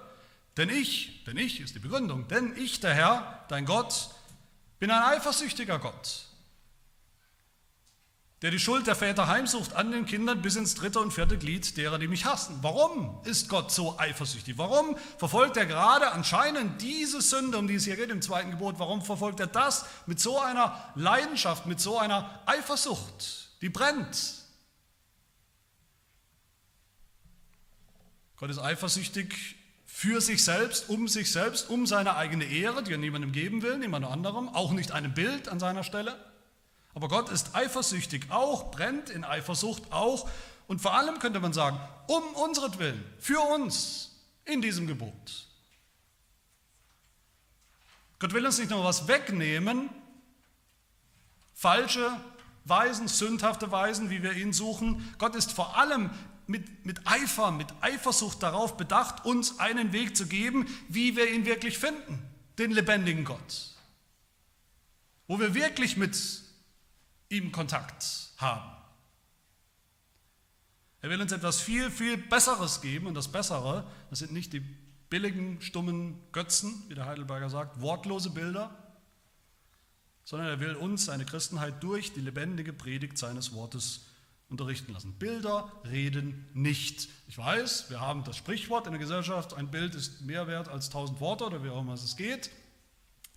Denn 0.57 0.69
ich, 0.69 1.23
denn 1.25 1.37
ich 1.37 1.61
ist 1.61 1.75
die 1.75 1.79
Begründung, 1.79 2.27
denn 2.27 2.57
ich, 2.57 2.79
der 2.79 2.95
Herr, 2.95 3.45
dein 3.47 3.65
Gott, 3.65 4.09
bin 4.79 4.89
ein 4.89 5.03
eifersüchtiger 5.03 5.77
Gott 5.77 6.28
der 8.41 8.51
die 8.51 8.59
Schuld 8.59 8.87
der 8.87 8.95
Väter 8.95 9.27
heimsucht 9.27 9.73
an 9.73 9.91
den 9.91 10.05
Kindern 10.05 10.41
bis 10.41 10.55
ins 10.55 10.75
dritte 10.75 10.99
und 10.99 11.11
vierte 11.11 11.37
Glied 11.37 11.75
derer, 11.75 11.99
die 11.99 12.07
mich 12.07 12.23
hassen. 12.23 12.57
Warum 12.61 13.19
ist 13.25 13.49
Gott 13.49 13.71
so 13.71 13.99
eifersüchtig? 13.99 14.57
Warum 14.57 14.95
verfolgt 15.17 15.57
er 15.57 15.65
gerade 15.65 16.11
anscheinend 16.11 16.81
diese 16.81 17.21
Sünde, 17.21 17.57
um 17.57 17.67
die 17.67 17.75
es 17.75 17.83
hier 17.83 17.97
geht 17.97 18.09
im 18.09 18.21
zweiten 18.21 18.51
Gebot, 18.51 18.79
warum 18.79 19.01
verfolgt 19.01 19.41
er 19.41 19.47
das 19.47 19.85
mit 20.05 20.21
so 20.21 20.39
einer 20.39 20.91
Leidenschaft, 20.95 21.65
mit 21.65 21.81
so 21.81 21.97
einer 21.97 22.41
Eifersucht, 22.45 23.49
die 23.61 23.69
brennt? 23.69 24.35
Gott 28.37 28.49
ist 28.49 28.59
eifersüchtig 28.59 29.57
für 29.85 30.21
sich 30.21 30.45
selbst, 30.45 30.87
um 30.87 31.09
sich 31.09 31.29
selbst, 31.29 31.69
um 31.69 31.85
seine 31.85 32.15
eigene 32.15 32.45
Ehre, 32.45 32.83
die 32.83 32.93
er 32.93 32.97
niemandem 32.97 33.33
geben 33.33 33.63
will, 33.63 33.77
niemand 33.79 34.05
anderem, 34.05 34.47
auch 34.47 34.71
nicht 34.71 34.93
einem 34.93 35.13
Bild 35.13 35.49
an 35.49 35.59
seiner 35.59 35.83
Stelle. 35.83 36.15
Aber 36.99 37.07
Gott 37.07 37.29
ist 37.29 37.55
eifersüchtig 37.55 38.25
auch, 38.29 38.71
brennt 38.71 39.09
in 39.09 39.23
Eifersucht 39.23 39.93
auch 39.93 40.29
und 40.67 40.81
vor 40.81 40.95
allem 40.95 41.17
könnte 41.19 41.39
man 41.39 41.53
sagen, 41.53 41.79
um 42.07 42.21
unseretwillen, 42.33 43.01
für 43.19 43.39
uns 43.39 44.19
in 44.43 44.61
diesem 44.61 44.85
Gebot. 44.85 45.47
Gott 48.19 48.33
will 48.33 48.45
uns 48.45 48.57
nicht 48.57 48.69
nur 48.69 48.83
was 48.83 49.07
wegnehmen, 49.07 49.89
falsche 51.53 52.19
Weisen, 52.65 53.07
sündhafte 53.07 53.71
Weisen, 53.71 54.09
wie 54.09 54.21
wir 54.21 54.33
ihn 54.33 54.51
suchen. 54.51 55.15
Gott 55.19 55.35
ist 55.35 55.53
vor 55.53 55.77
allem 55.77 56.09
mit, 56.47 56.85
mit 56.85 57.07
Eifer, 57.07 57.51
mit 57.51 57.67
Eifersucht 57.79 58.43
darauf 58.43 58.75
bedacht, 58.75 59.23
uns 59.23 59.57
einen 59.61 59.93
Weg 59.93 60.17
zu 60.17 60.27
geben, 60.27 60.67
wie 60.89 61.15
wir 61.15 61.31
ihn 61.31 61.45
wirklich 61.45 61.77
finden, 61.77 62.21
den 62.57 62.71
lebendigen 62.71 63.23
Gott. 63.23 63.77
Wo 65.29 65.39
wir 65.39 65.53
wirklich 65.53 65.95
mit 65.95 66.48
ihm 67.29 67.51
Kontakt 67.51 68.31
haben. 68.37 68.75
Er 71.01 71.09
will 71.09 71.21
uns 71.21 71.31
etwas 71.31 71.61
viel, 71.61 71.89
viel 71.89 72.17
Besseres 72.17 72.81
geben 72.81 73.07
und 73.07 73.13
das 73.13 73.31
Bessere, 73.31 73.85
das 74.09 74.19
sind 74.19 74.33
nicht 74.33 74.51
die 74.51 74.59
billigen, 75.09 75.61
stummen 75.61 76.19
Götzen, 76.31 76.83
wie 76.87 76.95
der 76.95 77.05
Heidelberger 77.05 77.49
sagt, 77.49 77.81
wortlose 77.81 78.31
Bilder, 78.31 78.75
sondern 80.25 80.49
er 80.49 80.59
will 80.59 80.75
uns, 80.75 81.05
seine 81.05 81.25
Christenheit, 81.25 81.81
durch 81.81 82.13
die 82.13 82.19
lebendige 82.19 82.73
Predigt 82.73 83.17
seines 83.17 83.53
Wortes 83.53 84.05
unterrichten 84.49 84.91
lassen. 84.93 85.13
Bilder 85.13 85.71
reden 85.89 86.47
nicht. 86.53 87.07
Ich 87.27 87.37
weiß, 87.37 87.89
wir 87.89 88.01
haben 88.01 88.23
das 88.23 88.35
Sprichwort 88.35 88.85
in 88.85 88.93
der 88.93 88.99
Gesellschaft, 88.99 89.53
ein 89.53 89.71
Bild 89.71 89.95
ist 89.95 90.21
mehr 90.21 90.47
wert 90.47 90.67
als 90.67 90.89
tausend 90.89 91.19
Worte 91.19 91.45
oder 91.45 91.63
wie 91.63 91.69
auch 91.69 91.81
immer 91.81 91.93
es 91.93 92.15
geht. 92.17 92.51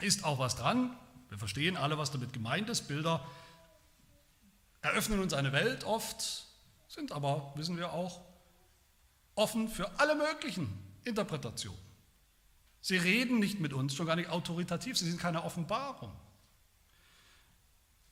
Ist 0.00 0.24
auch 0.24 0.38
was 0.38 0.56
dran. 0.56 0.96
Wir 1.28 1.38
verstehen 1.38 1.76
alle, 1.76 1.96
was 1.96 2.10
damit 2.10 2.32
gemeint 2.32 2.68
ist. 2.68 2.88
Bilder 2.88 3.24
eröffnen 4.82 5.20
uns 5.20 5.32
eine 5.32 5.52
Welt 5.52 5.84
oft, 5.84 6.44
sind 6.88 7.12
aber, 7.12 7.52
wissen 7.56 7.76
wir 7.76 7.92
auch, 7.92 8.20
offen 9.34 9.68
für 9.68 9.98
alle 9.98 10.14
möglichen 10.14 10.68
Interpretationen. 11.04 11.80
Sie 12.80 12.96
reden 12.96 13.38
nicht 13.38 13.60
mit 13.60 13.72
uns, 13.72 13.94
schon 13.94 14.06
gar 14.06 14.16
nicht 14.16 14.28
autoritativ, 14.28 14.98
sie 14.98 15.08
sind 15.08 15.20
keine 15.20 15.44
Offenbarung. 15.44 16.12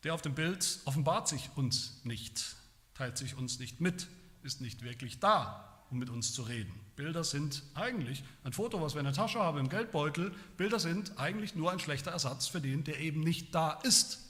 Der 0.04 0.14
auf 0.14 0.22
dem 0.22 0.34
Bild 0.34 0.78
offenbart 0.84 1.28
sich 1.28 1.50
uns 1.56 2.00
nicht, 2.04 2.54
teilt 2.94 3.18
sich 3.18 3.34
uns 3.34 3.58
nicht 3.58 3.80
mit, 3.80 4.06
ist 4.42 4.60
nicht 4.60 4.82
wirklich 4.82 5.18
da, 5.18 5.84
um 5.90 5.98
mit 5.98 6.08
uns 6.08 6.32
zu 6.32 6.42
reden. 6.42 6.72
Bilder 6.94 7.24
sind 7.24 7.64
eigentlich, 7.74 8.22
ein 8.44 8.52
Foto, 8.52 8.80
was 8.80 8.94
wir 8.94 9.00
in 9.00 9.06
der 9.06 9.14
Tasche 9.14 9.40
haben, 9.40 9.58
im 9.58 9.68
Geldbeutel, 9.68 10.32
Bilder 10.56 10.78
sind 10.78 11.18
eigentlich 11.18 11.54
nur 11.54 11.72
ein 11.72 11.80
schlechter 11.80 12.12
Ersatz 12.12 12.46
für 12.46 12.60
den, 12.60 12.84
der 12.84 13.00
eben 13.00 13.20
nicht 13.20 13.54
da 13.54 13.72
ist 13.82 14.29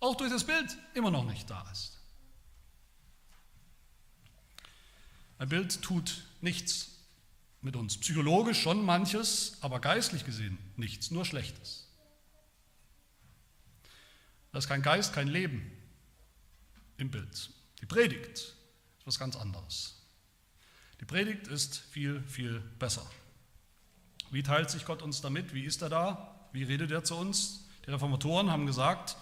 auch 0.00 0.16
durch 0.16 0.30
das 0.30 0.44
Bild 0.44 0.76
immer 0.94 1.10
noch 1.10 1.24
nicht 1.24 1.48
da 1.50 1.68
ist. 1.70 1.98
Ein 5.38 5.48
Bild 5.48 5.82
tut 5.82 6.24
nichts 6.40 6.90
mit 7.60 7.76
uns. 7.76 7.98
Psychologisch 7.98 8.60
schon 8.60 8.84
manches, 8.84 9.56
aber 9.60 9.80
geistlich 9.80 10.24
gesehen 10.24 10.58
nichts, 10.76 11.10
nur 11.10 11.24
Schlechtes. 11.24 11.86
Da 14.52 14.58
ist 14.58 14.68
kein 14.68 14.82
Geist, 14.82 15.12
kein 15.12 15.28
Leben 15.28 15.70
im 16.96 17.10
Bild. 17.10 17.50
Die 17.80 17.86
Predigt 17.86 18.38
ist 18.38 18.56
was 19.04 19.18
ganz 19.18 19.36
anderes. 19.36 19.94
Die 21.00 21.04
Predigt 21.04 21.46
ist 21.46 21.78
viel, 21.78 22.22
viel 22.24 22.60
besser. 22.78 23.08
Wie 24.30 24.42
teilt 24.42 24.70
sich 24.70 24.84
Gott 24.84 25.02
uns 25.02 25.20
damit? 25.20 25.54
Wie 25.54 25.64
ist 25.64 25.82
er 25.82 25.88
da? 25.88 26.48
Wie 26.52 26.64
redet 26.64 26.90
er 26.90 27.04
zu 27.04 27.16
uns? 27.16 27.68
Die 27.86 27.90
Reformatoren 27.90 28.50
haben 28.50 28.66
gesagt, 28.66 29.16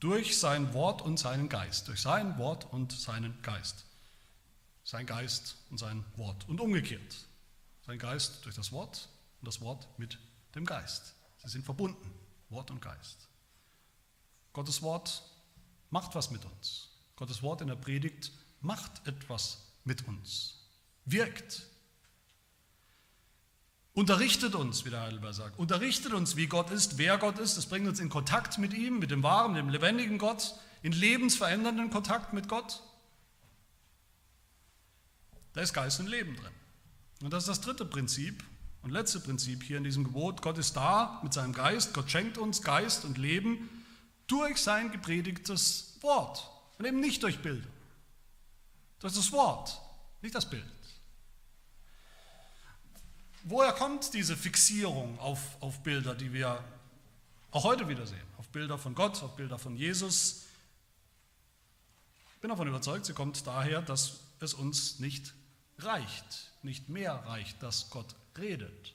durch 0.00 0.38
sein 0.38 0.72
Wort 0.74 1.02
und 1.02 1.18
seinen 1.18 1.48
Geist, 1.48 1.88
durch 1.88 2.00
sein 2.00 2.38
Wort 2.38 2.72
und 2.72 2.92
seinen 2.92 3.40
Geist. 3.42 3.84
Sein 4.84 5.06
Geist 5.06 5.56
und 5.70 5.78
sein 5.78 6.04
Wort 6.16 6.48
und 6.48 6.60
umgekehrt. 6.60 7.16
Sein 7.86 7.98
Geist 7.98 8.44
durch 8.44 8.54
das 8.54 8.72
Wort 8.72 9.08
und 9.40 9.46
das 9.46 9.60
Wort 9.60 9.88
mit 9.98 10.18
dem 10.54 10.64
Geist. 10.64 11.14
Sie 11.42 11.48
sind 11.48 11.64
verbunden, 11.64 12.14
Wort 12.48 12.70
und 12.70 12.80
Geist. 12.80 13.28
Gottes 14.52 14.82
Wort 14.82 15.22
macht 15.90 16.14
was 16.14 16.30
mit 16.30 16.44
uns. 16.44 16.90
Gottes 17.16 17.42
Wort 17.42 17.60
in 17.60 17.68
der 17.68 17.76
Predigt 17.76 18.32
macht 18.60 19.06
etwas 19.06 19.58
mit 19.84 20.06
uns, 20.06 20.58
wirkt. 21.04 21.66
Unterrichtet 23.98 24.54
uns, 24.54 24.84
wie 24.84 24.90
der 24.90 25.00
Heidelberg 25.00 25.34
sagt, 25.34 25.58
unterrichtet 25.58 26.12
uns, 26.12 26.36
wie 26.36 26.46
Gott 26.46 26.70
ist, 26.70 26.98
wer 26.98 27.18
Gott 27.18 27.40
ist. 27.40 27.56
Das 27.56 27.66
bringt 27.66 27.88
uns 27.88 27.98
in 27.98 28.08
Kontakt 28.08 28.56
mit 28.56 28.72
ihm, 28.72 29.00
mit 29.00 29.10
dem 29.10 29.24
wahren, 29.24 29.54
dem 29.54 29.70
lebendigen 29.70 30.18
Gott, 30.18 30.54
in 30.82 30.92
lebensverändernden 30.92 31.90
Kontakt 31.90 32.32
mit 32.32 32.48
Gott. 32.48 32.80
Da 35.52 35.62
ist 35.62 35.72
Geist 35.72 35.98
und 35.98 36.06
Leben 36.06 36.36
drin. 36.36 36.52
Und 37.22 37.32
das 37.32 37.42
ist 37.42 37.48
das 37.48 37.60
dritte 37.60 37.84
Prinzip 37.84 38.44
und 38.82 38.92
letzte 38.92 39.18
Prinzip 39.18 39.64
hier 39.64 39.78
in 39.78 39.82
diesem 39.82 40.04
Gebot. 40.04 40.42
Gott 40.42 40.58
ist 40.58 40.76
da 40.76 41.18
mit 41.24 41.34
seinem 41.34 41.52
Geist. 41.52 41.92
Gott 41.92 42.08
schenkt 42.08 42.38
uns 42.38 42.62
Geist 42.62 43.04
und 43.04 43.18
Leben 43.18 43.68
durch 44.28 44.58
sein 44.58 44.92
gepredigtes 44.92 45.98
Wort 46.02 46.48
und 46.78 46.84
eben 46.84 47.00
nicht 47.00 47.24
durch 47.24 47.40
Bilder. 47.40 47.66
Durch 49.00 49.14
das 49.14 49.32
Wort, 49.32 49.76
nicht 50.22 50.36
das 50.36 50.48
Bild. 50.48 50.77
Woher 53.50 53.72
kommt 53.72 54.12
diese 54.12 54.36
Fixierung 54.36 55.18
auf, 55.20 55.40
auf 55.60 55.82
Bilder, 55.82 56.14
die 56.14 56.34
wir 56.34 56.62
auch 57.50 57.64
heute 57.64 57.88
wieder 57.88 58.06
sehen? 58.06 58.20
Auf 58.36 58.46
Bilder 58.48 58.76
von 58.76 58.94
Gott, 58.94 59.22
auf 59.22 59.36
Bilder 59.36 59.58
von 59.58 59.74
Jesus? 59.74 60.44
Ich 62.34 62.40
bin 62.42 62.50
davon 62.50 62.68
überzeugt, 62.68 63.06
sie 63.06 63.14
kommt 63.14 63.46
daher, 63.46 63.80
dass 63.80 64.20
es 64.40 64.52
uns 64.52 64.98
nicht 64.98 65.32
reicht, 65.78 66.52
nicht 66.62 66.90
mehr 66.90 67.14
reicht, 67.24 67.62
dass 67.62 67.88
Gott 67.88 68.14
redet. 68.36 68.92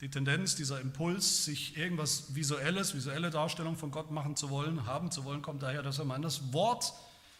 Die 0.00 0.10
Tendenz, 0.10 0.54
dieser 0.54 0.80
Impuls, 0.80 1.44
sich 1.44 1.76
irgendwas 1.76 2.36
Visuelles, 2.36 2.94
visuelle 2.94 3.30
Darstellung 3.30 3.76
von 3.76 3.90
Gott 3.90 4.12
machen 4.12 4.36
zu 4.36 4.48
wollen, 4.48 4.86
haben 4.86 5.10
zu 5.10 5.24
wollen, 5.24 5.42
kommt 5.42 5.64
daher, 5.64 5.82
dass 5.82 5.98
wir 5.98 6.04
meinen, 6.04 6.22
das 6.22 6.52
Wort, 6.52 6.92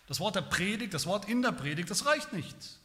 das 0.09 0.19
Wort 0.19 0.35
der 0.35 0.43
Predigt, 0.43 0.93
das 0.93 1.07
Wort 1.07 1.29
in 1.29 1.41
der 1.41 1.53
Predigt, 1.53 1.89
das 1.89 2.05
reicht 2.05 2.33
nicht. 2.33 2.81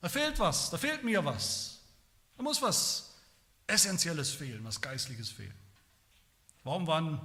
Da 0.00 0.08
fehlt 0.08 0.38
was, 0.38 0.70
da 0.70 0.78
fehlt 0.78 1.04
mir 1.04 1.24
was. 1.24 1.80
Da 2.36 2.42
muss 2.42 2.62
was 2.62 3.14
Essentielles 3.66 4.30
fehlen, 4.30 4.64
was 4.64 4.80
Geistliches 4.80 5.28
fehlen. 5.28 5.54
Warum 6.64 6.86
waren 6.86 7.20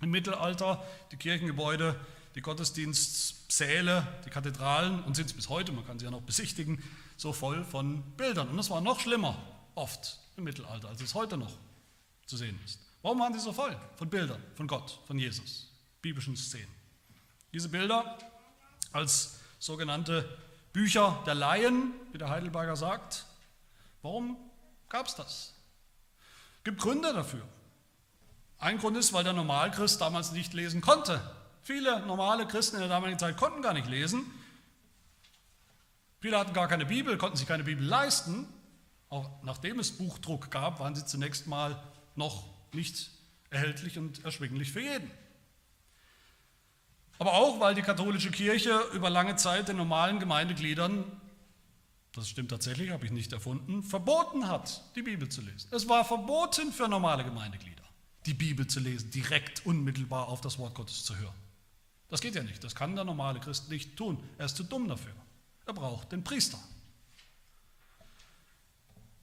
im 0.00 0.10
Mittelalter 0.10 0.84
die 1.10 1.16
Kirchengebäude, 1.16 1.98
die 2.34 2.40
Gottesdienstsäle, 2.40 4.06
die 4.24 4.30
Kathedralen 4.30 5.02
und 5.04 5.14
sind 5.14 5.26
es 5.26 5.32
bis 5.32 5.48
heute, 5.48 5.72
man 5.72 5.86
kann 5.86 5.98
sie 5.98 6.04
ja 6.04 6.10
noch 6.10 6.22
besichtigen, 6.22 6.82
so 7.16 7.32
voll 7.32 7.64
von 7.64 8.02
Bildern? 8.16 8.48
Und 8.48 8.56
das 8.56 8.70
war 8.70 8.80
noch 8.80 9.00
schlimmer, 9.00 9.36
oft 9.74 10.18
im 10.36 10.44
Mittelalter, 10.44 10.88
als 10.88 11.00
es 11.00 11.14
heute 11.14 11.36
noch 11.36 11.52
zu 12.26 12.36
sehen 12.36 12.58
ist. 12.64 12.80
Warum 13.02 13.18
waren 13.20 13.32
die 13.32 13.38
so 13.38 13.52
voll 13.52 13.76
von 13.96 14.08
Bildern 14.08 14.42
von 14.54 14.66
Gott, 14.66 15.00
von 15.06 15.18
Jesus, 15.18 15.70
biblischen 16.00 16.36
Szenen? 16.36 16.72
Diese 17.52 17.68
Bilder 17.68 18.18
als 18.92 19.40
sogenannte 19.58 20.38
Bücher 20.74 21.22
der 21.24 21.36
Laien, 21.36 21.92
wie 22.12 22.18
der 22.18 22.28
Heidelberger 22.30 22.74
sagt. 22.74 23.26
Warum 24.02 24.36
gab 24.88 25.06
es 25.06 25.14
das? 25.14 25.54
Es 26.58 26.64
gibt 26.64 26.80
Gründe 26.80 27.14
dafür. 27.14 27.46
Ein 28.58 28.78
Grund 28.78 28.96
ist, 28.96 29.12
weil 29.12 29.22
der 29.22 29.34
Normalchrist 29.34 30.00
damals 30.00 30.32
nicht 30.32 30.52
lesen 30.52 30.80
konnte. 30.80 31.20
Viele 31.62 32.00
normale 32.06 32.46
Christen 32.46 32.76
in 32.76 32.80
der 32.80 32.88
damaligen 32.88 33.20
Zeit 33.20 33.36
konnten 33.36 33.62
gar 33.62 33.72
nicht 33.72 33.86
lesen. 33.86 34.24
Viele 36.20 36.38
hatten 36.38 36.54
gar 36.54 36.66
keine 36.66 36.86
Bibel, 36.86 37.16
konnten 37.18 37.36
sich 37.36 37.46
keine 37.46 37.62
Bibel 37.62 37.86
leisten. 37.86 38.48
Auch 39.10 39.30
nachdem 39.44 39.78
es 39.78 39.96
Buchdruck 39.96 40.50
gab, 40.50 40.80
waren 40.80 40.96
sie 40.96 41.06
zunächst 41.06 41.46
mal 41.46 41.80
noch 42.16 42.44
nicht 42.72 43.10
erhältlich 43.50 43.96
und 43.96 44.24
erschwinglich 44.24 44.72
für 44.72 44.80
jeden. 44.80 45.08
Aber 47.18 47.34
auch, 47.34 47.60
weil 47.60 47.74
die 47.74 47.82
katholische 47.82 48.30
Kirche 48.30 48.78
über 48.92 49.08
lange 49.08 49.36
Zeit 49.36 49.68
den 49.68 49.76
normalen 49.76 50.18
Gemeindegliedern, 50.18 51.04
das 52.12 52.28
stimmt 52.28 52.50
tatsächlich, 52.50 52.90
habe 52.90 53.04
ich 53.04 53.12
nicht 53.12 53.32
erfunden, 53.32 53.82
verboten 53.82 54.48
hat, 54.48 54.82
die 54.94 55.02
Bibel 55.02 55.28
zu 55.28 55.40
lesen. 55.40 55.68
Es 55.70 55.88
war 55.88 56.04
verboten 56.04 56.72
für 56.72 56.88
normale 56.88 57.24
Gemeindeglieder, 57.24 57.82
die 58.26 58.34
Bibel 58.34 58.66
zu 58.66 58.80
lesen, 58.80 59.10
direkt, 59.10 59.64
unmittelbar 59.66 60.28
auf 60.28 60.40
das 60.40 60.58
Wort 60.58 60.74
Gottes 60.74 61.04
zu 61.04 61.16
hören. 61.16 61.34
Das 62.08 62.20
geht 62.20 62.34
ja 62.34 62.42
nicht, 62.42 62.62
das 62.62 62.74
kann 62.74 62.94
der 62.94 63.04
normale 63.04 63.40
Christ 63.40 63.70
nicht 63.70 63.96
tun. 63.96 64.22
Er 64.38 64.46
ist 64.46 64.56
zu 64.56 64.62
dumm 64.62 64.86
dafür. 64.88 65.14
Er 65.66 65.72
braucht 65.72 66.12
den 66.12 66.22
Priester. 66.22 66.58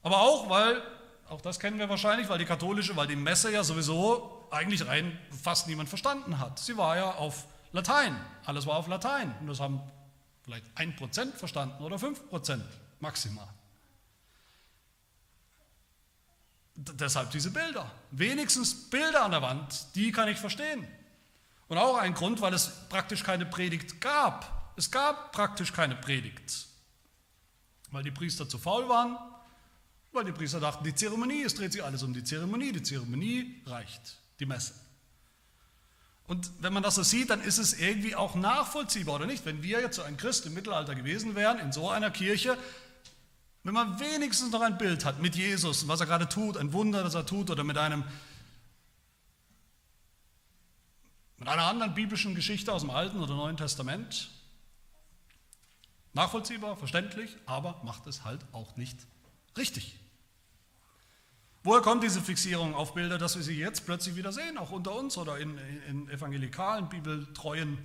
Aber 0.02 0.20
auch, 0.20 0.50
weil, 0.50 0.82
auch 1.28 1.40
das 1.40 1.60
kennen 1.60 1.78
wir 1.78 1.88
wahrscheinlich, 1.88 2.28
weil 2.28 2.38
die 2.38 2.44
katholische, 2.44 2.96
weil 2.96 3.06
die 3.06 3.16
Messe 3.16 3.52
ja 3.52 3.62
sowieso 3.62 4.46
eigentlich 4.50 4.86
rein 4.86 5.16
fast 5.42 5.68
niemand 5.68 5.88
verstanden 5.88 6.38
hat. 6.38 6.58
Sie 6.58 6.76
war 6.76 6.96
ja 6.96 7.12
auf 7.12 7.46
Latein, 7.72 8.16
alles 8.44 8.66
war 8.66 8.76
auf 8.76 8.86
Latein. 8.86 9.34
Und 9.40 9.46
das 9.46 9.60
haben 9.60 9.80
vielleicht 10.42 10.66
ein 10.74 10.94
Prozent 10.96 11.34
verstanden 11.34 11.82
oder 11.82 11.98
fünf 11.98 12.28
Prozent 12.28 12.64
maximal. 13.00 13.48
D 16.74 16.92
deshalb 16.94 17.30
diese 17.30 17.50
Bilder. 17.50 17.90
Wenigstens 18.10 18.90
Bilder 18.90 19.24
an 19.24 19.30
der 19.30 19.42
Wand, 19.42 19.94
die 19.94 20.10
kann 20.12 20.28
ich 20.28 20.38
verstehen. 20.38 20.86
Und 21.68 21.78
auch 21.78 21.96
ein 21.96 22.14
Grund, 22.14 22.40
weil 22.40 22.54
es 22.54 22.70
praktisch 22.88 23.22
keine 23.22 23.46
Predigt 23.46 24.00
gab. 24.00 24.74
Es 24.76 24.90
gab 24.90 25.32
praktisch 25.32 25.72
keine 25.72 25.96
Predigt. 25.96 26.66
Weil 27.90 28.02
die 28.02 28.10
Priester 28.10 28.48
zu 28.48 28.58
faul 28.58 28.88
waren, 28.88 29.18
weil 30.12 30.24
die 30.24 30.32
Priester 30.32 30.60
dachten, 30.60 30.84
die 30.84 30.94
Zeremonie, 30.94 31.42
es 31.42 31.54
dreht 31.54 31.72
sich 31.72 31.82
alles 31.82 32.02
um 32.02 32.12
die 32.12 32.24
Zeremonie, 32.24 32.72
die 32.72 32.82
Zeremonie 32.82 33.62
reicht, 33.66 34.18
die 34.40 34.46
Messe. 34.46 34.74
Und 36.32 36.50
wenn 36.60 36.72
man 36.72 36.82
das 36.82 36.94
so 36.94 37.02
sieht, 37.02 37.28
dann 37.28 37.42
ist 37.42 37.58
es 37.58 37.74
irgendwie 37.74 38.16
auch 38.16 38.34
nachvollziehbar, 38.34 39.16
oder 39.16 39.26
nicht? 39.26 39.44
Wenn 39.44 39.62
wir 39.62 39.82
jetzt 39.82 39.96
so 39.96 40.02
ein 40.02 40.16
Christ 40.16 40.46
im 40.46 40.54
Mittelalter 40.54 40.94
gewesen 40.94 41.34
wären, 41.34 41.58
in 41.58 41.72
so 41.72 41.90
einer 41.90 42.10
Kirche, 42.10 42.56
wenn 43.64 43.74
man 43.74 44.00
wenigstens 44.00 44.50
noch 44.50 44.62
ein 44.62 44.78
Bild 44.78 45.04
hat 45.04 45.20
mit 45.20 45.36
Jesus 45.36 45.82
und 45.82 45.90
was 45.90 46.00
er 46.00 46.06
gerade 46.06 46.30
tut, 46.30 46.56
ein 46.56 46.72
Wunder, 46.72 47.02
das 47.02 47.14
er 47.14 47.26
tut, 47.26 47.50
oder 47.50 47.64
mit 47.64 47.76
einem 47.76 48.02
mit 51.36 51.48
einer 51.48 51.64
anderen 51.64 51.92
biblischen 51.92 52.34
Geschichte 52.34 52.72
aus 52.72 52.80
dem 52.80 52.88
Alten 52.88 53.20
oder 53.20 53.34
Neuen 53.34 53.58
Testament, 53.58 54.30
nachvollziehbar, 56.14 56.78
verständlich, 56.78 57.36
aber 57.44 57.78
macht 57.84 58.06
es 58.06 58.24
halt 58.24 58.40
auch 58.52 58.74
nicht 58.78 58.96
richtig. 59.58 59.98
Woher 61.64 61.80
kommt 61.80 62.02
diese 62.02 62.20
Fixierung 62.20 62.74
auf 62.74 62.94
Bilder, 62.94 63.18
dass 63.18 63.36
wir 63.36 63.42
sie 63.42 63.56
jetzt 63.56 63.86
plötzlich 63.86 64.16
wieder 64.16 64.32
sehen, 64.32 64.58
auch 64.58 64.72
unter 64.72 64.96
uns 64.96 65.16
oder 65.16 65.38
in, 65.38 65.58
in 65.88 66.08
evangelikalen, 66.08 66.88
bibeltreuen, 66.88 67.78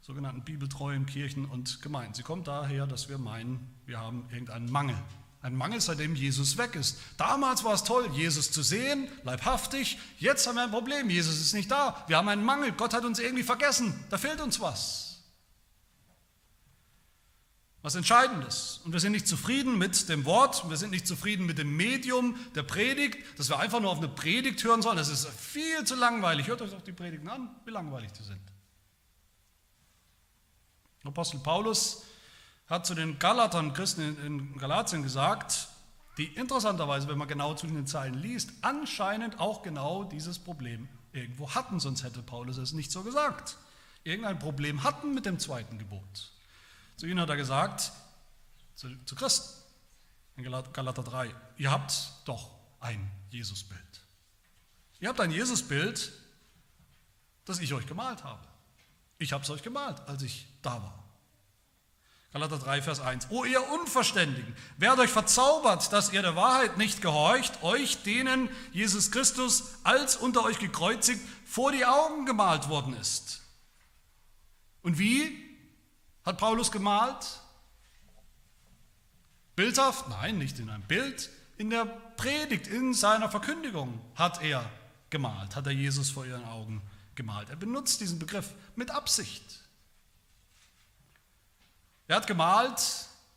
sogenannten 0.00 0.42
bibeltreuen 0.42 1.06
Kirchen 1.06 1.44
und 1.44 1.80
Gemeinden? 1.80 2.14
Sie 2.14 2.24
kommt 2.24 2.48
daher, 2.48 2.88
dass 2.88 3.08
wir 3.08 3.18
meinen, 3.18 3.72
wir 3.86 4.00
haben 4.00 4.26
irgendeinen 4.32 4.68
Mangel. 4.68 4.96
Ein 5.42 5.54
Mangel, 5.54 5.80
seitdem 5.80 6.16
Jesus 6.16 6.58
weg 6.58 6.74
ist. 6.74 6.98
Damals 7.16 7.62
war 7.62 7.74
es 7.74 7.84
toll, 7.84 8.08
Jesus 8.14 8.50
zu 8.50 8.62
sehen, 8.62 9.06
leibhaftig. 9.22 9.98
Jetzt 10.18 10.46
haben 10.48 10.56
wir 10.56 10.64
ein 10.64 10.70
Problem, 10.70 11.08
Jesus 11.08 11.40
ist 11.40 11.54
nicht 11.54 11.70
da. 11.70 12.02
Wir 12.08 12.16
haben 12.16 12.28
einen 12.28 12.44
Mangel, 12.44 12.72
Gott 12.72 12.94
hat 12.94 13.04
uns 13.04 13.20
irgendwie 13.20 13.44
vergessen. 13.44 13.94
Da 14.10 14.18
fehlt 14.18 14.40
uns 14.40 14.58
was 14.58 15.13
was 17.84 17.94
Entscheidendes. 17.96 18.80
Und 18.86 18.94
wir 18.94 18.98
sind 18.98 19.12
nicht 19.12 19.28
zufrieden 19.28 19.76
mit 19.76 20.08
dem 20.08 20.24
Wort, 20.24 20.70
wir 20.70 20.78
sind 20.78 20.90
nicht 20.90 21.06
zufrieden 21.06 21.44
mit 21.44 21.58
dem 21.58 21.76
Medium 21.76 22.34
der 22.54 22.62
Predigt, 22.62 23.18
dass 23.38 23.50
wir 23.50 23.58
einfach 23.58 23.78
nur 23.78 23.90
auf 23.90 23.98
eine 23.98 24.08
Predigt 24.08 24.64
hören 24.64 24.80
sollen. 24.80 24.96
Das 24.96 25.10
ist 25.10 25.28
viel 25.28 25.84
zu 25.84 25.94
langweilig. 25.94 26.46
Hört 26.46 26.62
euch 26.62 26.70
doch 26.70 26.80
die 26.80 26.94
Predigten 26.94 27.28
an, 27.28 27.54
wie 27.66 27.70
langweilig 27.70 28.10
die 28.12 28.22
sind. 28.22 28.40
Apostel 31.04 31.40
Paulus 31.40 32.04
hat 32.68 32.86
zu 32.86 32.94
den 32.94 33.18
Galatern, 33.18 33.74
Christen 33.74 34.16
in 34.24 34.56
Galatien 34.56 35.02
gesagt, 35.02 35.68
die 36.16 36.24
interessanterweise, 36.24 37.06
wenn 37.08 37.18
man 37.18 37.28
genau 37.28 37.52
zu 37.52 37.66
den 37.66 37.86
Zeilen 37.86 38.14
liest, 38.14 38.50
anscheinend 38.62 39.38
auch 39.40 39.60
genau 39.60 40.04
dieses 40.04 40.38
Problem 40.38 40.88
irgendwo 41.12 41.54
hatten, 41.54 41.78
sonst 41.80 42.02
hätte 42.02 42.22
Paulus 42.22 42.56
es 42.56 42.72
nicht 42.72 42.90
so 42.90 43.02
gesagt. 43.02 43.58
Irgendein 44.04 44.38
Problem 44.38 44.84
hatten 44.84 45.12
mit 45.12 45.26
dem 45.26 45.38
zweiten 45.38 45.78
Gebot. 45.78 46.33
Zu 47.04 47.10
ihnen 47.10 47.20
hat 47.20 47.28
er 47.28 47.36
gesagt, 47.36 47.92
zu, 48.76 48.88
zu 49.04 49.14
Christen, 49.14 49.46
in 50.38 50.44
Galater 50.44 51.02
3, 51.02 51.34
ihr 51.58 51.70
habt 51.70 51.92
doch 52.24 52.50
ein 52.80 53.10
Jesusbild. 53.28 54.00
Ihr 55.00 55.10
habt 55.10 55.20
ein 55.20 55.30
Jesusbild, 55.30 56.12
das 57.44 57.60
ich 57.60 57.74
euch 57.74 57.86
gemalt 57.86 58.24
habe. 58.24 58.40
Ich 59.18 59.34
habe 59.34 59.44
es 59.44 59.50
euch 59.50 59.62
gemalt, 59.62 60.00
als 60.06 60.22
ich 60.22 60.46
da 60.62 60.82
war. 60.82 61.04
Galater 62.32 62.58
3, 62.58 62.80
Vers 62.80 63.00
1. 63.00 63.26
O 63.28 63.44
ihr 63.44 63.62
Unverständigen, 63.72 64.56
wer 64.78 64.92
hat 64.92 64.98
euch 64.98 65.10
verzaubert, 65.10 65.92
dass 65.92 66.10
ihr 66.10 66.22
der 66.22 66.36
Wahrheit 66.36 66.78
nicht 66.78 67.02
gehorcht, 67.02 67.62
euch, 67.62 68.02
denen 68.02 68.48
Jesus 68.72 69.10
Christus 69.10 69.74
als 69.82 70.16
unter 70.16 70.42
euch 70.42 70.58
gekreuzigt 70.58 71.20
vor 71.44 71.70
die 71.70 71.84
Augen 71.84 72.24
gemalt 72.24 72.70
worden 72.70 72.96
ist? 72.96 73.42
Und 74.80 74.98
wie 74.98 75.43
hat 76.24 76.38
Paulus 76.38 76.72
gemalt? 76.72 77.40
Bildhaft? 79.56 80.08
Nein, 80.08 80.38
nicht 80.38 80.58
in 80.58 80.70
einem 80.70 80.82
Bild. 80.82 81.30
In 81.56 81.70
der 81.70 81.84
Predigt, 81.84 82.66
in 82.66 82.94
seiner 82.94 83.30
Verkündigung 83.30 84.00
hat 84.16 84.42
er 84.42 84.68
gemalt, 85.10 85.54
hat 85.54 85.66
er 85.66 85.72
Jesus 85.72 86.10
vor 86.10 86.26
ihren 86.26 86.44
Augen 86.44 86.82
gemalt. 87.14 87.48
Er 87.50 87.56
benutzt 87.56 88.00
diesen 88.00 88.18
Begriff 88.18 88.50
mit 88.74 88.90
Absicht. 88.90 89.60
Er 92.08 92.16
hat 92.16 92.26
gemalt, 92.26 92.80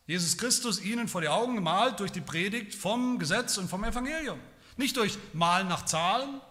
Jesus 0.08 0.38
Christus 0.38 0.82
ihnen 0.82 1.08
vor 1.08 1.22
die 1.22 1.30
Augen 1.30 1.56
gemalt 1.56 2.00
durch 2.00 2.12
die 2.12 2.22
Predigt 2.22 2.74
vom 2.74 3.20
Gesetz 3.20 3.58
und 3.58 3.70
vom 3.70 3.84
Evangelium. 3.84 4.40
Nicht 4.78 4.98
durch 4.98 5.18
Malen 5.34 5.68
nach 5.68 5.86
Zahlen 5.86 6.42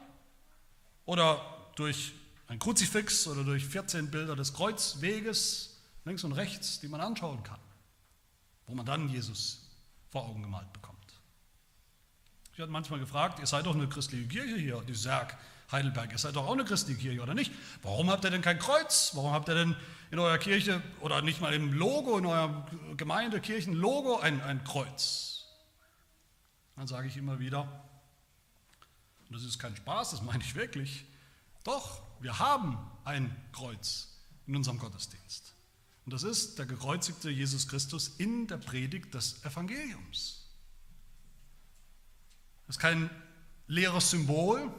oder 1.04 1.70
durch 1.74 2.12
ein 2.48 2.58
Kruzifix 2.58 3.26
oder 3.26 3.42
durch 3.44 3.64
14 3.66 4.10
Bilder 4.10 4.36
des 4.36 4.54
Kreuzweges 4.54 5.75
links 6.06 6.24
und 6.24 6.32
rechts, 6.32 6.80
die 6.80 6.88
man 6.88 7.00
anschauen 7.00 7.42
kann, 7.42 7.60
wo 8.66 8.74
man 8.74 8.86
dann 8.86 9.08
Jesus 9.08 9.68
vor 10.08 10.24
Augen 10.24 10.42
gemalt 10.42 10.72
bekommt. 10.72 10.96
Ich 12.54 12.60
hatte 12.60 12.72
manchmal 12.72 13.00
gefragt, 13.00 13.38
ihr 13.40 13.46
seid 13.46 13.66
doch 13.66 13.74
eine 13.74 13.88
christliche 13.88 14.26
Kirche 14.26 14.56
hier, 14.56 14.80
die 14.82 14.94
Serg 14.94 15.36
Heidelberg, 15.70 16.12
ihr 16.12 16.18
seid 16.18 16.36
doch 16.36 16.46
auch 16.46 16.52
eine 16.52 16.64
christliche 16.64 17.00
Kirche, 17.00 17.20
oder 17.20 17.34
nicht? 17.34 17.52
Warum 17.82 18.08
habt 18.08 18.24
ihr 18.24 18.30
denn 18.30 18.40
kein 18.40 18.58
Kreuz? 18.58 19.10
Warum 19.14 19.32
habt 19.32 19.48
ihr 19.48 19.56
denn 19.56 19.76
in 20.12 20.20
eurer 20.20 20.38
Kirche 20.38 20.80
oder 21.00 21.22
nicht 21.22 21.40
mal 21.40 21.52
im 21.52 21.72
Logo, 21.72 22.16
in 22.16 22.24
eurem 22.24 22.62
Gemeindekirchenlogo 22.96 24.18
ein, 24.20 24.40
ein 24.40 24.62
Kreuz? 24.62 25.44
Dann 26.76 26.86
sage 26.86 27.08
ich 27.08 27.16
immer 27.16 27.40
wieder, 27.40 27.62
und 29.28 29.34
das 29.34 29.42
ist 29.42 29.58
kein 29.58 29.74
Spaß, 29.74 30.12
das 30.12 30.22
meine 30.22 30.44
ich 30.44 30.54
wirklich, 30.54 31.04
doch, 31.64 32.00
wir 32.20 32.38
haben 32.38 32.78
ein 33.04 33.34
Kreuz 33.50 34.08
in 34.46 34.54
unserem 34.54 34.78
Gottesdienst. 34.78 35.55
Und 36.06 36.12
das 36.12 36.22
ist 36.22 36.58
der 36.60 36.66
gekreuzigte 36.66 37.30
Jesus 37.30 37.66
Christus 37.66 38.08
in 38.18 38.46
der 38.46 38.58
Predigt 38.58 39.12
des 39.12 39.44
Evangeliums. 39.44 40.46
Das 42.66 42.76
ist 42.76 42.80
kein 42.80 43.10
leeres 43.66 44.10
Symbol, 44.10 44.72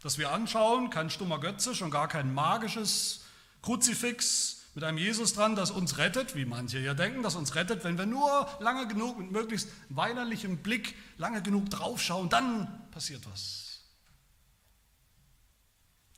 das 0.00 0.18
wir 0.18 0.30
anschauen, 0.30 0.88
kein 0.88 1.10
stummer 1.10 1.40
Götze, 1.40 1.74
schon 1.74 1.90
gar 1.90 2.06
kein 2.06 2.32
magisches 2.32 3.24
Kruzifix 3.60 4.62
mit 4.74 4.84
einem 4.84 4.98
Jesus 4.98 5.34
dran, 5.34 5.56
das 5.56 5.72
uns 5.72 5.98
rettet, 5.98 6.36
wie 6.36 6.44
manche 6.44 6.78
ja 6.78 6.94
denken, 6.94 7.24
das 7.24 7.34
uns 7.34 7.56
rettet, 7.56 7.82
wenn 7.82 7.98
wir 7.98 8.06
nur 8.06 8.48
lange 8.60 8.86
genug 8.86 9.18
mit 9.18 9.32
möglichst 9.32 9.68
weinerlichem 9.88 10.58
Blick 10.58 10.96
lange 11.18 11.42
genug 11.42 11.70
draufschauen, 11.70 12.28
dann 12.28 12.88
passiert 12.92 13.26
was. 13.30 13.80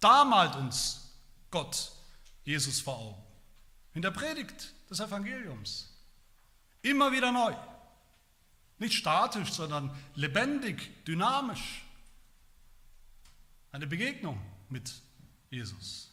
Da 0.00 0.24
malt 0.24 0.54
uns 0.56 1.14
Gott 1.50 1.92
Jesus 2.44 2.82
vor 2.82 2.98
Augen. 2.98 3.33
In 3.94 4.02
der 4.02 4.10
Predigt 4.10 4.74
des 4.90 5.00
Evangeliums. 5.00 5.90
Immer 6.82 7.12
wieder 7.12 7.32
neu. 7.32 7.54
Nicht 8.78 8.94
statisch, 8.94 9.52
sondern 9.52 9.90
lebendig, 10.14 11.04
dynamisch. 11.04 11.84
Eine 13.72 13.86
Begegnung 13.86 14.40
mit 14.68 14.92
Jesus. 15.50 16.10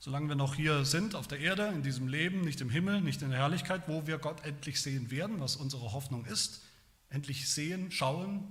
Solange 0.00 0.28
wir 0.28 0.34
noch 0.34 0.54
hier 0.54 0.84
sind 0.84 1.14
auf 1.14 1.28
der 1.28 1.40
Erde, 1.40 1.68
in 1.68 1.82
diesem 1.82 2.08
Leben, 2.08 2.40
nicht 2.40 2.60
im 2.60 2.70
Himmel, 2.70 3.00
nicht 3.00 3.20
in 3.20 3.30
der 3.30 3.38
Herrlichkeit, 3.38 3.88
wo 3.88 4.06
wir 4.06 4.18
Gott 4.18 4.44
endlich 4.44 4.80
sehen 4.80 5.10
werden, 5.10 5.40
was 5.40 5.56
unsere 5.56 5.92
Hoffnung 5.92 6.24
ist, 6.24 6.62
endlich 7.10 7.50
sehen, 7.50 7.90
schauen, 7.90 8.46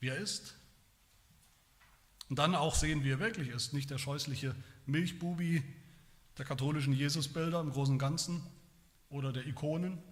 wie 0.00 0.08
er 0.08 0.16
ist. 0.16 0.54
Und 2.28 2.38
dann 2.38 2.54
auch 2.54 2.74
sehen, 2.74 3.04
wie 3.04 3.10
er 3.10 3.20
wirklich 3.20 3.48
ist, 3.48 3.72
nicht 3.72 3.90
der 3.90 3.98
scheußliche 3.98 4.54
Milchbubi 4.86 5.62
der 6.38 6.44
katholischen 6.44 6.92
Jesusbilder 6.92 7.60
im 7.60 7.70
Großen 7.70 7.94
und 7.94 7.98
Ganzen 7.98 8.42
oder 9.08 9.32
der 9.32 9.46
Ikonen, 9.46 10.02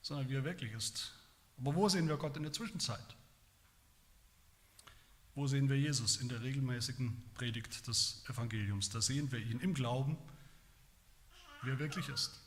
sondern 0.00 0.28
wie 0.28 0.34
er 0.34 0.44
wirklich 0.44 0.72
ist. 0.72 1.12
Aber 1.58 1.74
wo 1.74 1.88
sehen 1.88 2.08
wir 2.08 2.16
Gott 2.16 2.36
in 2.36 2.42
der 2.42 2.52
Zwischenzeit? 2.52 3.16
Wo 5.34 5.46
sehen 5.46 5.68
wir 5.68 5.78
Jesus 5.78 6.18
in 6.18 6.28
der 6.28 6.42
regelmäßigen 6.42 7.22
Predigt 7.34 7.86
des 7.88 8.22
Evangeliums? 8.28 8.90
Da 8.90 9.00
sehen 9.00 9.32
wir 9.32 9.38
ihn 9.38 9.60
im 9.60 9.72
Glauben, 9.72 10.18
wie 11.62 11.70
er 11.70 11.78
wirklich 11.78 12.08
ist. 12.08 12.40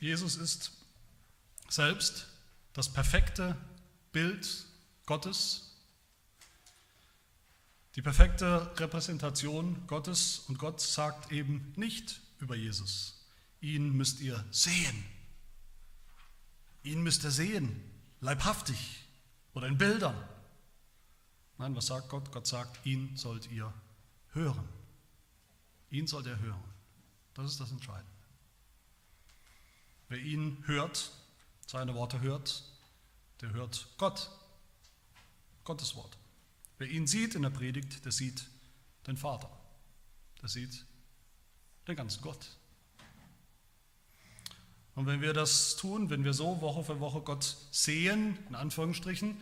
Jesus 0.00 0.36
ist 0.36 0.72
selbst 1.68 2.28
das 2.72 2.90
perfekte 2.92 3.56
Bild 4.12 4.66
Gottes, 5.04 5.67
die 7.98 8.02
perfekte 8.02 8.70
Repräsentation 8.78 9.84
Gottes 9.88 10.44
und 10.46 10.56
Gott 10.56 10.80
sagt 10.80 11.32
eben 11.32 11.74
nicht 11.74 12.20
über 12.38 12.54
Jesus, 12.54 13.26
ihn 13.60 13.92
müsst 13.92 14.20
ihr 14.20 14.42
sehen 14.52 15.04
Ihn 16.88 17.02
müsst 17.02 17.24
ihr 17.24 17.30
sehen, 17.30 17.82
leibhaftig 18.20 19.04
oder 19.52 19.66
in 19.66 19.76
Bildern. 19.76 20.16
Nein, 21.58 21.74
was 21.76 21.86
sagt 21.86 22.08
Gott? 22.08 22.30
Gott 22.32 22.46
sagt, 22.46 22.86
ihn 22.86 23.16
sollt 23.16 23.50
ihr 23.50 23.72
hören. 24.32 24.66
Ihn 25.90 26.06
sollt 26.06 26.26
ihr 26.26 26.38
hören. 26.38 26.64
Das 27.34 27.50
ist 27.50 27.60
das 27.60 27.70
Entscheidende. 27.70 28.10
Wer 30.08 30.18
ihn 30.18 30.62
hört, 30.66 31.10
seine 31.66 31.94
Worte 31.94 32.20
hört, 32.20 32.62
der 33.40 33.52
hört 33.52 33.88
Gott, 33.98 34.30
Gottes 35.64 35.94
Wort. 35.96 36.16
Wer 36.78 36.88
ihn 36.88 37.06
sieht 37.06 37.34
in 37.34 37.42
der 37.42 37.50
Predigt, 37.50 38.04
der 38.04 38.12
sieht 38.12 38.46
den 39.06 39.16
Vater, 39.16 39.50
der 40.40 40.48
sieht 40.48 40.86
den 41.86 41.96
ganzen 41.96 42.22
Gott. 42.22 42.56
Und 44.94 45.06
wenn 45.06 45.20
wir 45.20 45.32
das 45.32 45.76
tun, 45.76 46.10
wenn 46.10 46.24
wir 46.24 46.32
so 46.32 46.60
Woche 46.60 46.84
für 46.84 47.00
Woche 47.00 47.20
Gott 47.20 47.56
sehen, 47.70 48.36
in 48.48 48.54
Anführungsstrichen, 48.54 49.36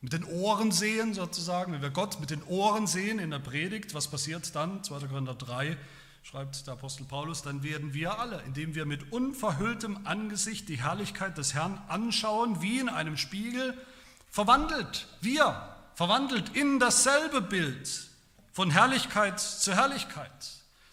mit 0.00 0.12
den 0.12 0.24
Ohren 0.24 0.72
sehen 0.72 1.14
sozusagen, 1.14 1.72
wenn 1.72 1.82
wir 1.82 1.90
Gott 1.90 2.20
mit 2.20 2.30
den 2.30 2.42
Ohren 2.44 2.86
sehen 2.86 3.18
in 3.18 3.30
der 3.30 3.38
Predigt, 3.38 3.94
was 3.94 4.08
passiert 4.08 4.54
dann? 4.54 4.84
2. 4.84 5.06
Korinther 5.06 5.34
3 5.34 5.76
schreibt 6.22 6.66
der 6.66 6.74
Apostel 6.74 7.04
Paulus, 7.04 7.42
dann 7.42 7.62
werden 7.62 7.92
wir 7.92 8.18
alle, 8.18 8.42
indem 8.42 8.74
wir 8.74 8.86
mit 8.86 9.12
unverhülltem 9.12 10.06
Angesicht 10.06 10.68
die 10.70 10.82
Herrlichkeit 10.82 11.36
des 11.36 11.52
Herrn 11.52 11.78
anschauen, 11.88 12.62
wie 12.62 12.78
in 12.78 12.88
einem 12.88 13.16
Spiegel, 13.18 13.76
verwandelt, 14.30 15.06
wir, 15.20 15.73
verwandelt 15.94 16.56
in 16.56 16.78
dasselbe 16.78 17.40
Bild, 17.40 18.08
von 18.52 18.70
Herrlichkeit 18.70 19.40
zu 19.40 19.74
Herrlichkeit. 19.74 20.30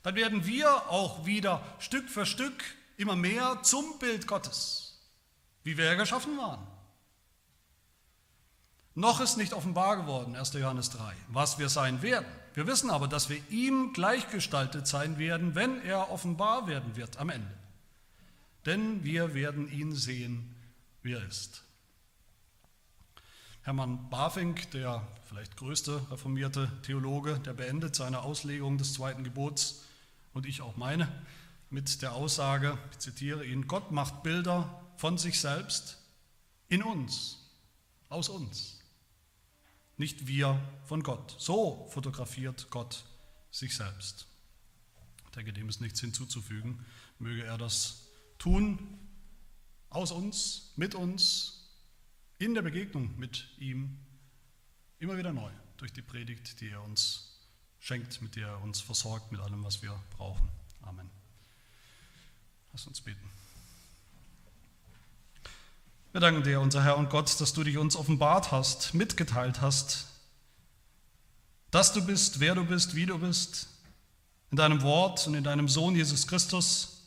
Dann 0.03 0.15
werden 0.15 0.45
wir 0.45 0.89
auch 0.89 1.25
wieder 1.25 1.61
Stück 1.79 2.09
für 2.09 2.25
Stück 2.25 2.63
immer 2.97 3.15
mehr 3.15 3.59
zum 3.61 3.99
Bild 3.99 4.27
Gottes, 4.27 4.99
wie 5.63 5.77
wir 5.77 5.85
ja 5.85 5.93
geschaffen 5.93 6.37
waren. 6.37 6.65
Noch 8.95 9.21
ist 9.21 9.37
nicht 9.37 9.53
offenbar 9.53 9.97
geworden, 9.97 10.35
1. 10.35 10.53
Johannes 10.53 10.89
3, 10.89 11.13
was 11.29 11.59
wir 11.59 11.69
sein 11.69 12.01
werden. 12.01 12.25
Wir 12.53 12.67
wissen 12.67 12.89
aber, 12.89 13.07
dass 13.07 13.29
wir 13.29 13.41
ihm 13.49 13.93
gleichgestaltet 13.93 14.85
sein 14.85 15.17
werden, 15.17 15.55
wenn 15.55 15.81
er 15.83 16.11
offenbar 16.11 16.67
werden 16.67 16.95
wird 16.95 17.17
am 17.17 17.29
Ende. 17.29 17.53
Denn 18.65 19.03
wir 19.03 19.33
werden 19.33 19.71
ihn 19.71 19.95
sehen, 19.95 20.53
wie 21.03 21.13
er 21.13 21.25
ist. 21.25 21.63
Hermann 23.63 24.09
Bafink, 24.09 24.71
der 24.71 25.07
vielleicht 25.29 25.55
größte 25.55 26.09
reformierte 26.09 26.71
Theologe, 26.81 27.37
der 27.39 27.53
beendet 27.53 27.95
seine 27.95 28.21
Auslegung 28.21 28.79
des 28.79 28.93
zweiten 28.93 29.23
Gebots 29.23 29.83
und 30.33 30.47
ich 30.47 30.61
auch 30.61 30.77
meine 30.77 31.07
mit 31.69 32.01
der 32.01 32.13
Aussage, 32.13 32.75
ich 32.91 32.97
zitiere 32.97 33.45
ihn, 33.45 33.67
Gott 33.67 33.91
macht 33.91 34.23
Bilder 34.23 34.83
von 34.97 35.19
sich 35.19 35.39
selbst 35.39 35.99
in 36.69 36.81
uns, 36.81 37.37
aus 38.09 38.29
uns, 38.29 38.79
nicht 39.95 40.25
wir 40.25 40.59
von 40.85 41.03
Gott. 41.03 41.35
So 41.37 41.87
fotografiert 41.91 42.71
Gott 42.71 43.05
sich 43.51 43.75
selbst. 43.75 44.25
Ich 45.25 45.31
denke, 45.31 45.53
dem 45.53 45.69
ist 45.69 45.81
nichts 45.81 46.01
hinzuzufügen. 46.01 46.83
Möge 47.19 47.43
er 47.43 47.59
das 47.59 48.07
tun, 48.39 48.97
aus 49.91 50.11
uns, 50.11 50.73
mit 50.77 50.95
uns, 50.95 51.60
in 52.41 52.55
der 52.55 52.63
Begegnung 52.63 53.13
mit 53.19 53.45
ihm, 53.59 53.99
immer 54.97 55.15
wieder 55.15 55.31
neu, 55.31 55.51
durch 55.77 55.93
die 55.93 56.01
Predigt, 56.01 56.59
die 56.59 56.69
er 56.69 56.81
uns 56.81 57.39
schenkt, 57.79 58.19
mit 58.23 58.35
der 58.35 58.47
er 58.47 58.61
uns 58.63 58.81
versorgt, 58.81 59.31
mit 59.31 59.39
allem, 59.39 59.63
was 59.63 59.83
wir 59.83 59.93
brauchen. 60.17 60.49
Amen. 60.81 61.07
Lass 62.71 62.87
uns 62.87 62.99
beten. 62.99 63.29
Wir 66.13 66.19
danken 66.19 66.41
dir, 66.41 66.59
unser 66.61 66.83
Herr 66.83 66.97
und 66.97 67.11
Gott, 67.11 67.39
dass 67.39 67.53
du 67.53 67.63
dich 67.63 67.77
uns 67.77 67.95
offenbart 67.95 68.51
hast, 68.51 68.95
mitgeteilt 68.95 69.61
hast, 69.61 70.07
dass 71.69 71.93
du 71.93 72.03
bist, 72.03 72.39
wer 72.39 72.55
du 72.55 72.65
bist, 72.65 72.95
wie 72.95 73.05
du 73.05 73.19
bist, 73.19 73.69
in 74.49 74.57
deinem 74.57 74.81
Wort 74.81 75.27
und 75.27 75.35
in 75.35 75.43
deinem 75.43 75.67
Sohn 75.67 75.95
Jesus 75.95 76.25
Christus, 76.25 77.03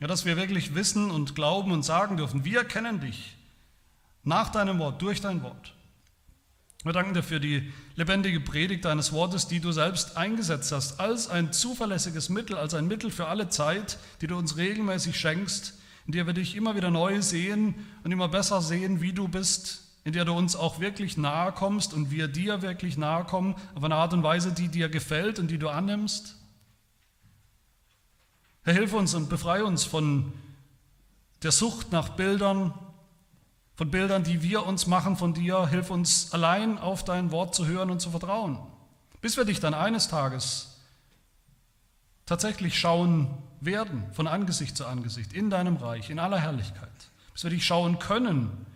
Ja, 0.00 0.06
dass 0.06 0.24
wir 0.24 0.38
wirklich 0.38 0.74
wissen 0.74 1.10
und 1.10 1.34
glauben 1.34 1.72
und 1.72 1.82
sagen 1.82 2.16
dürfen, 2.16 2.44
wir 2.44 2.64
kennen 2.64 3.00
dich 3.00 3.36
nach 4.24 4.50
deinem 4.50 4.78
Wort, 4.78 5.00
durch 5.00 5.20
dein 5.20 5.42
Wort. 5.42 5.74
Wir 6.82 6.92
danken 6.92 7.14
dir 7.14 7.22
für 7.22 7.40
die 7.40 7.72
lebendige 7.96 8.40
Predigt 8.40 8.84
deines 8.84 9.12
Wortes, 9.12 9.46
die 9.46 9.60
du 9.60 9.72
selbst 9.72 10.18
eingesetzt 10.18 10.70
hast, 10.70 11.00
als 11.00 11.30
ein 11.30 11.50
zuverlässiges 11.50 12.28
Mittel, 12.28 12.56
als 12.56 12.74
ein 12.74 12.86
Mittel 12.86 13.10
für 13.10 13.26
alle 13.26 13.48
Zeit, 13.48 13.98
die 14.20 14.26
du 14.26 14.36
uns 14.36 14.58
regelmäßig 14.58 15.18
schenkst, 15.18 15.78
in 16.06 16.12
der 16.12 16.26
wir 16.26 16.34
dich 16.34 16.56
immer 16.56 16.76
wieder 16.76 16.90
neu 16.90 17.22
sehen 17.22 17.74
und 18.02 18.12
immer 18.12 18.28
besser 18.28 18.60
sehen, 18.60 19.00
wie 19.00 19.14
du 19.14 19.28
bist, 19.28 19.84
in 20.04 20.12
der 20.12 20.26
du 20.26 20.34
uns 20.34 20.56
auch 20.56 20.78
wirklich 20.78 21.16
nahe 21.16 21.52
kommst 21.52 21.94
und 21.94 22.10
wir 22.10 22.28
dir 22.28 22.60
wirklich 22.60 22.98
nahe 22.98 23.24
kommen, 23.24 23.54
auf 23.74 23.82
eine 23.82 23.94
Art 23.94 24.12
und 24.12 24.22
Weise, 24.22 24.52
die 24.52 24.68
dir 24.68 24.90
gefällt 24.90 25.38
und 25.38 25.50
die 25.50 25.58
du 25.58 25.70
annimmst. 25.70 26.36
Herr, 28.62 28.74
hilf 28.74 28.92
uns 28.92 29.14
und 29.14 29.30
befreie 29.30 29.64
uns 29.64 29.84
von 29.84 30.34
der 31.42 31.52
Sucht 31.52 31.92
nach 31.92 32.10
Bildern, 32.10 32.74
von 33.76 33.90
Bildern, 33.90 34.22
die 34.22 34.42
wir 34.42 34.66
uns 34.66 34.86
machen 34.86 35.16
von 35.16 35.34
dir. 35.34 35.66
Hilf 35.68 35.90
uns 35.90 36.32
allein 36.32 36.78
auf 36.78 37.04
dein 37.04 37.30
Wort 37.30 37.54
zu 37.54 37.66
hören 37.66 37.90
und 37.90 38.00
zu 38.00 38.10
vertrauen, 38.10 38.58
bis 39.20 39.36
wir 39.36 39.44
dich 39.44 39.60
dann 39.60 39.74
eines 39.74 40.08
Tages 40.08 40.80
tatsächlich 42.26 42.78
schauen 42.78 43.28
werden, 43.60 44.04
von 44.12 44.26
Angesicht 44.26 44.76
zu 44.76 44.86
Angesicht, 44.86 45.32
in 45.32 45.50
deinem 45.50 45.76
Reich, 45.76 46.10
in 46.10 46.18
aller 46.18 46.38
Herrlichkeit, 46.38 46.88
bis 47.32 47.44
wir 47.44 47.50
dich 47.50 47.66
schauen 47.66 47.98
können 47.98 48.66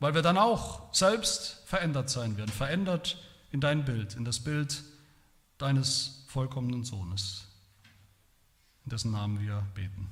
weil 0.00 0.14
wir 0.14 0.22
dann 0.22 0.38
auch 0.38 0.92
selbst 0.92 1.62
verändert 1.66 2.10
sein 2.10 2.36
werden, 2.36 2.50
verändert 2.50 3.22
in 3.52 3.60
dein 3.60 3.84
Bild, 3.84 4.14
in 4.14 4.24
das 4.24 4.40
Bild 4.40 4.82
deines 5.58 6.24
vollkommenen 6.28 6.84
Sohnes, 6.84 7.46
in 8.84 8.90
dessen 8.90 9.12
Namen 9.12 9.40
wir 9.40 9.64
beten. 9.74 10.08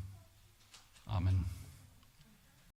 Amen. 1.07 1.58